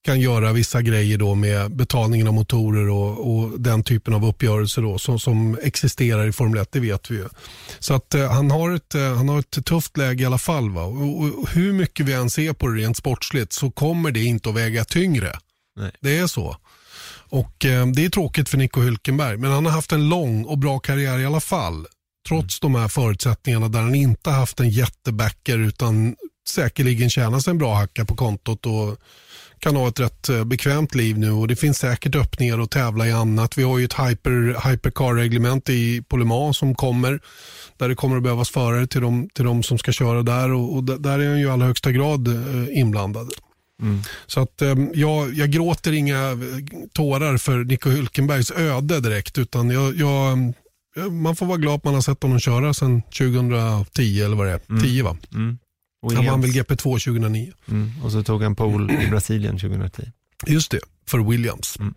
kan 0.05 0.19
göra 0.19 0.53
vissa 0.53 0.81
grejer 0.81 1.17
då 1.17 1.35
med 1.35 1.75
betalningen 1.75 2.27
av 2.27 2.33
motorer 2.33 2.89
och, 2.89 3.37
och 3.37 3.59
den 3.59 3.83
typen 3.83 4.13
av 4.13 4.25
uppgörelser 4.25 4.81
då, 4.81 4.99
som, 4.99 5.19
som 5.19 5.57
existerar 5.63 6.27
i 6.27 6.31
Formel 6.31 6.61
1, 6.61 6.71
det 6.71 6.79
vet 6.79 7.11
vi 7.11 7.15
ju. 7.15 7.27
Så 7.79 7.93
att 7.93 8.15
eh, 8.15 8.31
han, 8.31 8.51
har 8.51 8.71
ett, 8.71 8.95
eh, 8.95 9.15
han 9.15 9.29
har 9.29 9.39
ett 9.39 9.65
tufft 9.65 9.97
läge 9.97 10.23
i 10.23 10.25
alla 10.25 10.37
fall. 10.37 10.69
Va? 10.69 10.83
Och, 10.83 11.19
och, 11.19 11.49
hur 11.49 11.73
mycket 11.73 12.05
vi 12.05 12.13
än 12.13 12.29
ser 12.29 12.53
på 12.53 12.67
det 12.67 12.81
rent 12.81 12.97
sportsligt 12.97 13.53
så 13.53 13.71
kommer 13.71 14.11
det 14.11 14.23
inte 14.23 14.49
att 14.49 14.55
väga 14.55 14.85
tyngre. 14.85 15.39
Nej. 15.79 15.91
Det 16.01 16.17
är 16.17 16.27
så. 16.27 16.57
Och 17.29 17.65
eh, 17.65 17.87
Det 17.87 18.05
är 18.05 18.09
tråkigt 18.09 18.49
för 18.49 18.57
Nico 18.57 18.81
Hülkenberg, 18.81 19.37
men 19.37 19.51
han 19.51 19.65
har 19.65 19.71
haft 19.71 19.91
en 19.91 20.09
lång 20.09 20.45
och 20.45 20.57
bra 20.57 20.79
karriär 20.79 21.19
i 21.19 21.25
alla 21.25 21.39
fall. 21.39 21.87
Trots 22.27 22.63
mm. 22.63 22.73
de 22.73 22.81
här 22.81 22.87
förutsättningarna 22.87 23.69
där 23.69 23.81
han 23.81 23.95
inte 23.95 24.29
haft 24.29 24.59
en 24.59 24.69
jättebacker 24.69 25.57
utan 25.57 26.15
säkerligen 26.49 27.09
tjänar 27.09 27.39
sig 27.39 27.51
en 27.51 27.57
bra 27.57 27.75
hacka 27.75 28.05
på 28.05 28.15
kontot 28.15 28.65
och 28.65 28.97
kan 29.59 29.75
ha 29.75 29.87
ett 29.87 29.99
rätt 29.99 30.29
eh, 30.29 30.43
bekvämt 30.43 30.95
liv 30.95 31.17
nu 31.19 31.31
och 31.31 31.47
det 31.47 31.55
finns 31.55 31.77
säkert 31.77 32.15
öppningar 32.15 32.59
att 32.59 32.71
tävla 32.71 33.07
i 33.07 33.11
annat. 33.11 33.57
Vi 33.57 33.63
har 33.63 33.77
ju 33.77 33.85
ett 33.85 33.99
hyper, 33.99 34.69
hypercar-reglement 34.69 35.69
i 35.69 36.01
Polema 36.01 36.53
som 36.53 36.75
kommer 36.75 37.19
där 37.77 37.89
det 37.89 37.95
kommer 37.95 38.17
att 38.17 38.23
behövas 38.23 38.49
förare 38.49 38.87
till 38.87 39.01
de, 39.01 39.29
till 39.29 39.45
de 39.45 39.63
som 39.63 39.77
ska 39.77 39.91
köra 39.91 40.23
där 40.23 40.53
och, 40.53 40.75
och 40.75 40.83
där 40.83 41.19
är 41.19 41.29
han 41.29 41.39
ju 41.39 41.45
i 41.45 41.49
allra 41.49 41.65
högsta 41.65 41.91
grad 41.91 42.27
eh, 42.27 42.79
inblandad. 42.79 43.29
Mm. 43.81 44.01
Så 44.25 44.39
att 44.39 44.61
um, 44.61 44.91
jag, 44.93 45.33
jag 45.33 45.49
gråter 45.49 45.91
inga 45.91 46.31
eh, 46.31 46.37
tårar 46.93 47.37
för 47.37 47.63
Nico 47.63 47.89
Hülkenbergs 47.89 48.59
öde 48.59 48.99
direkt 48.99 49.37
utan 49.37 49.69
jag, 49.69 49.95
jag, 49.95 50.37
man 51.11 51.35
får 51.35 51.45
vara 51.45 51.57
glad 51.57 51.75
att 51.75 51.83
man 51.83 51.93
har 51.93 52.01
sett 52.01 52.23
honom 52.23 52.39
köra 52.39 52.73
sedan 52.73 53.01
2010 53.01 54.21
eller 54.25 54.35
vad 54.35 54.47
det 54.47 54.53
är. 54.53 54.61
Mm. 54.69 54.83
10 54.83 55.03
va? 55.03 55.17
Mm. 55.33 55.57
Han 56.01 56.25
vann 56.25 56.41
väl 56.41 56.51
GP2 56.51 56.77
2009. 56.77 57.53
Mm. 57.67 57.91
Och 58.03 58.11
så 58.11 58.23
tog 58.23 58.43
han 58.43 58.55
pole 58.55 59.03
i 59.03 59.07
Brasilien 59.07 59.59
2010. 59.59 60.11
Just 60.45 60.71
det, 60.71 60.79
för 61.07 61.19
Williams. 61.19 61.79
Mm. 61.79 61.93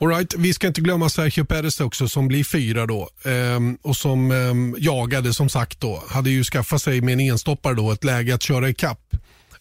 All 0.00 0.08
right, 0.08 0.34
vi 0.38 0.54
ska 0.54 0.66
inte 0.66 0.80
glömma 0.80 1.08
Sergio 1.08 1.44
Perez 1.44 1.80
också 1.80 2.08
som 2.08 2.28
blir 2.28 2.44
fyra 2.44 2.86
då. 2.86 3.08
Ehm, 3.24 3.78
och 3.82 3.96
som 3.96 4.30
ehm, 4.30 4.76
jagade 4.78 5.34
som 5.34 5.48
sagt 5.48 5.80
då. 5.80 6.02
Hade 6.08 6.30
ju 6.30 6.44
skaffat 6.44 6.82
sig 6.82 7.00
med 7.00 7.12
en 7.12 7.20
enstoppare 7.20 7.74
då 7.74 7.92
ett 7.92 8.04
läge 8.04 8.34
att 8.34 8.42
köra 8.42 8.68
i 8.68 8.74
kapp 8.74 9.14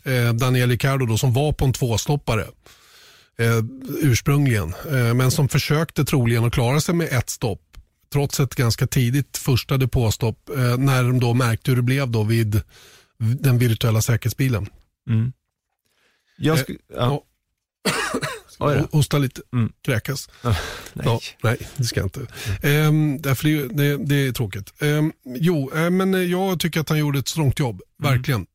eh, 0.04 0.34
Daniel 0.34 0.70
Ricciardo 0.70 1.06
då, 1.06 1.18
som 1.18 1.34
var 1.34 1.54
på 1.54 1.66
en 1.66 1.74
tvåstoppare 1.74 2.46
eh, 3.40 3.64
ursprungligen. 4.02 4.74
Eh, 4.92 5.14
men 5.14 5.32
som 5.32 5.50
försökte 5.50 6.06
troligen 6.06 6.46
att 6.46 6.54
klara 6.54 6.82
sig 6.82 6.96
med 6.96 7.08
ett 7.12 7.30
stopp 7.30 7.62
trots 8.14 8.40
ett 8.40 8.56
ganska 8.56 8.88
tidigt 8.88 9.38
första 9.38 9.78
depåstopp 9.78 10.50
eh, 10.50 10.78
när 10.78 11.04
de 11.04 11.20
då 11.20 11.34
märkte 11.34 11.72
hur 11.72 11.76
det 11.76 11.84
blev 11.84 12.10
då 12.12 12.24
vid 12.24 12.62
den 13.24 13.58
virtuella 13.58 14.02
säkerhetsbilen. 14.02 14.70
Mm. 15.10 15.34
Jag 16.38 16.58
sk- 16.58 16.80
ja. 16.94 17.24
Oh, 18.60 18.86
hosta 18.92 19.18
lite, 19.18 19.42
mm. 19.54 19.74
kräkas. 19.82 20.30
Nej. 20.44 21.06
Ja, 21.06 21.20
nej, 21.44 21.58
det 21.78 21.84
ska 21.84 22.00
jag 22.00 22.06
inte. 22.06 22.28
Mm. 22.62 23.22
därför 23.22 23.48
det, 23.48 23.68
det, 23.68 23.98
det, 23.98 24.16
är 24.28 24.32
tråkigt. 24.32 24.74
Um, 24.82 25.14
jo, 25.26 25.72
uh, 25.76 25.90
men 25.90 26.30
jag 26.30 26.60
tycker 26.60 26.80
att 26.80 26.90
han 26.90 27.00
gjorde 27.00 27.20
ett 27.20 27.28
strångt 27.28 27.60
jobb, 27.60 27.82
mm. 28.00 28.14
verkligen. 28.14 28.46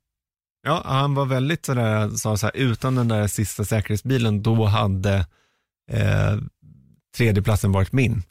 Ja, 0.63 0.83
han 0.85 1.15
var 1.15 1.27
väldigt 1.27 1.67
sådär, 1.67 2.09
sa 2.09 2.37
så 2.37 2.47
här, 2.47 2.57
utan 2.57 2.95
den 2.95 3.09
där 3.09 3.27
sista 3.27 3.65
säkerhetsbilen, 3.65 4.43
då 4.43 4.65
hade 4.65 5.27
eh, 5.91 6.37
tredjeplatsen 7.17 7.73
varit 7.73 7.93
min. 7.93 8.23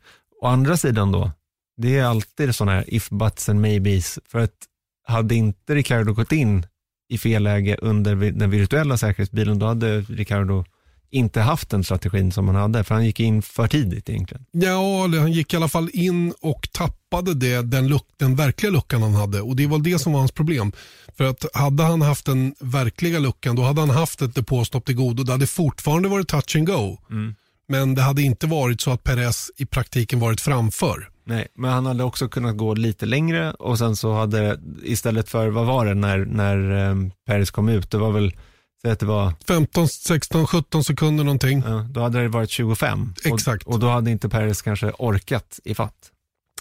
Å 0.42 0.48
andra 0.48 0.78
sidan 0.78 1.12
då, 1.12 1.32
det 1.78 1.98
är 1.98 2.04
alltid 2.04 2.56
sådana 2.56 2.72
här 2.72 2.94
if, 2.94 3.10
buts 3.10 3.50
and 3.50 3.62
maybes, 3.62 4.20
för 4.26 4.40
att 4.40 4.68
hade 5.08 5.36
inte 5.36 5.76
Ricardo 5.76 6.14
gått 6.14 6.32
in 6.32 6.66
i 7.10 7.18
fel 7.18 7.44
läge 7.44 7.78
under 7.82 8.16
den 8.16 8.50
virtuella 8.50 8.98
säkerhetsbilen, 8.98 9.60
då 9.60 9.66
hade 9.66 10.02
Ricardo 10.02 10.66
inte 11.10 11.42
haft 11.42 11.70
den 11.70 11.84
strategin 11.84 12.32
som 12.32 12.48
han 12.48 12.56
hade, 12.56 12.84
för 12.84 12.96
han 12.96 13.06
gick 13.06 13.20
in 13.20 13.42
för 13.42 13.68
tidigt 13.68 14.10
egentligen. 14.10 14.46
Ja, 14.52 15.02
han 15.02 15.32
gick 15.32 15.54
i 15.54 15.58
alla 15.58 15.68
fall 15.68 15.90
in 15.94 16.34
och 16.42 16.70
tappade 16.72 17.34
det, 17.34 17.62
den, 17.62 17.88
luck, 17.88 18.06
den 18.18 18.36
verkliga 18.36 18.72
luckan 18.72 19.02
han 19.02 19.14
hade 19.14 19.42
och 19.42 19.56
det 19.56 19.68
var 19.68 19.80
det 19.80 20.00
som 20.00 20.14
var 20.14 20.20
hans 20.20 20.32
problem. 20.32 20.72
För 21.18 21.24
att 21.24 21.46
hade 21.54 21.84
han 21.84 22.02
haft 22.02 22.26
den 22.26 22.56
verkliga 22.60 23.20
luckan, 23.20 23.56
då 23.56 23.62
hade 23.62 23.82
han 23.82 23.90
haft 23.90 24.22
ett 24.22 24.36
depåstopp 24.36 24.86
till 24.86 24.96
godo. 24.96 25.24
Det 25.24 25.32
hade 25.32 25.48
fortfarande 25.48 26.10
varit 26.10 26.28
touch 26.28 26.56
and 26.56 26.68
go. 26.68 26.98
Mm. 27.10 27.36
Men 27.68 27.96
det 27.96 28.02
hade 28.02 28.22
inte 28.22 28.48
varit 28.48 28.82
så 28.82 28.92
att 28.92 29.04
Perez 29.04 29.52
i 29.58 29.66
praktiken 29.66 30.20
varit 30.20 30.42
framför. 30.42 31.10
Nej, 31.28 31.48
men 31.56 31.72
han 31.72 31.86
hade 31.86 32.04
också 32.04 32.30
kunnat 32.30 32.58
gå 32.58 32.74
lite 32.74 33.06
längre 33.06 33.52
och 33.52 33.78
sen 33.78 33.96
så 33.96 34.14
hade 34.14 34.60
istället 34.84 35.30
för, 35.30 35.48
vad 35.48 35.66
var 35.66 35.86
det 35.86 35.94
när, 35.94 36.18
när 36.18 37.12
Perez 37.26 37.52
kom 37.52 37.70
ut, 37.70 37.92
det 37.92 37.98
var 37.98 38.12
väl 38.12 38.34
Säg 38.82 38.92
att 38.92 39.00
det 39.00 39.06
var 39.06 39.34
15, 39.48 39.88
16, 39.88 40.48
17 40.48 40.84
sekunder 40.84 41.24
någonting. 41.24 41.64
Ja, 41.66 41.86
då 41.90 42.02
hade 42.02 42.22
det 42.22 42.28
varit 42.28 42.50
25. 42.50 43.14
Exakt. 43.26 43.64
Och, 43.64 43.74
och 43.74 43.80
då 43.80 43.88
hade 43.88 44.12
inte 44.12 44.30
Perez 44.30 44.62
kanske 44.62 44.92
orkat 44.92 45.60
i 45.64 45.76
fatt. 45.76 46.12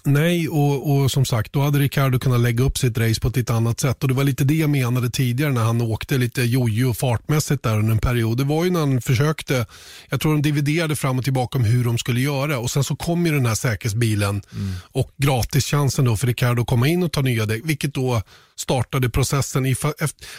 Nej, 0.07 0.49
och, 0.49 0.91
och 0.91 1.11
som 1.11 1.25
sagt, 1.25 1.53
då 1.53 1.61
hade 1.61 1.79
Ricardo 1.79 2.19
kunnat 2.19 2.41
lägga 2.41 2.65
upp 2.65 2.79
sitt 2.79 2.99
race 2.99 3.21
på 3.21 3.29
ett 3.29 3.37
lite 3.37 3.55
annat 3.55 3.81
sätt. 3.81 4.03
Och 4.03 4.09
Det 4.09 4.15
var 4.15 4.25
lite 4.25 4.45
det 4.45 4.55
jag 4.55 4.71
menade 4.71 5.11
tidigare 5.11 5.53
när 5.53 5.63
han 5.63 5.81
åkte 5.81 6.19
lite 6.19 6.43
jojo 6.43 6.95
fartmässigt 6.95 7.63
där 7.63 7.79
under 7.79 7.93
en 7.93 7.99
period. 7.99 8.39
Det 8.39 8.45
var 8.45 8.65
ju 8.65 8.71
när 8.71 8.81
han 8.81 9.01
försökte, 9.01 9.67
jag 10.09 10.21
tror 10.21 10.33
de 10.33 10.43
dividerade 10.43 10.97
fram 10.97 11.19
och 11.19 11.25
tillbaka 11.25 11.59
om 11.59 11.65
hur 11.65 11.85
de 11.85 11.99
skulle 11.99 12.21
göra. 12.21 12.59
Och 12.59 12.71
Sen 12.71 12.85
så 12.85 12.97
kom 12.97 13.27
ju 13.27 13.33
den 13.33 13.47
här 13.47 13.55
säkerhetsbilen 13.55 14.43
mm. 14.53 14.75
och 14.93 15.11
gratischansen 15.17 16.05
då 16.05 16.17
för 16.17 16.27
Ricardo 16.27 16.63
att 16.63 16.69
komma 16.69 16.89
in 16.89 17.03
och 17.03 17.13
ta 17.13 17.21
nya 17.21 17.47
däck, 17.47 17.63
vilket 17.65 17.95
då 17.95 18.23
startade 18.57 19.11
processen. 19.11 19.67
I, 19.67 19.77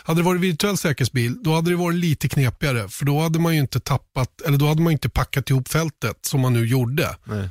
hade 0.03 0.19
det 0.19 0.25
varit 0.25 0.41
virtuell 0.41 0.77
säkerhetsbil, 0.77 1.43
då 1.43 1.55
hade 1.55 1.69
det 1.69 1.75
varit 1.75 1.97
lite 1.97 2.29
knepigare. 2.29 2.89
För 2.89 3.05
då 3.05 3.19
hade 3.19 3.39
man 3.39 3.53
ju 3.53 3.59
inte 3.59 3.79
tappat, 3.79 4.41
eller 4.45 4.57
då 4.57 4.67
hade 4.67 4.81
man 4.81 4.93
inte 4.93 5.09
packat 5.09 5.49
ihop 5.49 5.67
fältet 5.67 6.17
som 6.21 6.41
man 6.41 6.53
nu 6.53 6.67
gjorde. 6.67 7.15
Nej. 7.25 7.49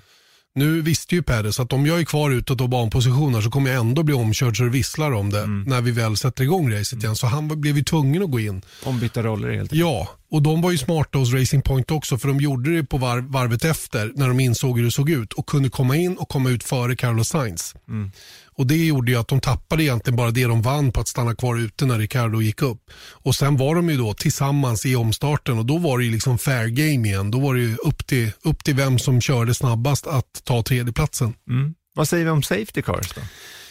Nu 0.57 0.81
visste 0.81 1.15
ju 1.15 1.23
Perez 1.23 1.61
att 1.61 1.73
om 1.73 1.87
jag 1.87 2.01
är 2.01 2.05
kvar 2.05 2.31
utåt 2.31 2.61
och 2.61 2.69
banpositioner 2.69 3.41
så 3.41 3.51
kommer 3.51 3.71
jag 3.71 3.81
ändå 3.81 4.03
bli 4.03 4.15
omkörd 4.15 4.57
så 4.57 4.63
det 4.63 4.71
visslar 4.71 5.13
om 5.13 5.31
det 5.31 5.39
mm. 5.39 5.63
när 5.63 5.81
vi 5.81 5.91
väl 5.91 6.17
sätter 6.17 6.45
igång 6.45 6.73
racet 6.73 7.03
igen. 7.03 7.17
Så 7.17 7.27
han 7.27 7.61
blev 7.61 7.77
ju 7.77 7.85
tvungen 7.85 8.23
att 8.23 8.31
gå 8.31 8.41
in. 8.41 8.63
Ombytta 8.85 9.23
roller 9.23 9.49
helt 9.49 9.61
enkelt. 9.61 9.81
Ja, 9.81 10.09
och 10.31 10.43
de 10.43 10.63
var 10.63 10.71
ju 10.71 10.79
smarta 10.79 11.19
hos 11.19 11.33
Racing 11.33 11.65
Point 11.65 11.91
också 11.91 12.19
för 12.19 12.29
de 12.29 12.41
gjorde 12.41 12.77
det 12.77 12.85
på 12.85 12.99
varv, 12.99 13.25
varvet 13.25 13.65
efter 13.65 14.13
när 14.15 14.29
de 14.29 14.41
insåg 14.41 14.79
hur 14.79 14.85
det 14.85 14.91
såg 14.91 15.11
ut 15.11 15.33
och 15.33 15.47
kunde 15.47 15.69
komma 15.69 15.97
in 15.97 16.17
och 16.17 16.29
komma 16.29 16.51
ut 16.51 16.65
före 16.65 16.97
Carlos 16.97 17.29
Sainz. 17.29 17.75
Mm. 17.89 18.11
Och 18.59 18.67
Det 18.67 18.87
gjorde 18.87 19.13
ju 19.13 19.19
att 19.19 19.29
de 19.29 19.41
tappade 19.41 19.83
egentligen 19.83 20.17
bara 20.17 20.31
det 20.31 20.45
de 20.45 20.63
vann 20.63 20.93
på 20.93 21.01
att 21.01 21.09
stanna 21.09 21.35
kvar 21.35 21.59
ute 21.59 21.87
när 21.87 21.99
Ricardo 21.99 22.43
gick 22.43 22.63
upp. 22.63 22.91
Och 23.11 23.35
Sen 23.35 23.57
var 23.57 23.75
de 23.75 23.91
ju 23.91 23.97
då 23.97 24.15
tillsammans 24.15 24.87
i 24.87 24.97
omstarten 24.97 25.59
och 25.59 25.67
då 25.67 25.79
var 25.79 25.99
det 25.99 26.05
ju 26.05 26.11
liksom 26.11 26.39
fair 26.39 26.67
game 26.67 27.09
igen. 27.09 27.31
Då 27.31 27.41
var 27.41 27.55
det 27.55 27.61
ju 27.61 27.77
upp 27.77 28.07
till, 28.07 28.31
upp 28.43 28.65
till 28.65 28.75
vem 28.75 28.99
som 28.99 29.21
körde 29.21 29.55
snabbast 29.55 30.07
att 30.07 30.45
ta 30.45 30.63
tredjeplatsen. 30.63 31.35
Mm. 31.51 31.75
Vad 31.95 32.09
säger 32.09 32.25
vi 32.25 32.31
om 32.31 32.43
Safety 32.43 32.83
Cars 32.83 33.13
då? 33.15 33.21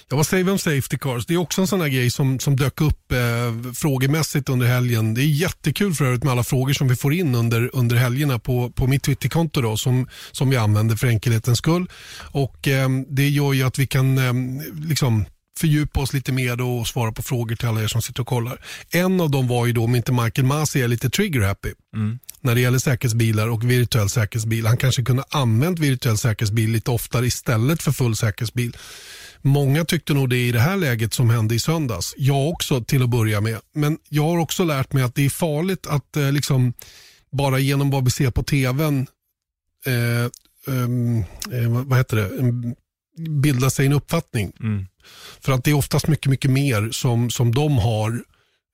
Ja, 0.09 0.15
vad 0.17 0.27
säger 0.27 0.43
vi 0.43 0.51
om 0.51 0.59
Safety 0.59 0.97
Cars? 0.97 1.25
Det 1.25 1.33
är 1.33 1.37
också 1.37 1.61
en 1.61 1.67
sån 1.67 1.81
här 1.81 1.87
grej 1.87 2.11
som, 2.11 2.39
som 2.39 2.55
dök 2.55 2.81
upp 2.81 3.11
eh, 3.11 3.71
frågemässigt 3.73 4.49
under 4.49 4.67
helgen. 4.67 5.13
Det 5.13 5.21
är 5.21 5.25
jättekul 5.25 5.93
för 5.93 6.05
övrigt 6.05 6.23
med 6.23 6.31
alla 6.31 6.43
frågor 6.43 6.73
som 6.73 6.87
vi 6.87 6.95
får 6.95 7.13
in 7.13 7.35
under, 7.35 7.69
under 7.73 7.95
helgerna 7.95 8.39
på, 8.39 8.69
på 8.69 8.87
mitt 8.87 9.03
Twitterkonto 9.03 9.61
då, 9.61 9.77
som, 9.77 10.07
som 10.31 10.49
vi 10.49 10.57
använder 10.57 10.95
för 10.95 11.07
enkelhetens 11.07 11.57
skull. 11.57 11.89
Och 12.19 12.67
eh, 12.67 12.89
Det 13.07 13.29
gör 13.29 13.53
ju 13.53 13.63
att 13.63 13.79
vi 13.79 13.87
kan 13.87 14.17
eh, 14.17 14.33
liksom 14.87 15.25
fördjupa 15.59 15.99
oss 15.99 16.13
lite 16.13 16.31
mer 16.31 16.61
och 16.61 16.87
svara 16.87 17.11
på 17.11 17.23
frågor 17.23 17.55
till 17.55 17.67
alla 17.67 17.83
er 17.83 17.87
som 17.87 18.01
sitter 18.01 18.21
och 18.21 18.27
kollar. 18.27 18.61
En 18.89 19.21
av 19.21 19.31
dem 19.31 19.47
var 19.47 19.65
ju 19.65 19.73
då 19.73 19.83
om 19.83 19.95
inte 19.95 20.11
Michael 20.11 20.45
Masi 20.45 20.81
är 20.81 20.87
lite 20.87 21.09
trigger 21.09 21.41
happy 21.41 21.73
mm. 21.95 22.19
när 22.41 22.55
det 22.55 22.61
gäller 22.61 22.79
säkerhetsbilar 22.79 23.47
och 23.47 23.71
virtuell 23.71 24.09
säkerhetsbil. 24.09 24.65
Han 24.65 24.77
kanske 24.77 25.03
kunde 25.03 25.23
använt 25.29 25.79
virtuell 25.79 26.17
säkerhetsbil 26.17 26.71
lite 26.71 26.91
oftare 26.91 27.25
istället 27.25 27.81
för 27.81 27.91
full 27.91 28.15
säkerhetsbil. 28.15 28.77
Många 29.47 29.85
tyckte 29.85 30.13
nog 30.13 30.29
det 30.29 30.47
i 30.47 30.51
det 30.51 30.59
här 30.59 30.77
läget 30.77 31.13
som 31.13 31.29
hände 31.29 31.55
i 31.55 31.59
söndags. 31.59 32.13
Jag 32.17 32.49
också 32.49 32.83
till 32.83 33.03
att 33.03 33.09
börja 33.09 33.41
med. 33.41 33.59
Men 33.73 33.97
jag 34.09 34.23
har 34.23 34.37
också 34.37 34.63
lärt 34.63 34.93
mig 34.93 35.03
att 35.03 35.15
det 35.15 35.25
är 35.25 35.29
farligt 35.29 35.87
att 35.87 36.17
eh, 36.17 36.31
liksom 36.31 36.73
bara 37.31 37.59
genom 37.59 37.89
vad 37.89 38.05
vi 38.05 38.11
ser 38.11 38.31
på 38.31 38.43
tvn 38.43 39.07
eh, 39.85 40.31
um, 40.73 41.19
eh, 41.51 41.85
vad 41.85 41.97
heter 41.97 42.17
det? 42.17 42.29
bilda 43.17 43.69
sig 43.69 43.85
en 43.85 43.93
uppfattning. 43.93 44.51
Mm. 44.59 44.85
För 45.39 45.51
att 45.51 45.63
det 45.63 45.71
är 45.71 45.75
oftast 45.75 46.07
mycket, 46.07 46.29
mycket 46.29 46.51
mer 46.51 46.89
som, 46.91 47.29
som 47.29 47.55
de 47.55 47.77
har 47.77 48.23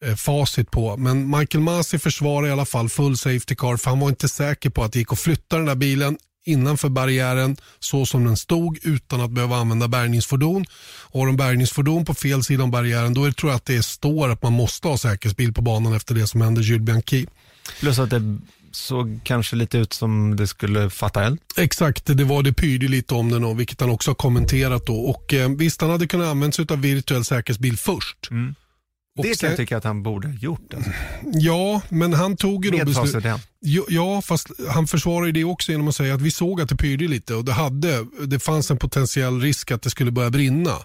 eh, 0.05 0.15
facit 0.15 0.71
på. 0.71 0.97
Men 0.97 1.37
Michael 1.37 1.63
Masi 1.63 1.99
försvarar 1.99 2.47
i 2.47 2.51
alla 2.51 2.65
fall 2.65 2.89
full 2.89 3.17
safety 3.17 3.55
car 3.55 3.77
för 3.77 3.89
han 3.89 3.99
var 3.99 4.09
inte 4.09 4.29
säker 4.29 4.69
på 4.69 4.83
att 4.83 4.93
det 4.93 4.99
gick 4.99 5.11
att 5.11 5.19
flytta 5.19 5.57
den 5.57 5.65
där 5.65 5.75
bilen 5.75 6.17
innanför 6.45 6.89
barriären 6.89 7.57
så 7.79 8.05
som 8.05 8.25
den 8.25 8.37
stod 8.37 8.79
utan 8.85 9.21
att 9.21 9.31
behöva 9.31 9.55
använda 9.55 9.87
bärgningsfordon. 9.87 10.65
Och 11.01 11.19
har 11.19 11.27
de 11.27 11.37
bärgningsfordon 11.37 12.05
på 12.05 12.13
fel 12.13 12.43
sida 12.43 12.63
om 12.63 12.71
barriären 12.71 13.13
då 13.13 13.31
tror 13.31 13.51
jag 13.51 13.57
att 13.57 13.65
det 13.65 13.83
står 13.83 14.29
att 14.29 14.43
man 14.43 14.53
måste 14.53 14.87
ha 14.87 14.97
säkerhetsbil 14.97 15.53
på 15.53 15.61
banan 15.61 15.93
efter 15.93 16.15
det 16.15 16.27
som 16.27 16.41
hände 16.41 16.61
Jules 16.61 16.85
Bianchi. 16.85 17.27
Plus 17.79 17.99
att 17.99 18.09
det 18.09 18.37
såg 18.71 19.19
kanske 19.23 19.55
lite 19.55 19.77
ut 19.77 19.93
som 19.93 20.35
det 20.35 20.47
skulle 20.47 20.89
fatta 20.89 21.23
eld. 21.23 21.39
Exakt, 21.57 22.05
det 22.05 22.23
var 22.23 22.43
det 22.43 22.53
pyrde 22.53 22.87
lite 22.87 23.13
om 23.13 23.29
den 23.29 23.43
och 23.43 23.59
vilket 23.59 23.81
han 23.81 23.89
också 23.89 24.09
har 24.09 24.15
kommenterat 24.15 24.85
då. 24.85 24.95
Och 24.95 25.33
eh, 25.33 25.49
visst, 25.49 25.81
han 25.81 25.89
hade 25.89 26.07
kunnat 26.07 26.27
använda 26.27 26.51
sig 26.51 26.65
av 26.69 26.81
virtuell 26.81 27.25
säkerhetsbil 27.25 27.77
först. 27.77 28.27
Mm. 28.31 28.55
Det 29.15 29.39
kan 29.39 29.49
jag 29.49 29.57
tycka 29.57 29.77
att 29.77 29.83
han 29.83 30.03
borde 30.03 30.27
ha 30.27 30.35
gjort. 30.35 30.73
Alltså. 30.73 30.91
Ja, 31.23 31.81
men 31.89 32.13
han 32.13 32.37
tog 32.37 32.65
ju 32.65 32.71
då 32.71 32.85
beslut. 32.85 33.25
Ja, 33.89 34.21
fast 34.21 34.47
han 34.69 34.87
försvarar 34.87 35.31
det 35.31 35.43
också 35.43 35.71
genom 35.71 35.87
att 35.87 35.95
säga 35.95 36.15
att 36.15 36.21
vi 36.21 36.31
såg 36.31 36.61
att 36.61 36.69
det 36.69 36.75
pyrde 36.75 37.07
lite 37.07 37.35
och 37.35 37.45
det, 37.45 37.53
hade, 37.53 38.05
det 38.25 38.39
fanns 38.39 38.71
en 38.71 38.77
potentiell 38.77 39.41
risk 39.41 39.71
att 39.71 39.81
det 39.81 39.89
skulle 39.89 40.11
börja 40.11 40.29
brinna. 40.29 40.75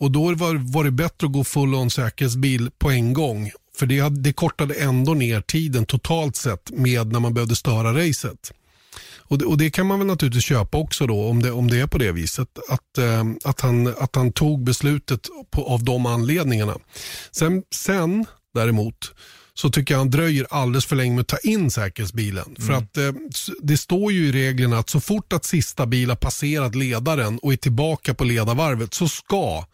Och 0.00 0.10
Då 0.10 0.34
var, 0.34 0.72
var 0.72 0.84
det 0.84 0.90
bättre 0.90 1.26
att 1.26 1.32
gå 1.32 1.44
full 1.44 1.74
on 1.74 1.90
säkerhetsbil 1.90 2.70
på 2.78 2.90
en 2.90 3.12
gång. 3.12 3.50
För 3.78 3.86
det, 3.86 4.08
det 4.08 4.32
kortade 4.32 4.74
ändå 4.74 5.14
ner 5.14 5.40
tiden 5.40 5.86
totalt 5.86 6.36
sett 6.36 6.70
med 6.70 7.12
när 7.12 7.20
man 7.20 7.34
behövde 7.34 7.56
störa 7.56 8.08
racet. 8.08 8.52
Och 9.28 9.38
det, 9.38 9.44
och 9.44 9.58
det, 9.58 9.70
kan 9.70 9.86
man 9.86 9.98
väl 9.98 10.06
naturligtvis 10.06 10.44
köpa 10.44 10.78
också 10.78 11.06
då 11.06 11.28
om 11.28 11.42
det, 11.42 11.50
om 11.50 11.68
det 11.68 11.80
är 11.80 11.86
på 11.86 11.98
det 11.98 12.12
viset. 12.12 12.58
Att, 12.68 12.98
eh, 12.98 13.24
att, 13.44 13.60
han, 13.60 13.86
att 13.86 14.16
han 14.16 14.32
tog 14.32 14.64
beslutet 14.64 15.28
på, 15.50 15.66
av 15.66 15.84
de 15.84 16.06
anledningarna. 16.06 16.74
Sen, 17.30 17.62
sen 17.74 18.26
däremot 18.54 19.14
så 19.54 19.70
tycker 19.70 19.94
jag 19.94 19.98
han 19.98 20.10
dröjer 20.10 20.46
alldeles 20.50 20.86
för 20.86 20.96
länge 20.96 21.14
med 21.14 21.20
att 21.20 21.28
ta 21.28 21.38
in 21.38 21.70
säkerhetsbilen. 21.70 22.44
Mm. 22.44 22.66
För 22.66 22.72
att 22.72 22.96
eh, 22.96 23.12
Det 23.62 23.76
står 23.76 24.12
ju 24.12 24.28
i 24.28 24.32
reglerna 24.32 24.78
att 24.78 24.90
så 24.90 25.00
fort 25.00 25.32
att 25.32 25.44
sista 25.44 25.86
bil 25.86 26.08
har 26.08 26.16
passerat 26.16 26.74
ledaren 26.74 27.38
och 27.38 27.52
är 27.52 27.56
tillbaka 27.56 28.14
på 28.14 28.24
ledarvarvet 28.24 28.94
så 28.94 29.08
ska 29.08 29.64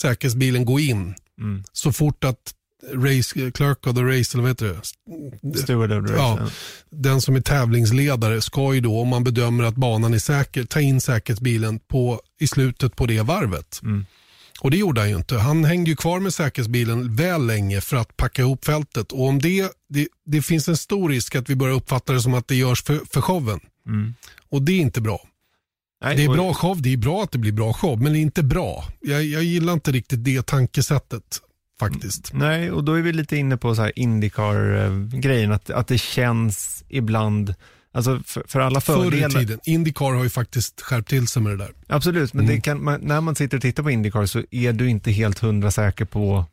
säkerhetsbilen 0.00 0.64
gå 0.64 0.80
in. 0.80 1.14
Mm. 1.40 1.64
Så 1.72 1.92
fort 1.92 2.24
att 2.24 2.54
race, 2.92 3.50
clerk 3.50 3.86
of 3.86 3.94
the 3.94 4.02
race, 4.02 4.36
eller 4.36 4.42
vad 4.42 4.50
heter 4.50 4.66
det? 4.66 5.58
Steward 5.58 5.92
of 5.92 6.06
the 6.06 6.12
race. 6.12 6.22
Ja, 6.22 6.50
den 6.90 7.20
som 7.20 7.36
är 7.36 7.40
tävlingsledare 7.40 8.40
ska 8.40 8.74
ju 8.74 8.80
då, 8.80 9.00
om 9.00 9.08
man 9.08 9.24
bedömer 9.24 9.64
att 9.64 9.74
banan 9.74 10.14
är 10.14 10.18
säker, 10.18 10.64
ta 10.64 10.80
in 10.80 11.00
säkerhetsbilen 11.00 11.78
på, 11.78 12.20
i 12.40 12.46
slutet 12.46 12.96
på 12.96 13.06
det 13.06 13.20
varvet. 13.20 13.80
Mm. 13.82 14.06
Och 14.60 14.70
det 14.70 14.76
gjorde 14.76 15.00
han 15.00 15.10
ju 15.10 15.16
inte. 15.16 15.38
Han 15.38 15.64
hängde 15.64 15.90
ju 15.90 15.96
kvar 15.96 16.20
med 16.20 16.34
säkerhetsbilen 16.34 17.16
väl 17.16 17.46
länge 17.46 17.80
för 17.80 17.96
att 17.96 18.16
packa 18.16 18.42
ihop 18.42 18.64
fältet. 18.64 19.12
Och 19.12 19.26
om 19.26 19.38
det, 19.38 19.72
det, 19.88 20.08
det 20.26 20.42
finns 20.42 20.68
en 20.68 20.76
stor 20.76 21.08
risk 21.08 21.34
att 21.34 21.50
vi 21.50 21.56
börjar 21.56 21.74
uppfatta 21.74 22.12
det 22.12 22.20
som 22.20 22.34
att 22.34 22.48
det 22.48 22.54
görs 22.54 22.82
för, 22.82 23.00
för 23.12 23.20
showen. 23.20 23.60
Mm. 23.86 24.14
Och 24.48 24.62
det 24.62 24.72
är 24.72 24.80
inte 24.80 25.00
bra. 25.00 25.20
Nej, 26.04 26.16
det 26.16 26.24
är 26.24 26.28
bra 26.28 26.54
show, 26.54 26.82
det 26.82 26.92
är 26.92 26.96
bra 26.96 27.22
att 27.22 27.30
det 27.30 27.38
blir 27.38 27.52
bra 27.52 27.72
show, 27.72 28.02
men 28.02 28.12
det 28.12 28.18
är 28.18 28.20
inte 28.20 28.42
bra. 28.42 28.84
Jag, 29.00 29.24
jag 29.24 29.42
gillar 29.42 29.72
inte 29.72 29.92
riktigt 29.92 30.24
det 30.24 30.46
tankesättet 30.46 31.40
faktiskt. 31.88 32.32
Nej, 32.32 32.70
och 32.70 32.84
då 32.84 32.94
är 32.94 33.02
vi 33.02 33.12
lite 33.12 33.36
inne 33.36 33.56
på 33.56 33.74
så 33.74 33.82
här 33.82 33.98
Indycar-grejen, 33.98 35.52
att, 35.52 35.70
att 35.70 35.88
det 35.88 35.98
känns 35.98 36.84
ibland 36.88 37.54
Alltså 37.94 38.20
för, 38.26 38.44
för 38.48 38.60
alla 38.60 38.80
fördelar. 38.80 39.28
Förr 39.28 39.40
i 39.40 39.44
tiden. 39.44 39.60
Indycar 39.64 40.14
har 40.14 40.22
ju 40.22 40.30
faktiskt 40.30 40.80
skärpt 40.80 41.08
till 41.08 41.28
sig 41.28 41.42
med 41.42 41.52
det 41.52 41.56
där. 41.56 41.72
Absolut, 41.86 42.32
men 42.32 42.44
mm. 42.44 42.60
kan, 42.60 42.84
man, 42.84 43.00
när 43.02 43.20
man 43.20 43.34
sitter 43.34 43.56
och 43.56 43.62
tittar 43.62 43.82
på 43.82 43.90
Indycar 43.90 44.26
så 44.26 44.42
är 44.50 44.72
du 44.72 44.90
inte 44.90 45.10
helt 45.10 45.38
hundra 45.38 45.70
säker 45.70 46.04
på 46.04 46.44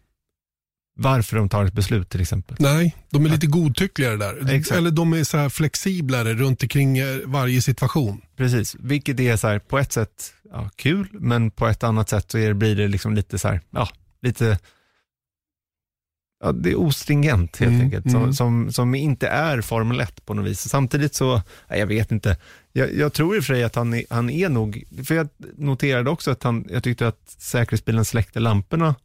varför 0.96 1.38
de 1.38 1.50
tar 1.50 1.66
ett 1.66 1.74
beslut 1.74 2.10
till 2.10 2.22
exempel. 2.22 2.58
Nej, 2.60 2.96
de 3.10 3.26
är 3.26 3.30
lite 3.30 3.48
godtyckligare 3.48 4.18
där. 4.18 4.50
Exakt. 4.52 4.78
Eller 4.78 4.92
de 4.92 5.14
är 5.14 5.24
så 5.24 5.38
här 5.38 5.50
flexiblare 5.50 6.34
runt 6.34 6.64
omkring 6.64 6.98
eh, 6.98 7.18
varje 7.26 7.62
situation. 7.62 8.22
Precis, 8.38 8.76
vilket 8.80 9.20
är 9.20 9.38
så 9.38 9.48
här, 9.48 9.60
på 9.60 9.80
ett 9.80 9.94
sätt 9.94 10.34
ja, 10.52 10.70
kul, 10.76 11.08
men 11.12 11.52
på 11.52 11.68
ett 11.68 11.84
annat 11.84 12.10
sätt 12.10 12.32
så 12.32 12.38
är, 12.38 12.54
blir 12.54 12.76
det 12.76 12.88
liksom 12.88 13.16
lite 13.16 13.40
så 13.40 13.48
här, 13.48 13.62
ja, 13.72 13.90
lite 14.22 14.60
ja, 16.40 16.52
det 16.52 16.70
är 16.70 16.80
ostringent 16.80 17.58
helt 17.58 17.70
mm, 17.70 17.82
enkelt, 17.82 18.12
som, 18.12 18.22
mm. 18.22 18.34
som, 18.34 18.72
som, 18.72 18.96
inte 18.96 19.28
är 19.28 19.62
Formel 19.62 20.00
1 20.00 20.26
på 20.26 20.34
något 20.34 20.46
vis. 20.46 20.70
Samtidigt 20.70 21.16
så, 21.16 21.42
jag 21.68 21.88
vet 21.88 22.12
inte, 22.12 22.38
jag, 22.74 22.94
jag, 22.94 23.14
tror 23.14 23.36
i 23.36 23.40
och 23.40 23.44
för 23.44 23.54
sig 23.54 23.64
att 23.64 23.76
han 23.76 23.94
är, 23.94 24.04
han 24.10 24.30
är 24.30 24.50
nog, 24.50 24.84
för 25.06 25.16
jag 25.16 25.28
noterade 25.58 26.10
också 26.10 26.32
att 26.32 26.44
han, 26.44 26.66
jag 26.70 26.84
tyckte 26.84 27.08
att 27.08 27.36
säkerhetsbilen 27.38 28.06
släckte 28.06 28.40
lamporna 28.40 28.96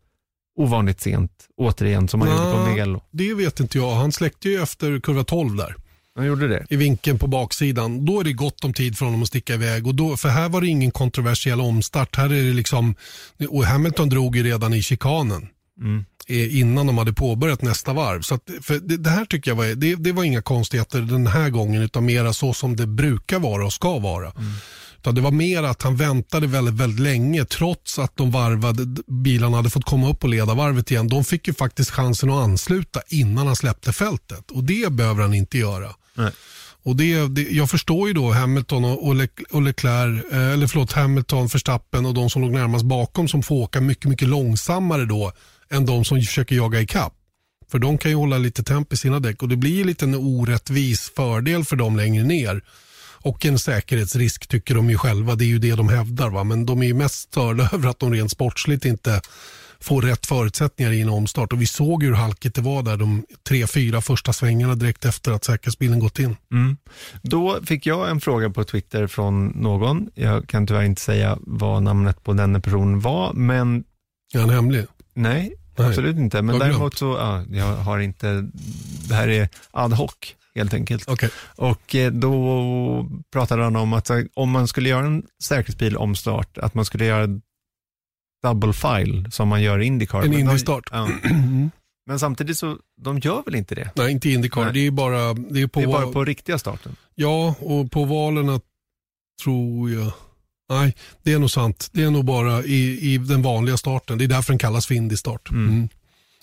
ovanligt 0.56 1.00
sent, 1.00 1.48
återigen, 1.56 2.08
som 2.08 2.20
han 2.20 2.30
Nå, 2.30 2.36
gjorde 2.36 2.52
på 2.52 2.70
Mugello. 2.70 3.00
Det 3.10 3.34
vet 3.34 3.60
inte 3.60 3.78
jag, 3.78 3.94
han 3.94 4.12
släckte 4.12 4.48
ju 4.48 4.62
efter 4.62 5.00
kurva 5.00 5.24
12 5.24 5.56
där. 5.56 5.74
Han 6.16 6.26
gjorde 6.26 6.48
det? 6.48 6.66
I 6.70 6.76
vinkeln 6.76 7.18
på 7.18 7.26
baksidan. 7.26 8.04
Då 8.04 8.20
är 8.20 8.24
det 8.24 8.32
gott 8.32 8.64
om 8.64 8.72
tid 8.72 8.98
för 8.98 9.04
honom 9.04 9.22
att 9.22 9.28
sticka 9.28 9.54
iväg. 9.54 9.86
Och 9.86 9.94
då, 9.94 10.16
för 10.16 10.28
här 10.28 10.48
var 10.48 10.60
det 10.60 10.66
ingen 10.66 10.90
kontroversiell 10.90 11.60
omstart. 11.60 12.16
Här 12.16 12.24
är 12.24 12.42
det 12.42 12.52
liksom, 12.52 12.94
och 13.48 13.64
Hamilton 13.64 14.08
drog 14.08 14.36
ju 14.36 14.42
redan 14.42 14.74
i 14.74 14.82
chikanen. 14.82 15.48
Mm. 15.80 16.04
Eh, 16.28 16.58
innan 16.58 16.86
de 16.86 16.98
hade 16.98 17.12
påbörjat 17.12 17.62
nästa 17.62 17.92
varv. 17.92 18.22
Så 18.22 18.34
att, 18.34 18.46
det, 18.82 18.96
det, 18.96 19.10
här 19.10 19.24
tycker 19.24 19.50
jag 19.50 19.56
var, 19.56 19.64
det, 19.64 19.94
det, 19.94 20.12
var 20.12 20.24
inga 20.24 20.42
konstigheter 20.42 21.00
den 21.00 21.26
här 21.26 21.50
gången 21.50 21.82
utan 21.82 22.04
mera 22.04 22.32
så 22.32 22.54
som 22.54 22.76
det 22.76 22.86
brukar 22.86 23.38
vara 23.38 23.66
och 23.66 23.72
ska 23.72 23.98
vara. 23.98 24.30
Mm. 24.30 24.52
Utan 24.98 25.14
det 25.14 25.20
var 25.20 25.30
mer 25.30 25.62
att 25.62 25.82
han 25.82 25.96
väntade 25.96 26.46
väldigt, 26.46 26.74
väldigt 26.74 27.00
länge 27.00 27.44
trots 27.44 27.98
att 27.98 28.16
de 28.16 28.30
varvade 28.30 29.02
bilarna 29.06 29.56
hade 29.56 29.70
fått 29.70 29.84
komma 29.84 30.10
upp 30.10 30.24
och 30.24 30.30
leda 30.30 30.54
varvet 30.54 30.90
igen. 30.90 31.08
De 31.08 31.24
fick 31.24 31.48
ju 31.48 31.54
faktiskt 31.54 31.90
chansen 31.90 32.30
att 32.30 32.44
ansluta 32.44 33.00
innan 33.08 33.46
han 33.46 33.56
släppte 33.56 33.92
fältet 33.92 34.50
och 34.50 34.64
det 34.64 34.92
behöver 34.92 35.22
han 35.22 35.34
inte 35.34 35.58
göra. 35.58 35.90
Nej. 36.14 36.30
Och 36.82 36.96
det, 36.96 37.28
det, 37.28 37.42
jag 37.42 37.70
förstår 37.70 38.08
ju 38.08 38.14
då 38.14 38.32
Hamilton 38.32 38.84
och, 38.84 39.14
Le, 39.14 39.28
och 39.50 39.62
Leclerc, 39.62 40.24
eh, 40.32 40.52
eller 40.52 40.66
förlåt 40.66 40.92
Hamilton, 40.92 41.46
Verstappen 41.46 42.06
och 42.06 42.14
de 42.14 42.30
som 42.30 42.42
låg 42.42 42.52
närmast 42.52 42.84
bakom 42.84 43.28
som 43.28 43.42
får 43.42 43.54
åka 43.54 43.80
mycket, 43.80 44.04
mycket 44.04 44.28
långsammare 44.28 45.04
då 45.04 45.32
än 45.74 45.86
de 45.86 46.04
som 46.04 46.18
försöker 46.20 46.56
jaga 46.56 46.80
ikapp. 46.80 47.12
För 47.70 47.78
de 47.78 47.98
kan 47.98 48.10
ju 48.10 48.16
hålla 48.16 48.38
lite 48.38 48.62
temp 48.62 48.92
i 48.92 48.96
sina 48.96 49.20
däck 49.20 49.42
och 49.42 49.48
det 49.48 49.56
blir 49.56 49.84
lite 49.84 50.04
en 50.04 50.14
orättvis 50.14 51.12
fördel 51.16 51.64
för 51.64 51.76
dem 51.76 51.96
längre 51.96 52.24
ner. 52.24 52.62
Och 53.24 53.46
en 53.46 53.58
säkerhetsrisk 53.58 54.46
tycker 54.48 54.74
de 54.74 54.90
ju 54.90 54.98
själva, 54.98 55.34
det 55.34 55.44
är 55.44 55.46
ju 55.46 55.58
det 55.58 55.74
de 55.74 55.88
hävdar. 55.88 56.30
Va? 56.30 56.44
Men 56.44 56.66
de 56.66 56.82
är 56.82 56.86
ju 56.86 56.94
mest 56.94 57.14
störda 57.14 57.68
över 57.72 57.88
att 57.88 57.98
de 57.98 58.12
rent 58.12 58.30
sportsligt 58.30 58.84
inte 58.84 59.20
får 59.80 60.02
rätt 60.02 60.26
förutsättningar 60.26 60.92
i 60.92 61.00
en 61.00 61.08
omstart. 61.08 61.52
Och 61.52 61.62
vi 61.62 61.66
såg 61.66 62.02
hur 62.02 62.12
halkigt 62.14 62.54
det 62.54 62.62
var 62.62 62.82
där 62.82 62.96
de 62.96 63.24
tre, 63.48 63.66
fyra 63.66 64.00
första 64.00 64.32
svängarna 64.32 64.74
direkt 64.74 65.04
efter 65.04 65.32
att 65.32 65.44
säkerhetsbilen 65.44 65.98
gått 65.98 66.18
in. 66.18 66.36
Mm. 66.52 66.76
Då 67.22 67.58
fick 67.64 67.86
jag 67.86 68.10
en 68.10 68.20
fråga 68.20 68.50
på 68.50 68.64
Twitter 68.64 69.06
från 69.06 69.46
någon. 69.46 70.08
Jag 70.14 70.48
kan 70.48 70.66
tyvärr 70.66 70.82
inte 70.82 71.00
säga 71.02 71.38
vad 71.40 71.82
namnet 71.82 72.24
på 72.24 72.32
den 72.32 72.62
personen 72.62 73.00
var, 73.00 73.32
men 73.32 73.84
Är 74.34 74.40
han 74.40 74.50
hemlig? 74.50 74.86
nej, 75.14 75.54
Nej. 75.78 75.88
absolut 75.88 76.16
inte. 76.16 76.42
Men 76.42 76.58
däremot 76.58 76.98
så, 76.98 77.06
ja, 77.06 77.44
jag 77.50 77.76
har 77.76 77.98
inte, 77.98 78.50
det 79.08 79.14
här 79.14 79.28
är 79.28 79.48
ad 79.70 79.94
hoc 79.94 80.14
helt 80.54 80.74
enkelt. 80.74 81.08
Okej. 81.08 81.30
Och 81.56 81.94
eh, 81.94 82.12
då 82.12 83.08
pratade 83.32 83.62
han 83.62 83.76
om 83.76 83.92
att 83.92 84.08
här, 84.08 84.28
om 84.34 84.50
man 84.50 84.68
skulle 84.68 84.88
göra 84.88 85.06
en 85.06 85.26
säkerhetsbil 85.44 85.96
omstart, 85.96 86.58
att 86.58 86.74
man 86.74 86.84
skulle 86.84 87.04
göra 87.04 87.40
double 88.42 88.72
file 88.72 89.30
som 89.30 89.48
man 89.48 89.62
gör 89.62 89.82
i 89.82 89.86
Indycar. 89.86 90.22
En 90.22 90.32
Indy-start. 90.32 90.88
Ja. 90.92 91.08
Men 92.06 92.18
samtidigt 92.18 92.58
så, 92.58 92.78
de 93.00 93.18
gör 93.18 93.42
väl 93.44 93.54
inte 93.54 93.74
det? 93.74 93.90
Nej, 93.94 94.12
inte 94.12 94.30
Indycar. 94.30 94.72
Det 94.72 94.86
är 94.86 94.90
bara, 94.90 95.34
det 95.34 95.60
är 95.62 95.66
på, 95.66 95.80
Det 95.80 95.86
är 95.86 95.92
bara 95.92 96.06
på 96.06 96.24
riktiga 96.24 96.58
starten. 96.58 96.96
Ja, 97.14 97.54
och 97.58 97.90
på 97.90 98.04
valen 98.04 98.60
tror 99.44 99.90
jag. 99.90 100.12
Nej, 100.68 100.94
det 101.22 101.32
är 101.32 101.38
nog 101.38 101.50
sant. 101.50 101.90
Det 101.92 102.02
är 102.02 102.10
nog 102.10 102.24
bara 102.24 102.64
i, 102.64 103.12
i 103.14 103.18
den 103.18 103.42
vanliga 103.42 103.76
starten. 103.76 104.18
Det 104.18 104.24
är 104.24 104.28
därför 104.28 104.52
den 104.52 104.58
kallas 104.58 104.86
för 104.86 104.94
Indy-start. 104.94 105.50
Mm. 105.50 105.68
Mm. 105.68 105.88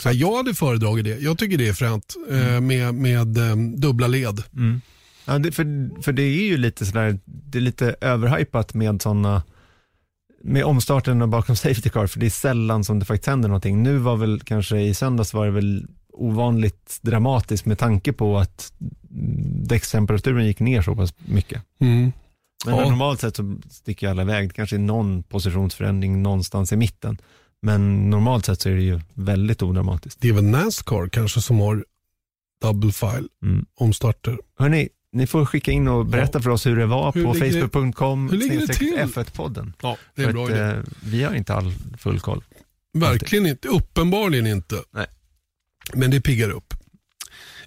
Så 0.03 0.09
jag 0.13 0.37
hade 0.37 0.53
föredragit 0.53 1.05
det. 1.05 1.19
Jag 1.19 1.37
tycker 1.37 1.57
det 1.57 1.67
är 1.67 1.73
fränt 1.73 2.15
eh, 2.29 2.61
med, 2.61 2.95
med 2.95 3.37
eh, 3.37 3.55
dubbla 3.55 4.07
led. 4.07 4.43
Ja, 5.25 5.39
det, 5.39 5.51
för, 5.51 5.89
för 6.01 6.11
det 6.11 6.23
är 6.23 6.43
ju 6.43 6.57
lite 6.57 6.85
sådär, 6.85 7.19
det 7.25 7.57
är 7.57 7.61
lite 7.61 7.95
överhypat 8.01 8.73
med 8.73 9.01
sådana, 9.01 9.43
med 10.43 10.63
omstarten 10.63 11.21
och 11.21 11.29
bakom 11.29 11.55
safety 11.55 11.89
car, 11.89 12.07
för 12.07 12.19
det 12.19 12.25
är 12.25 12.29
sällan 12.29 12.83
som 12.83 12.99
det 12.99 13.05
faktiskt 13.05 13.27
händer 13.27 13.49
någonting. 13.49 13.83
Nu 13.83 13.97
var 13.97 14.15
väl 14.15 14.39
kanske 14.39 14.79
i 14.79 14.93
söndags 14.93 15.33
var 15.33 15.45
det 15.45 15.51
väl 15.51 15.87
ovanligt 16.13 16.99
dramatiskt 17.01 17.65
med 17.65 17.79
tanke 17.79 18.13
på 18.13 18.37
att 18.37 18.73
däckstemperaturen 19.65 20.45
gick 20.45 20.59
ner 20.59 20.81
så 20.81 20.95
pass 20.95 21.13
mycket. 21.25 21.61
Mm. 21.79 22.11
Men 22.65 22.75
Ja. 22.75 22.89
normalt 22.89 23.19
sett 23.21 23.35
så 23.35 23.57
sticker 23.69 24.07
alla 24.09 24.21
iväg, 24.21 24.47
det 24.49 24.53
kanske 24.53 24.75
är 24.75 24.79
någon 24.79 25.23
positionsförändring 25.23 26.23
någonstans 26.23 26.71
i 26.71 26.75
mitten. 26.75 27.17
Men 27.61 28.09
normalt 28.09 28.45
sett 28.45 28.61
så 28.61 28.69
är 28.69 28.75
det 28.75 28.81
ju 28.83 28.99
väldigt 29.13 29.61
odramatiskt. 29.61 30.21
Det 30.21 30.29
är 30.29 30.33
väl 30.33 30.43
Nascar 30.43 31.09
kanske 31.09 31.41
som 31.41 31.59
har 31.59 31.85
double 32.61 32.91
file 32.91 33.27
Mm. 33.43 33.65
omstarter. 33.75 34.37
Hörni, 34.59 34.89
ni 35.11 35.27
får 35.27 35.45
skicka 35.45 35.71
in 35.71 35.87
och 35.87 36.05
berätta 36.05 36.41
för 36.41 36.49
oss 36.49 36.65
hur 36.65 36.75
det 36.75 36.85
var 36.85 37.13
Hur 37.13 37.23
på 37.25 37.33
facebook.com 37.33 38.29
hur 38.29 38.37
ligger 38.37 38.59
det 38.67 38.73
till? 38.73 38.93
F1-podden. 38.97 39.73
Ja, 39.81 39.97
det 40.15 40.21
är 40.21 40.25
För 40.25 40.33
bra 40.33 40.43
att, 40.45 40.49
idé. 40.51 40.59
eh, 40.61 40.77
vi 41.03 41.23
har 41.23 41.33
inte 41.35 41.53
all 41.53 41.73
full 41.97 42.19
koll. 42.19 42.43
Verkligen 42.93 43.45
inte. 43.45 43.67
Uppenbarligen 43.67 44.47
inte. 44.47 44.75
Nej. 44.91 45.07
Men 45.93 46.11
det 46.11 46.21
piggar 46.21 46.49
upp. 46.49 46.73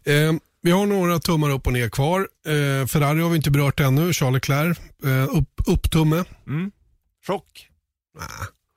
Eh, 0.05 0.33
vi 0.65 0.71
har 0.71 0.87
några 0.87 1.19
tummar 1.19 1.51
upp 1.51 1.67
och 1.67 1.73
ner 1.73 1.89
kvar. 1.89 2.21
Eh, 2.47 2.87
Ferrari 2.87 3.21
har 3.21 3.31
vi 3.31 3.37
inte 3.37 3.51
berört 3.51 3.81
ännu. 3.81 4.13
Charles 4.13 4.35
Leclerc, 4.35 4.79
eh, 5.05 5.37
upp, 5.39 5.51
upptumme. 5.67 6.25
Mm. 6.47 6.71
Chock. 7.27 7.69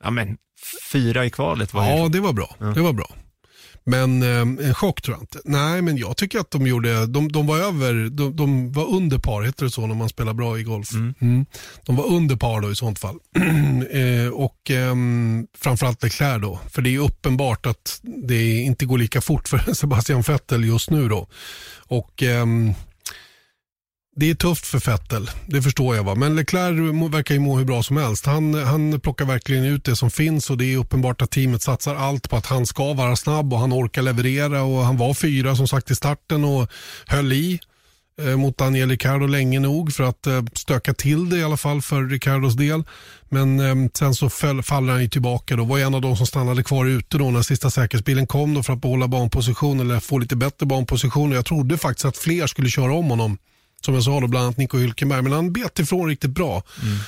Ja, 0.03 0.11
men 0.11 0.37
fyra 0.91 1.25
i 1.25 1.29
kvalet 1.29 1.73
var 1.73 1.85
Ja, 1.85 2.03
ju... 2.03 2.09
det 2.09 2.19
var 2.19 2.33
bra. 2.33 2.55
Ja. 2.59 2.65
Det 2.65 2.81
var 2.81 2.93
bra. 2.93 3.09
Men 3.89 4.23
eh, 4.23 4.67
en 4.67 4.73
chock 4.73 5.01
tror 5.01 5.15
jag 5.15 5.23
inte. 5.23 5.39
Nej, 5.45 5.81
men 5.81 5.97
jag 5.97 6.17
tycker 6.17 6.39
att 6.39 6.51
de 6.51 6.67
gjorde, 6.67 7.05
de, 7.05 7.31
de 7.31 7.47
var 7.47 7.57
över, 7.57 8.09
de, 8.09 8.35
de 8.35 8.71
var 8.71 8.89
under 8.89 9.17
par, 9.17 9.43
heter 9.43 9.65
det 9.65 9.71
så 9.71 9.87
när 9.87 9.95
man 9.95 10.09
spelar 10.09 10.33
bra 10.33 10.59
i 10.59 10.63
golf? 10.63 10.93
Mm. 10.93 11.13
Mm. 11.21 11.45
De 11.85 11.95
var 11.95 12.05
under 12.05 12.35
par 12.35 12.61
då 12.61 12.71
i 12.71 12.75
sånt 12.75 12.99
fall. 12.99 13.15
eh, 13.91 14.33
och 14.33 14.71
ehm, 14.71 15.47
framförallt 15.57 16.03
Leclerc 16.03 16.41
då. 16.41 16.59
För 16.69 16.81
det 16.81 16.95
är 16.95 16.99
uppenbart 16.99 17.65
att 17.65 17.99
det 18.03 18.51
inte 18.51 18.85
går 18.85 18.97
lika 18.97 19.21
fort 19.21 19.47
för 19.47 19.57
Sebastian 19.73 20.21
Vettel 20.21 20.65
just 20.65 20.89
nu 20.89 21.09
då. 21.09 21.27
Och 21.87 22.23
ehm, 22.23 22.73
det 24.19 24.29
är 24.29 24.35
tufft 24.35 24.65
för 24.65 24.79
Vettel, 24.79 25.29
det 25.45 25.61
förstår 25.61 25.95
jag. 25.95 26.03
Va? 26.03 26.15
Men 26.15 26.35
Leclerc 26.35 27.13
verkar 27.13 27.35
ju 27.35 27.39
må 27.39 27.57
hur 27.57 27.65
bra 27.65 27.83
som 27.83 27.97
helst. 27.97 28.25
Han, 28.25 28.53
han 28.53 28.99
plockar 28.99 29.25
verkligen 29.25 29.63
ut 29.65 29.83
det 29.83 29.95
som 29.95 30.11
finns 30.11 30.49
och 30.49 30.57
det 30.57 30.73
är 30.73 30.77
uppenbart 30.77 31.21
att 31.21 31.31
teamet 31.31 31.61
satsar 31.61 31.95
allt 31.95 32.29
på 32.29 32.35
att 32.35 32.45
han 32.45 32.65
ska 32.65 32.93
vara 32.93 33.15
snabb 33.15 33.53
och 33.53 33.59
han 33.59 33.73
orkar 33.73 34.01
leverera. 34.01 34.63
och 34.63 34.83
Han 34.83 34.97
var 34.97 35.13
fyra 35.13 35.55
som 35.55 35.67
sagt 35.67 35.91
i 35.91 35.95
starten 35.95 36.43
och 36.43 36.71
höll 37.07 37.33
i 37.33 37.59
eh, 38.21 38.37
mot 38.37 38.57
Daniel 38.57 38.89
Ricciardo 38.89 39.27
länge 39.27 39.59
nog 39.59 39.93
för 39.93 40.03
att 40.03 40.27
eh, 40.27 40.43
stöka 40.53 40.93
till 40.93 41.29
det 41.29 41.37
i 41.37 41.43
alla 41.43 41.57
fall 41.57 41.81
för 41.81 42.03
Ricciardos 42.03 42.53
del. 42.53 42.83
Men 43.29 43.59
eh, 43.59 43.89
sen 43.93 44.13
så 44.13 44.29
föll, 44.29 44.63
faller 44.63 44.93
han 44.93 45.01
ju 45.01 45.09
tillbaka 45.09 45.55
då. 45.55 45.63
Var 45.63 45.79
en 45.79 45.95
av 45.95 46.01
de 46.01 46.17
som 46.17 46.27
stannade 46.27 46.63
kvar 46.63 46.85
ute 46.85 47.17
då 47.17 47.31
när 47.31 47.41
sista 47.41 47.69
säkerhetsbilen 47.69 48.27
kom 48.27 48.53
då 48.53 48.63
för 48.63 48.73
att 48.73 48.81
behålla 48.81 49.07
banposition 49.07 49.79
eller 49.79 49.99
få 49.99 50.17
lite 50.17 50.35
bättre 50.35 50.65
banposition. 50.65 51.31
Jag 51.31 51.45
trodde 51.45 51.77
faktiskt 51.77 52.05
att 52.05 52.17
fler 52.17 52.47
skulle 52.47 52.69
köra 52.69 52.93
om 52.93 53.09
honom. 53.09 53.37
Som 53.85 53.93
jag 53.93 54.03
sa 54.03 54.19
då, 54.19 54.27
bland 54.27 54.45
annat 54.45 54.57
Nico 54.57 54.77
Hülkenberg. 54.77 55.21
Men 55.21 55.31
han 55.31 55.53
bet 55.53 55.79
ifrån 55.79 56.07
riktigt 56.07 56.31
bra. 56.31 56.63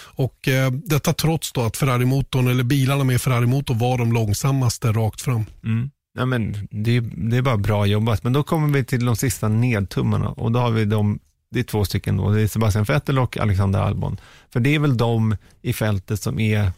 Och 0.06 0.48
eh, 0.48 0.72
Detta 0.72 1.14
trots 1.14 1.52
då 1.52 1.62
att 1.62 1.78
Ferrari-motorn, 1.78 2.48
eller 2.48 2.64
bilarna 2.64 3.04
med 3.04 3.22
Ferrari-motor 3.22 3.76
var 3.76 3.98
de 3.98 4.14
långsammaste 4.14 4.92
rakt 4.92 5.22
fram. 5.22 5.46
Mm. 5.64 5.90
Ja, 6.18 6.26
men 6.26 6.68
det, 6.72 6.98
är, 6.98 7.02
det 7.02 7.38
är 7.38 7.42
bara 7.42 7.58
bra 7.58 7.86
jobbat. 7.86 8.24
Men 8.24 8.34
då 8.34 8.44
kommer 8.44 8.68
vi 8.68 8.84
till 8.84 9.06
de 9.06 9.16
sista 9.16 9.48
nedtummarna 9.48 10.30
och 10.30 10.52
då 10.52 10.60
har 10.60 10.72
vi 10.72 10.86
de, 10.86 11.20
det 11.52 11.60
är 11.60 11.64
två 11.64 11.86
stycken 11.86 12.18
då. 12.18 12.32
Det 12.32 12.42
är 12.42 12.48
Sebastian 12.48 12.84
Vettel 12.84 13.20
och 13.20 13.38
Alexander 13.38 13.80
Albon. 13.80 14.18
För 14.50 14.60
det 14.60 14.76
är 14.76 14.80
väl 14.80 14.98
de 14.98 15.36
i 15.62 15.74
fältet 15.74 16.22
som 16.22 16.40
är 16.40 16.72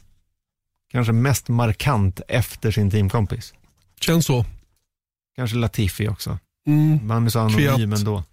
kanske 0.91 1.13
mest 1.13 1.47
markant 1.47 2.21
efter 2.27 2.71
sin 2.71 2.91
teamkompis. 2.91 3.53
Känns 4.01 4.25
så. 4.25 4.45
Kanske 5.35 5.57
Latifi 5.57 6.07
också. 6.07 6.39
Mm. 6.67 7.07
Man 7.07 7.25
är 7.25 7.29
så 7.29 7.39
anonym 7.39 7.77
Fiat. 7.77 7.99
ändå. 7.99 8.23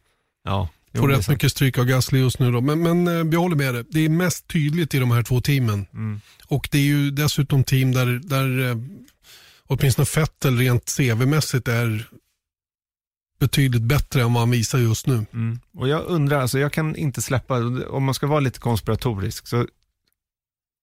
Ja, 0.44 0.68
Får 0.94 1.08
rätt 1.08 1.28
mycket 1.28 1.52
stryk 1.52 1.78
av 1.78 1.84
Gasly 1.84 2.18
just 2.18 2.38
nu 2.38 2.52
då. 2.52 2.60
Men, 2.60 2.82
men 2.82 3.08
eh, 3.08 3.24
vi 3.24 3.36
håller 3.36 3.56
med 3.56 3.74
det. 3.74 3.84
Det 3.90 4.04
är 4.04 4.08
mest 4.08 4.48
tydligt 4.48 4.94
i 4.94 4.98
de 4.98 5.10
här 5.10 5.22
två 5.22 5.40
teamen. 5.40 5.86
Mm. 5.92 6.20
Och 6.46 6.68
det 6.72 6.78
är 6.78 6.82
ju 6.82 7.10
dessutom 7.10 7.64
team 7.64 7.92
där, 7.92 8.06
där 8.06 8.68
eh, 8.68 8.76
åtminstone 9.66 10.06
Vettel 10.16 10.58
rent 10.58 10.84
CV-mässigt 10.84 11.68
är 11.68 12.08
betydligt 13.40 13.82
bättre 13.82 14.22
än 14.22 14.32
vad 14.32 14.40
han 14.40 14.50
visar 14.50 14.78
just 14.78 15.06
nu. 15.06 15.26
Mm. 15.32 15.60
Och 15.74 15.88
jag 15.88 16.04
undrar, 16.06 16.40
alltså 16.40 16.58
jag 16.58 16.72
kan 16.72 16.96
inte 16.96 17.22
släppa, 17.22 17.56
om 17.88 18.04
man 18.04 18.14
ska 18.14 18.26
vara 18.26 18.40
lite 18.40 18.60
konspiratorisk, 18.60 19.46
så 19.46 19.66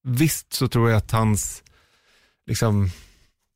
visst 0.03 0.53
så 0.53 0.67
tror 0.67 0.89
jag 0.89 0.97
att 0.97 1.11
hans 1.11 1.63
liksom, 2.47 2.89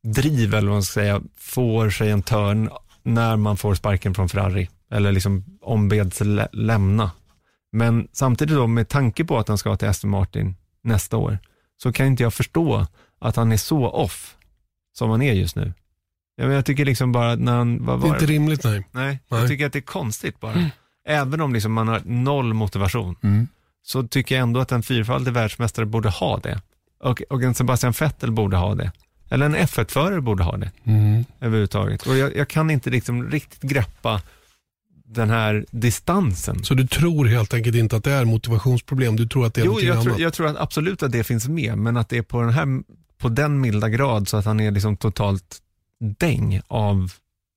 driv, 0.02 0.54
eller 0.54 0.68
vad 0.68 0.76
man 0.76 0.82
ska 0.82 1.00
säga, 1.00 1.22
får 1.36 1.90
sig 1.90 2.10
en 2.10 2.22
törn 2.22 2.70
när 3.02 3.36
man 3.36 3.56
får 3.56 3.74
sparken 3.74 4.14
från 4.14 4.28
Ferrari, 4.28 4.68
eller 4.90 5.12
liksom 5.12 5.44
ombeds 5.62 6.20
lä- 6.20 6.48
lämna. 6.52 7.10
Men 7.72 8.08
samtidigt 8.12 8.54
då, 8.56 8.66
med 8.66 8.88
tanke 8.88 9.24
på 9.24 9.38
att 9.38 9.48
han 9.48 9.58
ska 9.58 9.76
till 9.76 9.88
Aston 9.88 10.10
Martin 10.10 10.56
nästa 10.82 11.16
år, 11.16 11.38
så 11.82 11.92
kan 11.92 12.06
inte 12.06 12.22
jag 12.22 12.34
förstå 12.34 12.86
att 13.18 13.36
han 13.36 13.52
är 13.52 13.56
så 13.56 13.88
off 13.90 14.36
som 14.92 15.10
han 15.10 15.22
är 15.22 15.32
just 15.32 15.56
nu. 15.56 15.72
Jag, 16.36 16.44
menar, 16.44 16.54
jag 16.54 16.64
tycker 16.64 16.84
liksom 16.84 17.12
bara 17.12 17.34
när 17.36 17.52
han, 17.56 17.86
vad 17.86 18.00
Det 18.00 18.06
är 18.06 18.08
var 18.08 18.14
inte 18.16 18.26
rimligt 18.26 18.64
nej. 18.64 18.84
Nej, 18.92 19.18
Nej. 19.28 19.40
jag 19.40 19.48
tycker 19.48 19.66
att 19.66 19.72
det 19.72 19.78
är 19.78 19.80
konstigt 19.82 20.40
bara. 20.40 20.70
Även 21.06 21.40
om 21.40 21.52
liksom 21.52 21.72
man 21.72 21.88
har 21.88 22.00
noll 22.04 22.54
motivation, 22.54 23.16
så 23.82 24.02
tycker 24.02 24.34
jag 24.34 24.42
ändå 24.42 24.60
att 24.60 24.72
en 24.72 24.82
fyrfaldig 24.82 25.32
världsmästare 25.32 25.86
borde 25.86 26.08
ha 26.08 26.36
det. 26.38 26.60
Och, 27.02 27.22
och 27.30 27.42
en 27.42 27.54
Sebastian 27.54 27.92
Vettel 28.00 28.30
borde 28.30 28.56
ha 28.56 28.74
det. 28.74 28.92
Eller 29.28 29.46
en 29.46 29.56
F1-förare 29.56 30.20
borde 30.20 30.42
ha 30.44 30.56
det 30.56 30.70
Mm. 30.84 31.24
överhuvudtaget. 31.40 32.06
Och 32.06 32.16
jag, 32.16 32.36
jag 32.36 32.48
kan 32.48 32.70
inte 32.70 32.90
liksom 32.90 33.30
riktigt 33.30 33.62
greppa 33.62 34.22
den 35.12 35.30
här 35.30 35.66
distansen. 35.70 36.64
Så 36.64 36.74
du 36.74 36.86
tror 36.86 37.24
helt 37.26 37.54
enkelt 37.54 37.76
inte 37.76 37.96
att 37.96 38.04
det 38.04 38.12
är 38.12 38.24
motivationsproblem? 38.24 39.16
Du 39.16 39.28
tror 39.28 39.46
att 39.46 39.54
det 39.54 39.60
är 39.60 39.64
Jo, 39.64 39.80
jag 39.80 39.92
annat? 39.92 40.04
tror, 40.04 40.20
jag 40.20 40.32
tror 40.32 40.46
att 40.46 40.56
absolut 40.56 41.02
att 41.02 41.12
det 41.12 41.24
finns 41.24 41.48
med, 41.48 41.78
men 41.78 41.96
att 41.96 42.08
det 42.08 42.18
är 42.18 42.22
på 42.22 42.40
den, 42.40 42.50
här, 42.50 42.82
på 43.18 43.28
den 43.28 43.60
milda 43.60 43.88
grad 43.88 44.28
så 44.28 44.36
att 44.36 44.44
han 44.44 44.60
är 44.60 44.70
liksom 44.70 44.96
totalt 44.96 45.58
däng 46.18 46.60
av 46.68 47.12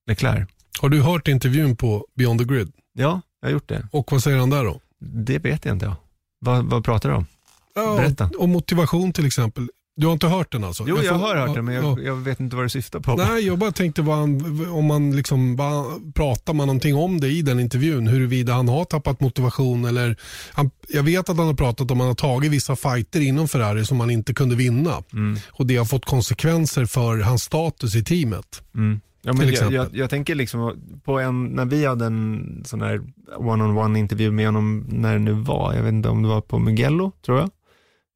Leclerc. 0.06 0.48
Har 0.80 0.88
du 0.88 1.02
hört 1.02 1.28
intervjun 1.28 1.76
på 1.76 2.06
Beyond 2.14 2.40
the 2.40 2.44
Grid? 2.54 2.72
Ja, 2.92 3.20
jag 3.40 3.48
har 3.48 3.52
gjort 3.52 3.68
det. 3.68 3.88
Och 3.92 4.12
vad 4.12 4.22
säger 4.22 4.38
han 4.38 4.50
där 4.50 4.64
då? 4.64 4.80
Det 5.00 5.38
vet 5.38 5.64
jag 5.64 5.74
inte 5.74 5.86
jag. 5.86 5.96
Vad, 6.40 6.64
vad 6.64 6.84
pratar 6.84 7.08
du 7.08 7.14
om? 7.14 7.26
Ja, 7.74 7.96
Berätta. 7.96 8.30
Om 8.38 8.50
motivation 8.50 9.12
till 9.12 9.26
exempel. 9.26 9.68
Du 9.96 10.06
har 10.06 10.12
inte 10.12 10.26
hört 10.26 10.52
den 10.52 10.64
alltså? 10.64 10.84
Jo, 10.86 10.96
jag, 10.96 11.06
får- 11.06 11.26
har 11.26 11.36
hört 11.36 11.54
det, 11.54 11.62
men 11.62 11.74
ja, 11.74 11.82
jag, 11.82 12.04
jag 12.04 12.16
vet 12.16 12.40
inte 12.40 12.56
vad 12.56 12.64
du 12.64 12.68
syftar 12.68 13.00
på. 13.00 13.14
Nej, 13.16 13.46
jag 13.46 13.58
bara 13.58 13.72
tänkte 13.72 14.02
vad 14.02 14.16
han, 14.16 14.68
om 14.70 14.84
man 14.84 15.16
liksom, 15.16 15.56
vad, 15.56 16.14
pratar 16.14 16.54
man 16.54 16.66
någonting 16.66 16.94
om 16.94 17.20
det 17.20 17.28
i 17.28 17.42
den 17.42 17.60
intervjun? 17.60 18.06
Huruvida 18.06 18.52
han 18.52 18.68
har 18.68 18.84
tappat 18.84 19.20
motivation 19.20 19.84
eller, 19.84 20.16
han, 20.52 20.70
jag 20.88 21.02
vet 21.02 21.28
att 21.28 21.36
han 21.36 21.46
har 21.46 21.54
pratat 21.54 21.90
om 21.90 21.96
att 22.00 22.02
han 22.02 22.08
har 22.08 22.14
tagit 22.14 22.52
vissa 22.52 22.76
fighter 22.76 23.20
inom 23.20 23.48
Ferrari 23.48 23.84
som 23.84 24.00
han 24.00 24.10
inte 24.10 24.34
kunde 24.34 24.56
vinna. 24.56 25.02
Mm. 25.12 25.36
Och 25.52 25.66
det 25.66 25.76
har 25.76 25.84
fått 25.84 26.04
konsekvenser 26.04 26.86
för 26.86 27.18
hans 27.18 27.42
status 27.42 27.94
i 27.94 28.04
teamet. 28.04 28.62
Mm. 28.74 29.00
Ja, 29.22 29.32
men 29.32 29.52
jag, 29.52 29.72
jag, 29.72 29.86
jag 29.92 30.10
tänker 30.10 30.34
liksom 30.34 30.82
på 31.04 31.20
en, 31.20 31.44
när 31.44 31.64
vi 31.64 31.86
hade 31.86 32.06
en 32.06 32.62
sån 32.64 32.80
här 32.80 33.00
one-on-one 33.36 33.98
intervju 33.98 34.30
med 34.30 34.46
honom, 34.46 34.86
när 34.88 35.12
det 35.12 35.18
nu 35.18 35.32
var, 35.32 35.74
jag 35.74 35.82
vet 35.82 35.92
inte 35.92 36.08
om 36.08 36.22
det 36.22 36.28
var 36.28 36.40
på 36.40 36.58
Mugello, 36.58 37.12
tror 37.26 37.38
jag. 37.38 37.50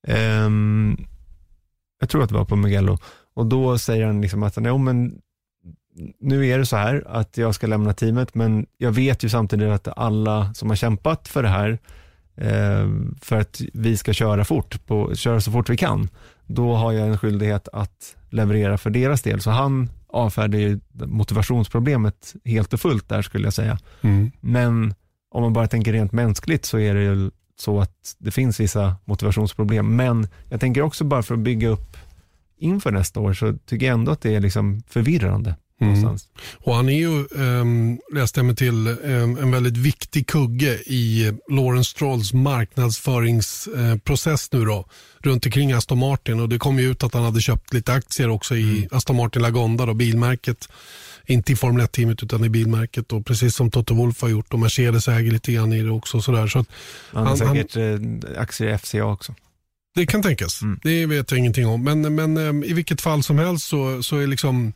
Ehm, 0.09 0.97
jag 1.99 2.09
tror 2.09 2.23
att 2.23 2.29
det 2.29 2.35
var 2.35 2.45
på 2.45 2.57
Mugello. 2.57 2.99
Och 3.35 3.47
då 3.47 3.79
säger 3.79 4.07
han 4.07 4.21
liksom 4.21 4.43
att, 4.43 4.57
nej, 4.57 4.79
men 4.79 5.21
nu 6.21 6.47
är 6.47 6.59
det 6.59 6.67
så 6.67 6.77
här 6.77 7.05
att 7.07 7.37
jag 7.37 7.55
ska 7.55 7.67
lämna 7.67 7.93
teamet, 7.93 8.35
men 8.35 8.67
jag 8.77 8.93
vet 8.93 9.23
ju 9.23 9.29
samtidigt 9.29 9.69
att 9.69 9.99
alla 9.99 10.55
som 10.55 10.69
har 10.69 10.77
kämpat 10.77 11.29
för 11.29 11.43
det 11.43 11.49
här, 11.49 11.79
eh, 12.37 12.89
för 13.21 13.41
att 13.41 13.61
vi 13.73 13.97
ska 13.97 14.13
köra 14.13 14.45
fort, 14.45 14.87
på, 14.87 15.15
köra 15.15 15.41
så 15.41 15.53
fort 15.53 15.71
vi 15.71 15.77
kan, 15.77 16.09
då 16.47 16.75
har 16.75 16.93
jag 16.93 17.09
en 17.09 17.19
skyldighet 17.19 17.69
att 17.73 18.17
leverera 18.31 18.79
för 18.79 18.91
deras 18.91 19.23
del. 19.23 19.41
Så 19.41 19.51
han 19.51 19.91
avfärdar 20.09 20.59
ju 20.59 20.81
motivationsproblemet 20.93 22.35
helt 22.45 22.73
och 22.73 22.81
fullt 22.81 23.09
där 23.09 23.23
skulle 23.23 23.47
jag 23.47 23.55
säga. 23.55 23.79
Men 24.41 24.95
om 25.31 25.43
man 25.43 25.53
bara 25.53 25.67
tänker 25.67 25.93
rent 25.93 26.13
mänskligt 26.13 26.65
så 26.65 26.79
är 26.79 26.95
det 26.95 27.03
ju 27.03 27.31
så 27.61 27.81
att 27.81 28.17
det 28.19 28.31
finns 28.31 28.61
vissa 28.61 28.97
motivationsproblem. 29.05 29.97
Men 29.97 30.29
jag 30.49 30.61
tänker 30.61 30.83
också 30.83 31.05
bara 31.05 31.23
för 31.23 31.35
att 31.35 31.41
bygga 31.41 31.69
upp 31.69 31.97
inför 32.59 32.91
nästa 32.91 33.21
år 33.21 33.33
så 33.33 33.59
tycker 33.67 33.87
jag 33.87 33.95
ändå 33.95 34.13
att 34.13 34.21
det 34.21 34.35
är 34.35 34.41
liksom 34.41 34.83
förvirrande. 34.89 35.55
Mm. 35.81 36.17
Och 36.59 36.75
han 36.75 36.89
är 36.89 36.99
ju, 36.99 37.27
um, 37.31 37.99
läste 38.15 38.41
jag 38.41 38.47
mig 38.47 38.57
till, 38.57 38.87
ehm, 38.87 39.39
en 39.39 39.51
väldigt 39.51 39.77
viktig 39.77 40.27
kugge 40.27 40.79
i 40.87 41.33
Lawrence 41.51 41.91
Strolls 41.91 42.33
marknadsföringsprocess 42.33 44.53
nu 44.53 44.65
då, 44.65 44.87
runt 45.19 45.47
omkring 45.47 45.73
Aston 45.73 45.99
Martin. 45.99 46.41
Och 46.41 46.49
det 46.49 46.59
kom 46.59 46.79
ju 46.79 46.91
ut 46.91 47.05
att 47.05 47.15
han 47.15 47.23
hade 47.23 47.41
köpt 47.41 47.75
lite 47.75 47.93
aktier 47.93 48.29
också 48.29 48.57
i 48.57 48.89
Aston 48.91 49.17
Martin 49.17 49.43
Lagonda, 49.43 49.87
då, 49.87 49.95
bilmärket. 49.95 50.69
Inte 51.31 51.53
i 51.53 51.57
Formel 51.57 51.87
1-teamet 51.87 52.25
utan 52.25 52.45
i 52.45 52.49
bilmärket. 52.49 53.13
Och 53.13 53.27
precis 53.27 53.55
som 53.55 53.71
Toto 53.71 53.95
Wolff 53.95 54.23
har 54.23 54.29
gjort 54.29 54.53
och 54.53 54.59
Mercedes 54.59 55.09
äger 55.09 55.31
lite 55.31 55.53
grann 55.53 55.73
i 55.73 55.83
det 55.83 55.91
också. 55.91 56.21
Sådär. 56.21 56.47
Så 56.47 56.59
att 56.59 56.67
Han 57.13 57.27
har 57.27 57.37
han- 57.37 57.55
säkert 57.55 57.77
eh, 57.77 58.41
aktier 58.41 58.75
i 58.75 58.79
FCA 58.79 59.05
också. 59.05 59.35
det 59.95 60.07
kan 60.07 60.23
tänkas. 60.23 60.63
Mm. 60.63 60.81
Det 60.83 61.07
vet 61.07 61.31
jag 61.31 61.39
ingenting 61.39 61.67
om. 61.67 61.85
Men, 61.85 62.15
men 62.15 62.37
ehm, 62.37 62.65
i 62.65 62.73
vilket 62.73 63.01
fall 63.01 63.23
som 63.23 63.39
helst 63.39 63.69
så, 63.69 64.03
så 64.03 64.17
är 64.17 64.27
liksom 64.27 64.73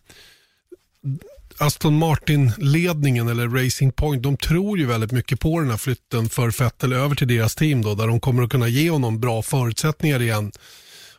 Aston 1.59 1.99
Martin-ledningen 1.99 3.29
eller 3.29 3.49
Racing 3.49 3.93
Point, 3.93 4.23
de 4.23 4.37
tror 4.37 4.79
ju 4.79 4.87
väldigt 4.87 5.13
mycket 5.13 5.41
på 5.41 5.61
den 5.61 5.71
här 5.71 5.77
flytten 5.77 6.29
för 6.29 6.51
Vettel 6.65 6.93
över 6.93 7.15
till 7.15 7.29
deras 7.29 7.55
team 7.55 7.83
då, 7.83 7.95
där 7.95 8.07
de 8.07 8.21
kommer 8.21 8.43
att 8.43 8.51
kunna 8.51 8.69
ge 8.69 8.91
honom 8.91 9.21
bra 9.21 9.43
förutsättningar 9.43 10.23
igen. 10.23 10.53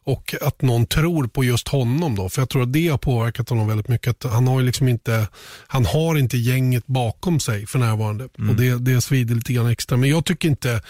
Och 0.03 0.35
att 0.41 0.61
någon 0.61 0.85
tror 0.85 1.27
på 1.27 1.43
just 1.43 1.67
honom 1.67 2.15
då, 2.15 2.29
för 2.29 2.41
jag 2.41 2.49
tror 2.49 2.63
att 2.63 2.73
det 2.73 2.87
har 2.87 2.97
påverkat 2.97 3.49
honom 3.49 3.67
väldigt 3.67 3.87
mycket. 3.87 4.23
Han 4.23 4.47
har 4.47 4.61
liksom 4.61 4.87
inte, 4.87 5.27
han 5.67 5.85
har 5.85 6.17
inte 6.17 6.37
gänget 6.37 6.87
bakom 6.87 7.39
sig 7.39 7.67
för 7.67 7.79
närvarande. 7.79 8.23
Och 8.23 8.55
det, 8.55 8.77
det 8.77 9.01
svider 9.01 9.35
lite 9.35 9.53
grann 9.53 9.67
extra. 9.67 9.97
Men 9.97 10.09
jag 10.09 10.25
tycker 10.25 10.49
inte 10.49 10.81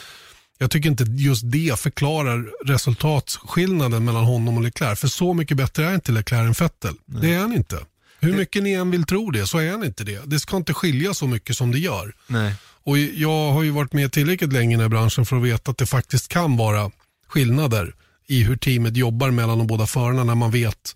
jag 0.57 0.72
tycker 0.72 0.89
inte 0.89 1.03
just 1.03 1.41
det 1.51 1.80
förklarar 1.80 2.49
resultatskillnaden 2.66 4.05
mellan 4.05 4.24
honom 4.24 4.57
och 4.57 4.64
Leclerc. 4.64 4.99
För 4.99 5.07
så 5.07 5.34
mycket 5.34 5.57
bättre 5.57 5.86
är 5.86 5.95
inte 5.95 6.11
Leclerc 6.11 6.47
än 6.47 6.66
Vettel. 6.66 6.93
Det 7.05 7.34
är 7.34 7.39
han 7.39 7.53
inte. 7.53 7.80
Hur 8.20 8.34
mycket 8.34 8.64
ni 8.64 8.72
än 8.74 8.91
vill 8.91 9.03
tro 9.03 9.32
det 9.32 9.47
så 9.47 9.57
är 9.57 9.72
han 9.72 9.84
inte 9.84 10.03
det. 10.03 10.22
Det 10.26 10.39
ska 10.39 10.57
inte 10.57 10.74
skilja 10.74 11.14
så 11.14 11.28
mycket 11.28 11.57
som 11.57 11.72
det 11.72 11.80
gör. 11.80 12.16
Nej. 12.28 12.53
Och 12.84 12.97
jag 12.97 13.51
har 13.51 13.64
ju 13.64 13.72
varit 13.72 13.93
med 13.93 14.11
tillräckligt 14.11 14.53
länge 14.53 14.70
i 14.70 14.78
den 14.78 14.82
här 14.82 14.89
branschen 14.89 15.26
för 15.26 15.36
att 15.36 15.43
veta 15.43 15.72
att 15.72 15.78
det 15.78 15.86
faktiskt 15.86 16.28
kan 16.28 16.57
vara 16.57 16.91
skillnader 17.28 17.93
i 18.28 18.43
hur 18.43 18.55
teamet 18.55 18.97
jobbar 18.97 19.32
mellan 19.32 19.57
de 19.57 19.67
båda 19.67 19.86
förarna 19.86 20.24
när 20.24 20.36
man 20.36 20.51
vet 20.51 20.95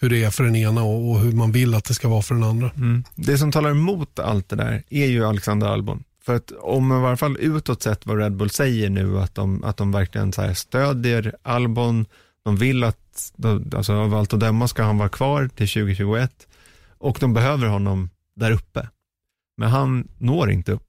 hur 0.00 0.10
det 0.10 0.24
är 0.24 0.30
för 0.30 0.44
den 0.44 0.56
ena 0.56 0.82
och, 0.82 1.10
och 1.10 1.20
hur 1.20 1.32
man 1.32 1.52
vill 1.52 1.74
att 1.74 1.84
det 1.84 1.94
ska 1.94 2.08
vara 2.08 2.22
för 2.22 2.34
den 2.34 2.44
andra. 2.44 2.70
Mm. 2.76 3.04
Det 3.14 3.38
som 3.38 3.52
talar 3.52 3.70
emot 3.70 4.18
allt 4.18 4.48
det 4.48 4.56
där 4.56 4.82
är 4.90 5.06
ju 5.06 5.24
Alexander 5.26 5.66
Albon. 5.66 6.04
För 6.22 6.34
att 6.36 6.52
om 6.60 6.92
i 6.92 7.00
varje 7.00 7.16
fall 7.16 7.36
utåt 7.40 7.82
sett 7.82 8.06
vad 8.06 8.18
Red 8.18 8.36
Bull 8.36 8.50
säger 8.50 8.90
nu, 8.90 9.18
att 9.20 9.34
de, 9.34 9.64
att 9.64 9.76
de 9.76 9.92
verkligen 9.92 10.32
så 10.32 10.42
här 10.42 10.54
stödjer 10.54 11.34
Albon, 11.42 12.06
de 12.44 12.56
vill 12.56 12.84
att, 12.84 13.32
de- 13.36 13.70
alltså 13.76 13.92
av 13.92 14.14
allt 14.14 14.32
att 14.34 14.40
döma 14.40 14.68
ska 14.68 14.82
han 14.82 14.98
vara 14.98 15.08
kvar 15.08 15.48
till 15.48 15.68
2021 15.68 16.46
och 16.98 17.16
de 17.20 17.34
behöver 17.34 17.66
honom 17.66 18.10
där 18.36 18.50
uppe. 18.50 18.88
Men 19.56 19.68
han 19.70 20.08
når 20.18 20.50
inte 20.50 20.72
upp 20.72 20.87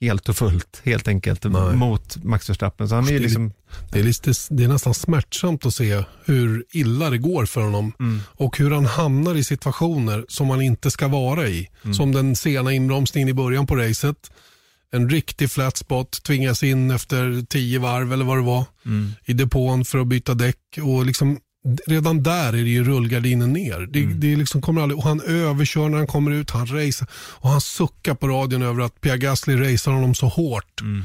helt 0.00 0.28
och 0.28 0.36
fullt, 0.36 0.82
helt 0.84 1.08
enkelt, 1.08 1.44
Nej. 1.44 1.76
mot 1.76 2.24
Max 2.24 2.50
Verstappen. 2.50 2.88
Så 2.88 2.94
han 2.94 3.04
är 3.04 3.08
Det 3.08 3.16
är 3.16 3.20
liksom, 3.20 3.52
Det 3.92 3.98
är, 3.98 4.04
lite, 4.04 4.32
det 4.50 4.64
är 4.64 4.68
nästan 4.68 4.94
smärtsamt 4.94 5.66
att 5.66 5.74
se 5.74 6.04
hur 6.24 6.64
illa 6.72 7.10
det 7.10 7.18
går 7.18 7.46
för 7.46 7.60
honom 7.60 7.92
mm, 8.00 8.20
och 8.26 8.58
hur 8.58 8.70
han 8.70 8.86
hamnar 8.86 9.34
i 9.34 9.44
situationer 9.44 10.24
som 10.28 10.50
han 10.50 10.60
inte 10.62 10.90
ska 10.90 11.08
vara 11.08 11.48
i. 11.48 11.70
Mm. 11.82 11.94
Som 11.94 12.12
den 12.12 12.36
sena 12.36 12.72
inbromsningen 12.72 13.28
i 13.28 13.34
början 13.34 13.66
på 13.66 13.76
racet. 13.76 14.30
En 14.92 15.10
riktig 15.10 15.50
flat 15.50 15.76
spot, 15.76 16.22
tvingas 16.22 16.62
in 16.62 16.90
efter 16.90 17.46
tio 17.48 17.78
varv 17.78 18.12
eller 18.12 18.24
vad 18.24 18.38
det 18.38 18.42
var 18.42 18.64
mm, 18.86 19.12
i 19.24 19.32
depån 19.32 19.84
för 19.84 19.98
att 19.98 20.06
byta 20.06 20.34
däck. 20.34 20.78
Och 20.82 21.06
liksom, 21.06 21.38
redan 21.86 22.22
där 22.22 22.48
är 22.48 22.52
det 22.52 22.58
ju 22.70 22.84
rullgardinen 22.84 23.52
ner. 23.52 23.88
Det, 23.90 24.02
Mm. 24.02 24.20
det 24.20 24.36
liksom 24.36 24.62
kommer 24.62 24.82
aldrig, 24.82 24.98
och 24.98 25.04
han 25.04 25.20
överkör 25.20 25.88
när 25.88 25.98
han 25.98 26.06
kommer 26.06 26.30
ut, 26.30 26.50
han 26.50 26.66
racear 26.66 27.08
och 27.14 27.50
han 27.50 27.60
suckar 27.60 28.14
på 28.14 28.28
radion 28.28 28.62
över 28.62 28.82
att 28.82 29.00
Pierre 29.00 29.18
Gasly 29.18 29.56
racear 29.56 29.94
honom 29.94 30.14
så 30.14 30.26
hårt. 30.28 30.80
mm. 30.80 31.04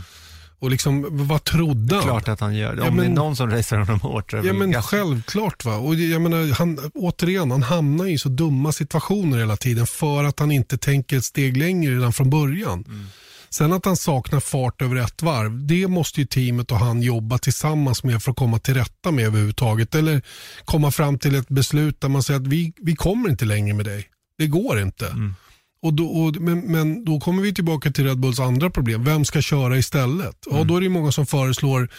Och 0.62 0.72
liksom, 0.72 1.06
vad 1.28 1.44
trodde 1.44 1.96
han? 1.96 2.04
klart 2.04 2.28
att 2.28 2.40
han 2.40 2.56
gör 2.56 2.76
det. 2.76 2.82
Om 2.82 2.88
Ja, 2.88 2.92
det 2.94 3.06
är 3.06 3.10
men- 3.10 3.14
någon 3.14 3.36
som 3.36 3.50
racear 3.52 3.80
honom 3.80 4.00
hårt 4.00 4.34
är 4.34 4.38
det 4.42 4.48
Ja 4.48 4.54
men 4.54 4.72
Gasly. 4.72 4.98
självklart 4.98 5.66
va. 5.66 5.76
Och 5.76 5.96
jag 5.96 6.22
menar, 6.22 6.54
han, 6.54 6.80
återigen, 6.94 7.52
han 7.52 7.64
hamnar 7.64 8.06
i 8.06 8.18
så 8.18 8.30
dumma 8.30 8.72
situationer 8.72 9.38
hela 9.38 9.58
tiden 9.58 9.88
för 9.88 10.24
att 10.24 10.40
han 10.40 10.52
inte 10.52 10.78
tänker 10.78 11.18
ett 11.18 11.24
steg 11.24 11.58
längre 11.58 11.96
redan 11.96 12.14
från 12.14 12.30
början. 12.30 12.84
Mm. 12.88 13.06
Sen 13.50 13.74
att 13.74 13.86
han 13.86 13.98
saknar 13.98 14.40
fart 14.40 14.82
över 14.82 14.96
ett 14.96 15.22
varv, 15.22 15.68
det 15.68 15.88
måste 15.88 16.22
ju 16.22 16.28
teamet 16.28 16.72
och 16.72 16.78
han 16.78 17.02
jobba 17.02 17.38
tillsammans 17.38 18.04
med 18.04 18.24
för 18.24 18.32
att 18.32 18.38
komma 18.38 18.60
till 18.60 18.74
rätta 18.74 19.12
med 19.12 19.26
överhuvudtaget. 19.26 19.96
Eller 19.96 20.22
komma 20.66 20.92
fram 20.92 21.20
till 21.20 21.36
ett 21.36 21.48
beslut 21.50 22.02
där 22.02 22.10
man 22.10 22.24
säger 22.24 22.40
att 22.40 22.48
vi, 22.48 22.74
vi 22.78 22.96
kommer 22.96 23.30
inte 23.30 23.46
längre 23.46 23.74
med 23.74 23.86
dig. 23.86 24.06
Det 24.38 24.48
går 24.48 24.80
inte. 24.82 25.08
Mm. 25.08 25.36
Och 25.82 25.94
då, 25.94 26.06
och, 26.08 26.36
men, 26.36 26.60
men 26.60 27.06
då 27.06 27.20
kommer 27.20 27.44
vi 27.44 27.54
tillbaka 27.54 27.92
till 27.92 28.04
Red 28.06 28.20
Bulls 28.20 28.40
andra 28.40 28.70
problem. 28.70 29.04
Vem 29.04 29.26
ska 29.26 29.42
köra 29.42 29.78
istället? 29.78 30.38
Ja, 30.52 30.64
då 30.64 30.78
är 30.78 30.82
det 30.82 30.90
många 30.90 31.12
som 31.12 31.26
föreslår 31.26 31.90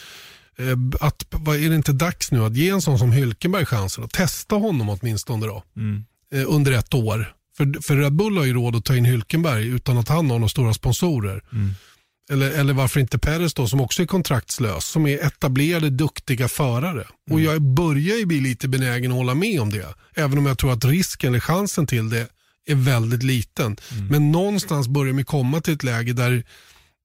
eh, 0.59 0.67
att 1.01 1.25
vad 1.31 1.57
är 1.57 1.69
det 1.69 1.75
inte 1.77 1.93
dags 1.93 2.33
nu 2.33 2.45
att 2.45 2.57
ge 2.57 2.69
en 2.69 2.83
sån 2.83 2.99
som 2.99 3.13
Hülkenberg 3.13 3.65
chansen 3.65 4.05
att 4.05 4.11
testa 4.11 4.57
honom 4.57 4.89
åtminstone 4.89 5.47
då, 5.47 5.63
Mm. 5.77 6.05
eh, 6.35 6.45
under 6.55 6.73
ett 6.73 6.95
år. 6.95 7.35
För, 7.61 7.83
för 7.83 7.97
Red 7.97 8.13
Bull 8.13 8.37
har 8.37 8.45
ju 8.45 8.53
råd 8.53 8.77
att 8.77 8.85
ta 8.85 8.97
in 8.97 9.07
Hülkenberg 9.07 9.75
utan 9.75 9.99
att 9.99 10.09
han 10.09 10.31
har 10.31 10.39
några 10.39 10.49
stora 10.49 10.75
sponsorer. 10.75 11.43
Mm. 11.53 11.75
Eller, 12.31 12.51
eller 12.51 12.73
varför 12.73 13.01
inte 13.01 13.19
Perez 13.19 13.55
då 13.55 13.67
som 13.67 13.81
också 13.81 14.03
är 14.03 14.07
kontraktslös, 14.07 14.85
som 14.85 15.07
är 15.07 15.27
etablerade 15.27 15.91
duktiga 15.91 16.49
förare. 16.49 17.07
Och 17.31 17.41
jag 17.41 17.63
börjar 17.63 18.17
ju 18.17 18.27
bli 18.27 18.41
lite 18.41 18.69
benägen 18.69 19.11
att 19.11 19.17
hålla 19.17 19.35
med 19.35 19.61
om 19.61 19.71
det. 19.71 19.95
Även 20.15 20.39
om 20.39 20.47
jag 20.47 20.59
tror 20.59 20.73
att 20.73 20.85
risken 20.85 21.29
eller 21.29 21.41
chansen 21.41 21.87
till 21.87 22.11
det 22.11 22.29
är 22.67 22.75
väldigt 22.75 23.23
liten. 23.23 23.77
Men 24.11 24.33
någonstans 24.33 24.89
börjar 24.89 25.15
vi 25.15 25.25
komma 25.25 25.61
till 25.61 25.75
ett 25.75 25.85
läge 25.85 26.13
där, 26.13 26.45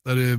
där 0.05 0.15
det, 0.15 0.35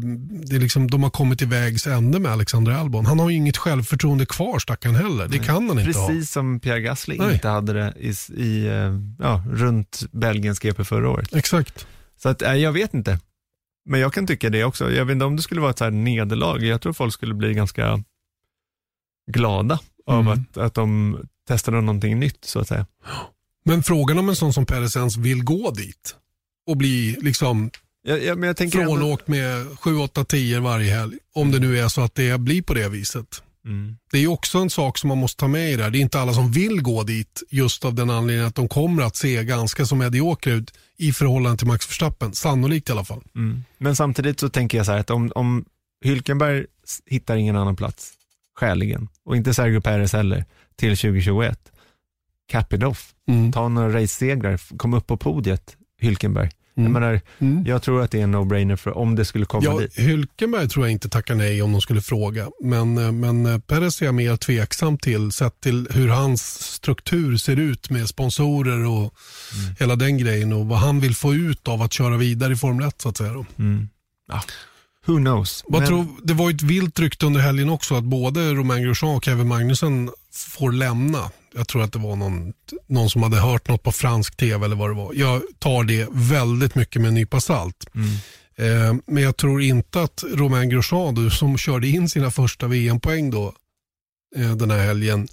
det 0.46 0.56
är 0.56 0.60
liksom, 0.60 0.90
de 0.90 1.02
har 1.02 1.10
kommit 1.10 1.38
till 1.38 1.48
vägs 1.48 1.86
ände 1.86 2.18
med 2.18 2.32
Alexander 2.32 2.72
Albon. 2.72 3.06
Han 3.06 3.18
har 3.18 3.30
ju 3.30 3.36
inget 3.36 3.56
självförtroende 3.56 4.26
kvar 4.26 4.58
stackaren 4.58 4.94
heller. 4.94 5.28
Det 5.28 5.38
kan 5.38 5.68
han 5.68 5.78
inte 5.78 5.98
ha. 5.98 6.08
Precis 6.08 6.30
som 6.30 6.60
Pierre 6.60 6.80
Gasly 6.80 7.18
Nej. 7.18 7.34
inte 7.34 7.48
hade 7.48 7.72
det 7.72 7.94
i, 8.00 8.14
i, 8.42 8.66
eh, 8.66 9.00
ja, 9.18 9.44
runt 9.50 10.02
Belgiens 10.12 10.58
GP 10.58 10.84
förra 10.84 11.10
året. 11.10 11.34
Exakt. 11.34 11.86
Så 12.16 12.28
att, 12.28 12.42
eh, 12.42 12.54
jag 12.54 12.72
vet 12.72 12.94
inte. 12.94 13.20
Men 13.88 14.00
jag 14.00 14.12
kan 14.12 14.26
tycka 14.26 14.50
det 14.50 14.64
också. 14.64 14.90
Jag 14.92 15.04
vet 15.04 15.12
inte 15.12 15.24
om 15.24 15.36
det 15.36 15.42
skulle 15.42 15.60
vara 15.60 15.70
ett 15.70 15.78
så 15.78 15.84
här 15.84 15.90
nederlag. 15.90 16.58
Jag 16.62 16.80
tror 16.80 16.92
folk 16.92 17.12
skulle 17.14 17.34
bli 17.34 17.54
ganska 17.54 18.02
glada 19.32 19.78
av 20.06 20.20
Mm. 20.20 20.32
att, 20.32 20.56
att 20.56 20.74
de 20.74 21.18
testade 21.48 21.80
någonting 21.80 22.18
nytt 22.18 22.44
så 22.44 22.60
att 22.60 22.68
säga. 22.68 22.86
Men 23.64 23.82
frågan 23.82 24.18
om 24.18 24.28
en 24.28 24.36
sån 24.36 24.52
som 24.52 24.66
Perez 24.66 24.96
ens 24.96 25.16
vill 25.16 25.44
gå 25.44 25.70
dit 25.70 26.16
och 26.66 26.76
bli 26.76 27.16
liksom 27.20 27.70
Jag, 28.06 28.24
jag, 28.24 28.38
men 28.38 28.46
jag 28.46 28.56
tänker 28.56 28.78
ändå- 28.80 28.92
frånåkt 28.96 29.28
med 29.28 29.66
7, 29.80 29.96
8, 29.98 30.24
10 30.24 30.60
varje 30.60 30.94
helg. 30.94 31.16
Om 31.34 31.52
det 31.52 31.58
nu 31.58 31.78
är 31.78 31.88
så 31.88 32.00
att 32.00 32.14
det 32.14 32.40
blir 32.40 32.62
på 32.62 32.74
det 32.74 32.88
viset. 32.88 33.42
Mm. 33.64 33.96
Det 34.12 34.18
är 34.18 34.26
också 34.28 34.58
en 34.58 34.70
sak 34.70 34.98
som 34.98 35.08
man 35.08 35.18
måste 35.18 35.40
ta 35.40 35.48
med 35.48 35.72
i 35.72 35.76
det 35.76 35.82
här. 35.82 35.90
Det 35.90 35.98
är 35.98 36.00
inte 36.00 36.20
alla 36.20 36.32
som 36.32 36.50
vill 36.52 36.82
gå 36.82 37.02
dit 37.02 37.42
just 37.50 37.84
av 37.84 37.94
den 37.94 38.10
anledningen 38.10 38.46
att 38.48 38.54
de 38.54 38.68
kommer 38.68 39.02
att 39.02 39.16
se 39.16 39.44
ganska 39.44 39.86
så 39.86 39.94
mediokra 39.96 40.52
ut 40.52 40.72
i 40.96 41.12
förhållande 41.12 41.58
till 41.58 41.66
Max 41.66 41.88
Verstappen. 41.90 42.32
Sannolikt 42.34 42.88
i 42.88 42.92
alla 42.92 43.04
fall. 43.04 43.22
Mm. 43.34 43.64
Men 43.78 43.96
samtidigt 43.96 44.40
så 44.40 44.48
tänker 44.48 44.78
jag 44.78 44.86
så 44.86 44.92
här 44.92 44.98
att 44.98 45.10
om, 45.10 45.32
om 45.34 45.64
Hülkenberg 46.04 46.66
s- 46.84 47.00
hittar 47.06 47.36
ingen 47.36 47.56
annan 47.56 47.76
plats, 47.76 48.12
skäligen. 48.58 49.08
Och 49.24 49.36
inte 49.36 49.54
Sergio 49.54 49.80
Perez 49.80 50.12
heller, 50.12 50.44
till 50.76 50.96
2021. 50.96 51.58
Cap 52.48 52.72
it 52.72 52.82
off. 52.82 53.12
Mm. 53.28 53.52
Ta 53.52 53.68
några 53.68 53.88
race-segrar, 54.02 54.76
kom 54.76 54.94
upp 54.94 55.06
på 55.06 55.16
podiet, 55.16 55.76
Hylkenberg. 56.00 56.50
Mm. 56.76 56.92
Jag, 56.92 57.00
menar, 57.00 57.20
Mm. 57.38 57.64
jag 57.66 57.82
tror 57.82 58.02
att 58.02 58.10
det 58.10 58.18
är 58.18 58.22
en 58.22 58.34
no-brainer 58.34 58.76
för 58.76 58.98
om 58.98 59.14
det 59.14 59.24
skulle 59.24 59.44
komma 59.46 59.64
Ja, 59.64 59.78
dit. 59.78 59.98
Hylkenberg 59.98 60.68
tror 60.68 60.84
jag 60.86 60.92
inte 60.92 61.08
tackar 61.08 61.34
nej 61.34 61.62
om 61.62 61.72
de 61.72 61.80
skulle 61.80 62.00
fråga. 62.02 62.48
Men, 62.62 62.98
eh, 62.98 63.12
men 63.12 63.46
eh, 63.46 63.58
Perez 63.58 64.02
är 64.02 64.06
jag 64.06 64.14
mer 64.14 64.36
tveksam 64.36 64.98
till 64.98 65.32
sett 65.32 65.60
till 65.60 65.88
hur 65.90 66.08
hans 66.08 66.42
struktur 66.72 67.36
ser 67.36 67.56
ut 67.56 67.90
med 67.90 68.08
sponsorer 68.08 68.86
och 68.86 69.14
Mm. 69.62 69.74
hela 69.78 69.96
den 69.96 70.18
grejen 70.18 70.52
och 70.52 70.66
vad 70.66 70.78
han 70.78 71.00
vill 71.00 71.14
få 71.14 71.34
ut 71.34 71.68
av 71.68 71.82
att 71.82 71.92
köra 71.92 72.16
vidare 72.16 72.52
i 72.52 72.56
Formel 72.56 72.88
1 72.88 73.02
så 73.02 73.08
att 73.08 73.16
säga. 73.16 73.32
Då. 73.32 73.46
Mm. 73.58 73.88
Ja. 74.28 74.42
Who 75.06 75.16
knows? 75.16 75.64
Vad 75.68 75.80
Men- 75.80 75.88
tror, 75.88 76.06
det 76.22 76.34
var 76.34 76.50
ett 76.50 76.62
vilt 76.62 76.98
rykte 77.00 77.26
under 77.26 77.40
helgen 77.40 77.68
också 77.70 77.94
att 77.94 78.04
både 78.04 78.52
Romain 78.54 78.82
Grosjean 78.82 79.16
och 79.16 79.24
Kevin 79.24 79.48
Magnussen 79.48 80.10
får 80.56 80.72
lämna. 80.72 81.30
Jag 81.56 81.68
tror 81.68 81.82
att 81.82 81.92
det 81.92 81.98
var 81.98 82.16
någon, 82.16 82.52
någon 82.86 83.10
som 83.10 83.22
hade 83.22 83.36
hört 83.36 83.68
något 83.68 83.82
på 83.82 83.92
fransk 83.92 84.36
tv 84.36 84.64
eller 84.64 84.76
vad 84.76 84.90
det 84.90 84.94
var. 84.94 85.14
Jag 85.14 85.42
tar 85.58 85.84
det 85.84 86.08
väldigt 86.10 86.74
mycket 86.74 87.02
med 87.02 87.08
en 87.08 87.14
nypa 87.14 87.40
salt. 87.40 87.86
Mm. 87.94 88.08
Eh, 88.58 88.94
men 89.06 89.22
jag 89.22 89.36
tror 89.36 89.62
inte 89.62 90.02
att 90.02 90.24
Romain 90.34 90.68
Grosjean 90.68 91.30
som 91.30 91.58
körde 91.58 91.88
in 91.88 92.08
sina 92.08 92.30
första 92.30 92.66
VM-poäng 92.66 93.30
då 93.30 93.52
eh, 94.36 94.50
den 94.56 94.70
här 94.70 94.78
helgen 94.78 95.28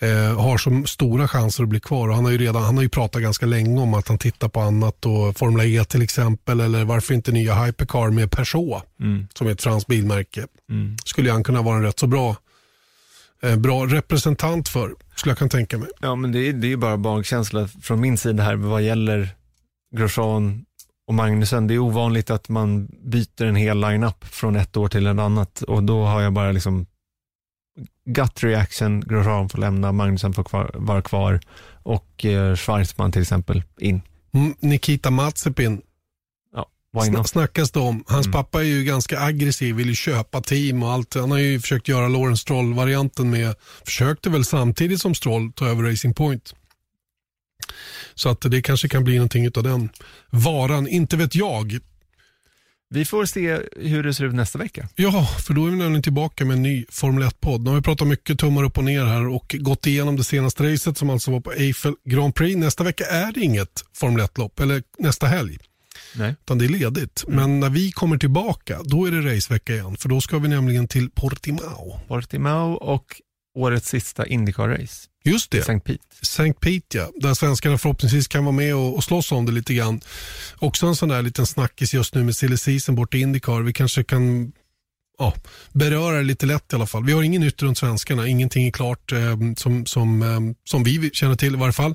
eh, 0.00 0.40
har 0.40 0.58
så 0.58 0.82
stora 0.86 1.28
chanser 1.28 1.62
att 1.62 1.68
bli 1.68 1.80
kvar. 1.80 2.08
Och 2.08 2.14
han, 2.14 2.24
har 2.24 2.32
ju 2.32 2.38
redan, 2.38 2.62
han 2.62 2.76
har 2.76 2.82
ju 2.82 2.88
pratat 2.88 3.22
ganska 3.22 3.46
länge 3.46 3.80
om 3.80 3.94
att 3.94 4.08
han 4.08 4.18
tittar 4.18 4.48
på 4.48 4.60
annat 4.60 5.06
och 5.06 5.36
Formel 5.36 5.66
E 5.66 5.84
till 5.84 6.02
exempel 6.02 6.60
eller 6.60 6.84
varför 6.84 7.14
inte 7.14 7.32
nya 7.32 7.64
Hypercar 7.64 8.10
med 8.10 8.30
Peugeot 8.30 8.82
Mm. 9.00 9.26
som 9.34 9.46
är 9.46 9.50
ett 9.50 9.62
franskt 9.62 9.86
bilmärke. 9.88 10.46
Mm. 10.70 10.96
Skulle 11.04 11.32
han 11.32 11.44
kunna 11.44 11.62
vara 11.62 11.76
en 11.76 11.82
rätt 11.82 11.98
så 11.98 12.06
bra, 12.06 12.36
bra 13.56 13.86
representant 13.86 14.68
för, 14.68 14.94
skulle 15.16 15.30
jag 15.30 15.38
kunna 15.38 15.48
tänka 15.48 15.78
mig. 15.78 15.88
Ja, 16.00 16.14
men 16.14 16.32
det 16.32 16.48
är, 16.48 16.52
det 16.52 16.72
är 16.72 16.76
bara 16.76 16.96
magkänsla 16.96 17.68
från 17.68 18.00
min 18.00 18.18
sida 18.18 18.42
här 18.42 18.54
vad 18.54 18.82
gäller 18.82 19.28
Grosjean 19.96 20.64
och 21.06 21.14
Magnusen. 21.14 21.66
Det 21.66 21.74
är 21.74 21.78
ovanligt 21.78 22.30
att 22.30 22.48
man 22.48 22.86
byter 22.86 23.42
en 23.44 23.56
hel 23.56 23.80
line-up 23.80 24.24
från 24.24 24.56
ett 24.56 24.76
år 24.76 24.88
till 24.88 25.06
ett 25.06 25.18
annat 25.18 25.62
och 25.62 25.82
då 25.82 26.04
har 26.04 26.20
jag 26.20 26.32
bara 26.32 26.52
liksom 26.52 26.86
gut 28.04 28.42
reaction, 28.42 29.00
Grosjean 29.00 29.48
får 29.48 29.58
lämna, 29.58 29.92
Magnusen 29.92 30.32
får 30.32 30.44
kvar, 30.44 30.70
vara 30.74 31.02
kvar 31.02 31.40
och 31.82 32.24
eh, 32.24 32.56
Schwarzman 32.56 33.12
till 33.12 33.22
exempel 33.22 33.62
in. 33.78 34.02
Mm, 34.34 34.54
Nikita 34.60 35.10
Mazepin 35.10 35.82
Not? 36.92 37.28
snackas 37.28 37.70
det 37.70 37.80
om. 37.80 38.04
Hans 38.06 38.26
Mm. 38.26 38.32
pappa 38.32 38.60
är 38.60 38.64
ju 38.66 38.84
ganska 38.84 39.20
aggressiv, 39.20 39.74
vill 39.74 39.88
ju 39.88 39.94
köpa 39.94 40.40
team 40.40 40.82
och 40.82 40.92
allt. 40.92 41.14
Han 41.14 41.30
har 41.30 41.38
ju 41.38 41.60
försökt 41.60 41.88
göra 41.88 42.08
Lawrence 42.08 42.40
Stroll-varianten 42.42 43.30
med, 43.30 43.54
försökte 43.84 44.30
väl 44.30 44.44
samtidigt 44.44 45.00
som 45.00 45.14
Stroll 45.14 45.52
ta 45.52 45.66
över 45.66 45.82
Racing 45.82 46.14
Point. 46.14 46.54
Så 48.14 48.28
att 48.28 48.40
det 48.40 48.62
kanske 48.62 48.88
kan 48.88 49.04
bli 49.04 49.14
någonting 49.14 49.46
av 49.56 49.62
den 49.62 49.88
varan, 50.30 50.88
inte 50.88 51.16
vet 51.16 51.34
jag. 51.34 51.78
Vi 52.90 53.04
får 53.04 53.24
se 53.26 53.60
hur 53.76 54.02
det 54.02 54.14
ser 54.14 54.24
ut 54.24 54.34
nästa 54.34 54.58
vecka. 54.58 54.88
Ja, 54.94 55.26
för 55.46 55.54
då 55.54 55.66
är 55.66 55.70
vi 55.70 55.76
nämligen 55.76 56.02
tillbaka 56.02 56.44
med 56.44 56.56
en 56.56 56.62
ny 56.62 56.84
Formel 56.90 57.22
1-podd. 57.24 57.62
Nu 57.62 57.70
har 57.70 57.76
vi 57.76 57.82
pratat 57.82 58.08
mycket 58.08 58.38
tummar 58.38 58.64
upp 58.64 58.78
och 58.78 58.84
ner 58.84 59.04
här 59.04 59.28
och 59.28 59.56
gått 59.58 59.86
igenom 59.86 60.16
det 60.16 60.24
senaste 60.24 60.72
racet 60.72 60.98
som 60.98 61.10
alltså 61.10 61.30
var 61.30 61.40
på 61.40 61.52
Eiffel 61.52 61.94
Grand 62.04 62.34
Prix. 62.34 62.56
Nästa 62.56 62.84
vecka 62.84 63.04
är 63.04 63.32
det 63.32 63.40
inget 63.40 63.84
Formel 63.96 64.20
1-lopp, 64.26 64.60
eller 64.60 64.82
nästa 64.98 65.26
helg. 65.26 65.58
Nej. 66.14 66.34
utan 66.44 66.58
det 66.58 66.64
är 66.64 66.68
ledigt. 66.68 67.24
Mm. 67.26 67.36
Men 67.36 67.60
när 67.60 67.70
vi 67.70 67.92
kommer 67.92 68.18
tillbaka, 68.18 68.80
då 68.84 69.06
är 69.06 69.10
det 69.10 69.36
racevecka 69.36 69.72
igen. 69.72 69.96
För 69.96 70.08
då 70.08 70.20
ska 70.20 70.38
vi 70.38 70.48
nämligen 70.48 70.88
till 70.88 71.10
Portimao. 71.10 72.00
Portimao 72.08 72.72
och 72.72 73.20
årets 73.54 73.88
sista 73.88 74.26
Indycar-race, 74.26 75.08
Just 75.24 75.50
det, 75.50 75.58
St. 75.58 75.80
Pete. 75.80 76.04
St. 76.22 76.52
Pete 76.52 76.98
ja. 76.98 77.10
Där 77.16 77.34
svenskarna 77.34 77.78
förhoppningsvis 77.78 78.28
kan 78.28 78.44
vara 78.44 78.56
med 78.56 78.74
och, 78.74 78.96
och 78.96 79.04
slåss 79.04 79.32
om 79.32 79.46
det 79.46 79.52
lite 79.52 79.74
grann. 79.74 80.00
Också 80.58 80.86
en 80.86 80.96
sån 80.96 81.08
där 81.08 81.22
liten 81.22 81.46
snackis 81.46 81.94
just 81.94 82.14
nu 82.14 82.24
med 82.24 82.36
silly 82.36 82.56
season 82.56 82.94
bort 82.94 83.14
i 83.14 83.18
Indycar. 83.18 83.60
Vi 83.60 83.72
kanske 83.72 84.04
kan 84.04 84.52
ja, 85.18 85.34
beröra 85.72 86.16
det 86.16 86.22
lite 86.22 86.46
lätt 86.46 86.72
i 86.72 86.76
alla 86.76 86.86
fall. 86.86 87.04
Vi 87.04 87.12
har 87.12 87.22
ingen 87.22 87.40
nytt 87.40 87.62
runt 87.62 87.78
svenskarna. 87.78 88.28
Ingenting 88.28 88.66
är 88.66 88.70
klart 88.70 89.12
eh, 89.12 89.36
som, 89.56 89.86
som, 89.86 90.22
eh, 90.22 90.40
som 90.64 90.84
vi 90.84 91.10
känner 91.12 91.36
till 91.36 91.54
i 91.54 91.58
varje 91.58 91.72
fall. 91.72 91.94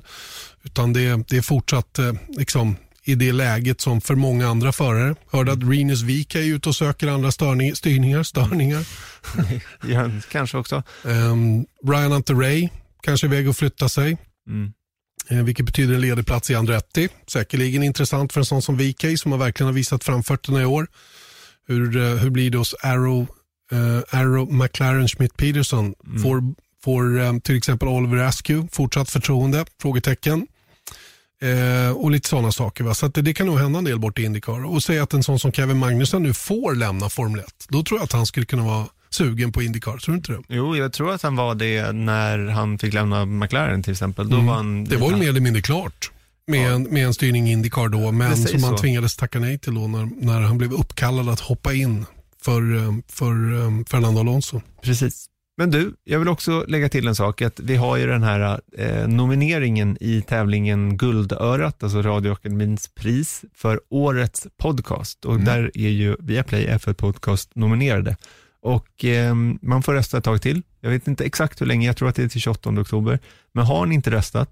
Utan 0.62 0.92
det, 0.92 1.28
det 1.28 1.36
är 1.36 1.42
fortsatt 1.42 1.98
eh, 1.98 2.12
liksom, 2.28 2.76
i 3.08 3.14
det 3.14 3.32
läget 3.32 3.80
som 3.80 4.00
för 4.00 4.14
många 4.14 4.48
andra 4.48 4.72
förare. 4.72 5.14
Hörde 5.30 5.52
att 5.52 5.62
Rinus 5.62 6.02
Vika 6.02 6.38
är 6.38 6.44
ute 6.44 6.68
och 6.68 6.74
söker 6.74 7.08
andra 7.08 7.32
störning, 7.32 7.76
styrningar, 7.76 8.22
störningar. 8.22 8.84
Ja, 9.88 10.10
kanske 10.30 10.58
också. 10.58 10.82
Um, 11.02 11.66
Brian 11.86 12.12
Anteray 12.12 12.68
kanske 13.02 13.26
är 13.26 13.28
väg 13.28 13.48
att 13.48 13.56
flytta 13.56 13.88
sig. 13.88 14.18
Mm. 14.48 14.72
Eh, 15.30 15.44
vilket 15.44 15.66
betyder 15.66 15.94
en 15.94 16.00
ledig 16.00 16.26
plats 16.26 16.50
i 16.50 16.54
Andretti. 16.54 17.08
Säkerligen 17.26 17.82
intressant 17.82 18.32
för 18.32 18.40
en 18.40 18.44
sån 18.44 18.62
som 18.62 18.76
VK 18.76 19.18
som 19.18 19.32
har 19.32 19.38
verkligen 19.38 19.66
har 19.66 19.74
visat 19.74 20.04
framfötterna 20.04 20.62
i 20.62 20.64
år. 20.64 20.86
Hur, 21.66 21.96
eh, 21.96 22.02
hur 22.02 22.30
blir 22.30 22.50
det 22.50 22.58
hos 22.58 22.74
Arrow, 22.74 23.26
eh, 23.72 24.18
Arrow 24.20 24.52
McLaren 24.52 25.08
Schmidt 25.08 25.36
Peterson? 25.36 25.94
Mm. 26.06 26.22
Får, 26.22 26.42
får 26.84 27.20
eh, 27.20 27.38
till 27.38 27.56
exempel 27.56 27.88
Oliver 27.88 28.16
Askew 28.16 28.68
fortsatt 28.72 29.10
förtroende? 29.10 29.64
Frågetecken. 29.82 30.46
Eh, 31.42 31.90
och 31.96 32.10
lite 32.10 32.28
sådana 32.28 32.52
saker. 32.52 32.84
Va? 32.84 32.94
Så 32.94 33.08
det, 33.08 33.22
det 33.22 33.34
kan 33.34 33.46
nog 33.46 33.58
hända 33.58 33.78
en 33.78 33.84
del 33.84 33.98
bort 33.98 34.18
i 34.18 34.22
Indycar. 34.22 34.64
Och 34.66 34.82
säga 34.82 35.02
att 35.02 35.14
en 35.14 35.22
sån 35.22 35.38
som 35.38 35.52
Kevin 35.52 35.78
Magnussen 35.78 36.22
nu 36.22 36.34
får 36.34 36.74
lämna 36.74 37.08
Formel 37.08 37.40
1. 37.40 37.46
Då 37.68 37.82
tror 37.82 37.98
jag 38.00 38.04
att 38.04 38.12
han 38.12 38.26
skulle 38.26 38.46
kunna 38.46 38.62
vara 38.64 38.86
sugen 39.10 39.52
på 39.52 39.62
Indycar. 39.62 39.96
Tror 39.98 40.12
du 40.12 40.16
inte 40.16 40.32
det? 40.32 40.38
Jo, 40.48 40.76
jag 40.76 40.92
tror 40.92 41.12
att 41.14 41.22
han 41.22 41.36
var 41.36 41.54
det 41.54 41.92
när 41.92 42.38
han 42.46 42.78
fick 42.78 42.94
lämna 42.94 43.24
McLaren 43.24 43.82
till 43.82 43.92
exempel. 43.92 44.28
Då 44.30 44.34
Mm. 44.36 44.46
var 44.46 44.54
han, 44.54 44.84
Det 44.84 44.96
var 44.96 45.10
ju 45.10 45.16
mer 45.16 45.28
eller 45.28 45.40
mindre 45.40 45.62
klart 45.62 46.10
med, 46.46 46.60
Ja. 46.70 46.74
en, 46.74 46.82
med 46.82 47.06
en 47.06 47.14
styrning 47.14 47.48
Indycar 47.50 47.88
då, 47.88 48.12
men 48.12 48.36
som 48.36 48.62
han 48.62 48.76
så. 48.76 48.82
tvingades 48.82 49.16
tacka 49.16 49.38
nej 49.38 49.58
till 49.58 49.74
då 49.74 49.86
när, 49.86 50.08
när 50.20 50.40
han 50.40 50.58
blev 50.58 50.72
uppkallad 50.72 51.28
att 51.28 51.40
hoppa 51.40 51.72
in 51.74 52.06
för, 52.42 52.76
eh, 52.76 52.92
för 53.08 53.32
eh, 53.54 53.84
Fernando 53.90 54.20
Alonso. 54.20 54.60
Precis. 54.82 55.26
Men 55.58 55.70
du, 55.70 55.94
jag 56.04 56.18
vill 56.18 56.28
också 56.28 56.64
lägga 56.68 56.88
till 56.88 57.08
en 57.08 57.14
sak, 57.14 57.42
att 57.42 57.60
vi 57.60 57.76
har 57.76 57.96
ju 57.96 58.06
den 58.06 58.22
här 58.22 58.60
eh, 58.78 59.08
nomineringen 59.08 59.96
i 60.00 60.22
tävlingen 60.22 60.96
Guldörat, 60.96 61.82
alltså 61.82 62.02
Radioakademins 62.02 62.88
pris 62.94 63.44
för 63.54 63.80
årets 63.88 64.46
podcast. 64.56 65.24
Och 65.24 65.32
Mm. 65.34 65.44
där 65.44 65.70
är 65.74 65.88
ju 65.88 66.16
Viaplay 66.20 66.66
F1 66.66 66.94
Podcast 66.94 67.50
nominerade. 67.54 68.16
Och 68.60 69.04
eh, 69.04 69.34
man 69.62 69.82
får 69.82 69.92
rösta 69.94 70.18
ett 70.18 70.24
tag 70.24 70.42
till. 70.42 70.62
Jag 70.80 70.90
vet 70.90 71.08
inte 71.08 71.24
exakt 71.24 71.60
hur 71.60 71.66
länge, 71.66 71.86
jag 71.86 71.96
tror 71.96 72.08
att 72.08 72.14
det 72.16 72.22
är 72.22 72.28
till 72.28 72.40
28 72.40 72.70
oktober. 72.70 73.18
Men 73.52 73.64
har 73.66 73.86
ni 73.86 73.94
inte 73.94 74.10
röstat 74.10 74.50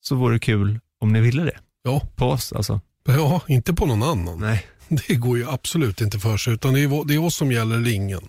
så 0.00 0.14
vore 0.16 0.34
det 0.34 0.38
kul 0.38 0.80
om 1.00 1.12
ni 1.12 1.20
ville 1.20 1.44
det. 1.44 1.58
Ja. 1.82 2.02
På 2.16 2.26
oss 2.26 2.52
alltså. 2.52 2.80
Ja, 3.04 3.40
inte 3.48 3.74
på 3.74 3.86
någon 3.86 4.02
annan. 4.02 4.38
Nej. 4.40 4.66
Det 5.08 5.14
går 5.14 5.38
ju 5.38 5.48
absolut 5.50 6.00
inte 6.00 6.18
för 6.18 6.36
sig, 6.36 6.54
utan 6.54 6.74
det 6.74 6.80
är, 6.80 7.04
det 7.08 7.14
är 7.14 7.18
oss 7.24 7.36
som 7.36 7.52
gäller 7.52 7.76
eller 7.76 7.90
ingen. 7.90 8.20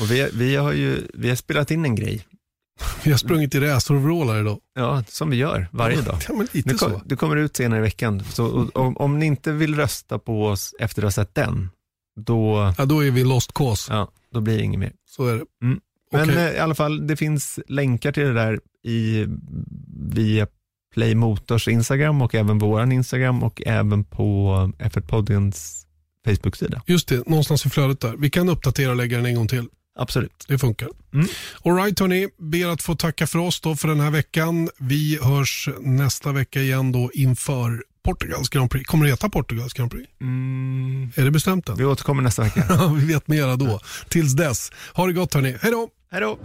Och 0.00 0.10
vi, 0.10 0.28
vi 0.34 0.56
har 0.56 0.72
ju 0.72 1.02
vi 1.14 1.28
har 1.28 1.36
spelat 1.36 1.70
in 1.70 1.84
en 1.84 1.94
grej, 1.94 2.26
Vi 3.04 3.10
har 3.10 3.18
sprungit 3.18 3.54
i 3.54 3.60
raceroverallar 3.60 4.40
idag. 4.40 4.58
ja, 4.74 5.04
som 5.08 5.30
vi 5.30 5.36
gör 5.36 5.68
varje 5.72 6.00
dag. 6.02 6.16
Ja, 6.28 6.34
men 6.34 6.48
lite 6.52 6.68
Det, 6.68 6.74
kom, 6.74 6.90
så. 6.92 7.00
det 7.04 7.16
kommer 7.16 7.36
ut 7.36 7.56
senare 7.56 7.78
i 7.78 7.82
veckan. 7.82 8.22
Så 8.32 8.68
om, 8.74 8.96
om 8.96 9.18
ni 9.18 9.26
inte 9.26 9.52
vill 9.52 9.74
rösta 9.76 10.18
på 10.18 10.46
oss 10.46 10.74
efter 10.78 11.02
att 11.02 11.06
ha 11.06 11.10
sett 11.10 11.34
den, 11.34 11.70
då, 12.20 12.74
Ja, 12.78 12.84
då 12.84 13.04
är 13.04 13.10
vi 13.10 13.24
lost 13.24 13.54
cause. 13.54 13.92
ja, 13.92 14.10
då 14.32 14.40
blir 14.40 14.56
det 14.58 14.62
inget 14.64 14.80
mer. 14.80 14.92
Så 15.08 15.26
är 15.26 15.34
det. 15.34 15.44
Mm. 15.62 15.80
Men 16.12 16.30
Okej. 16.30 16.46
eh, 16.46 16.52
i 16.54 16.58
alla 16.58 16.74
fall, 16.74 17.06
det 17.06 17.16
finns 17.16 17.60
länkar 17.68 18.12
till 18.12 18.22
det 18.22 18.32
där 18.34 18.60
i, 18.84 19.26
via 20.12 20.46
Play 20.94 21.14
Motors 21.14 21.68
Instagram 21.68 22.22
och 22.22 22.34
även 22.34 22.58
på 22.58 22.66
vår 22.66 22.92
Instagram 22.92 23.42
och 23.42 23.62
även 23.66 24.04
på 24.04 24.52
F1-poddens 24.78 25.85
Facebook-sida. 26.26 26.82
Just 26.86 27.08
det, 27.08 27.26
någonstans 27.26 27.66
i 27.66 27.70
flödet 27.70 28.00
där. 28.00 28.14
Vi 28.18 28.30
kan 28.30 28.48
uppdatera 28.48 28.90
och 28.90 28.96
lägga 28.96 29.16
den 29.16 29.26
en 29.26 29.34
gång 29.34 29.48
till. 29.48 29.64
Absolut. 29.98 30.44
Det 30.48 30.58
funkar. 30.58 30.88
Mm. 31.14 31.26
All 31.64 31.76
right, 31.76 32.00
hörni. 32.00 32.28
Ber 32.38 32.66
att 32.66 32.82
få 32.82 32.94
tacka 32.94 33.26
för 33.26 33.38
oss 33.38 33.60
då 33.60 33.76
för 33.76 33.88
den 33.88 34.00
här 34.00 34.10
veckan. 34.10 34.68
Vi 34.78 35.18
hörs 35.22 35.68
nästa 35.80 36.32
vecka 36.32 36.60
igen 36.60 36.92
då 36.92 37.10
inför 37.14 37.82
Portugals 38.04 38.48
Grand 38.48 38.70
Prix. 38.70 38.86
Kommer 38.86 39.04
det 39.04 39.10
heta 39.10 39.28
Portugals 39.28 39.72
Grand 39.72 39.90
Prix? 39.90 40.10
Mm. 40.20 41.12
Är 41.14 41.24
det 41.24 41.30
bestämt 41.30 41.68
än? 41.68 41.76
Vi 41.76 41.84
återkommer 41.84 42.22
nästa 42.22 42.42
vecka. 42.42 42.90
Vi 43.00 43.06
vet 43.06 43.28
mera 43.28 43.56
då. 43.56 43.80
Tills 44.08 44.32
dess. 44.32 44.72
Ha 44.94 45.06
det 45.06 45.12
gott 45.12 45.34
hörni. 45.34 45.56
Hej 45.60 45.70
då! 45.70 45.88
Hej 46.10 46.20
då! 46.20 46.38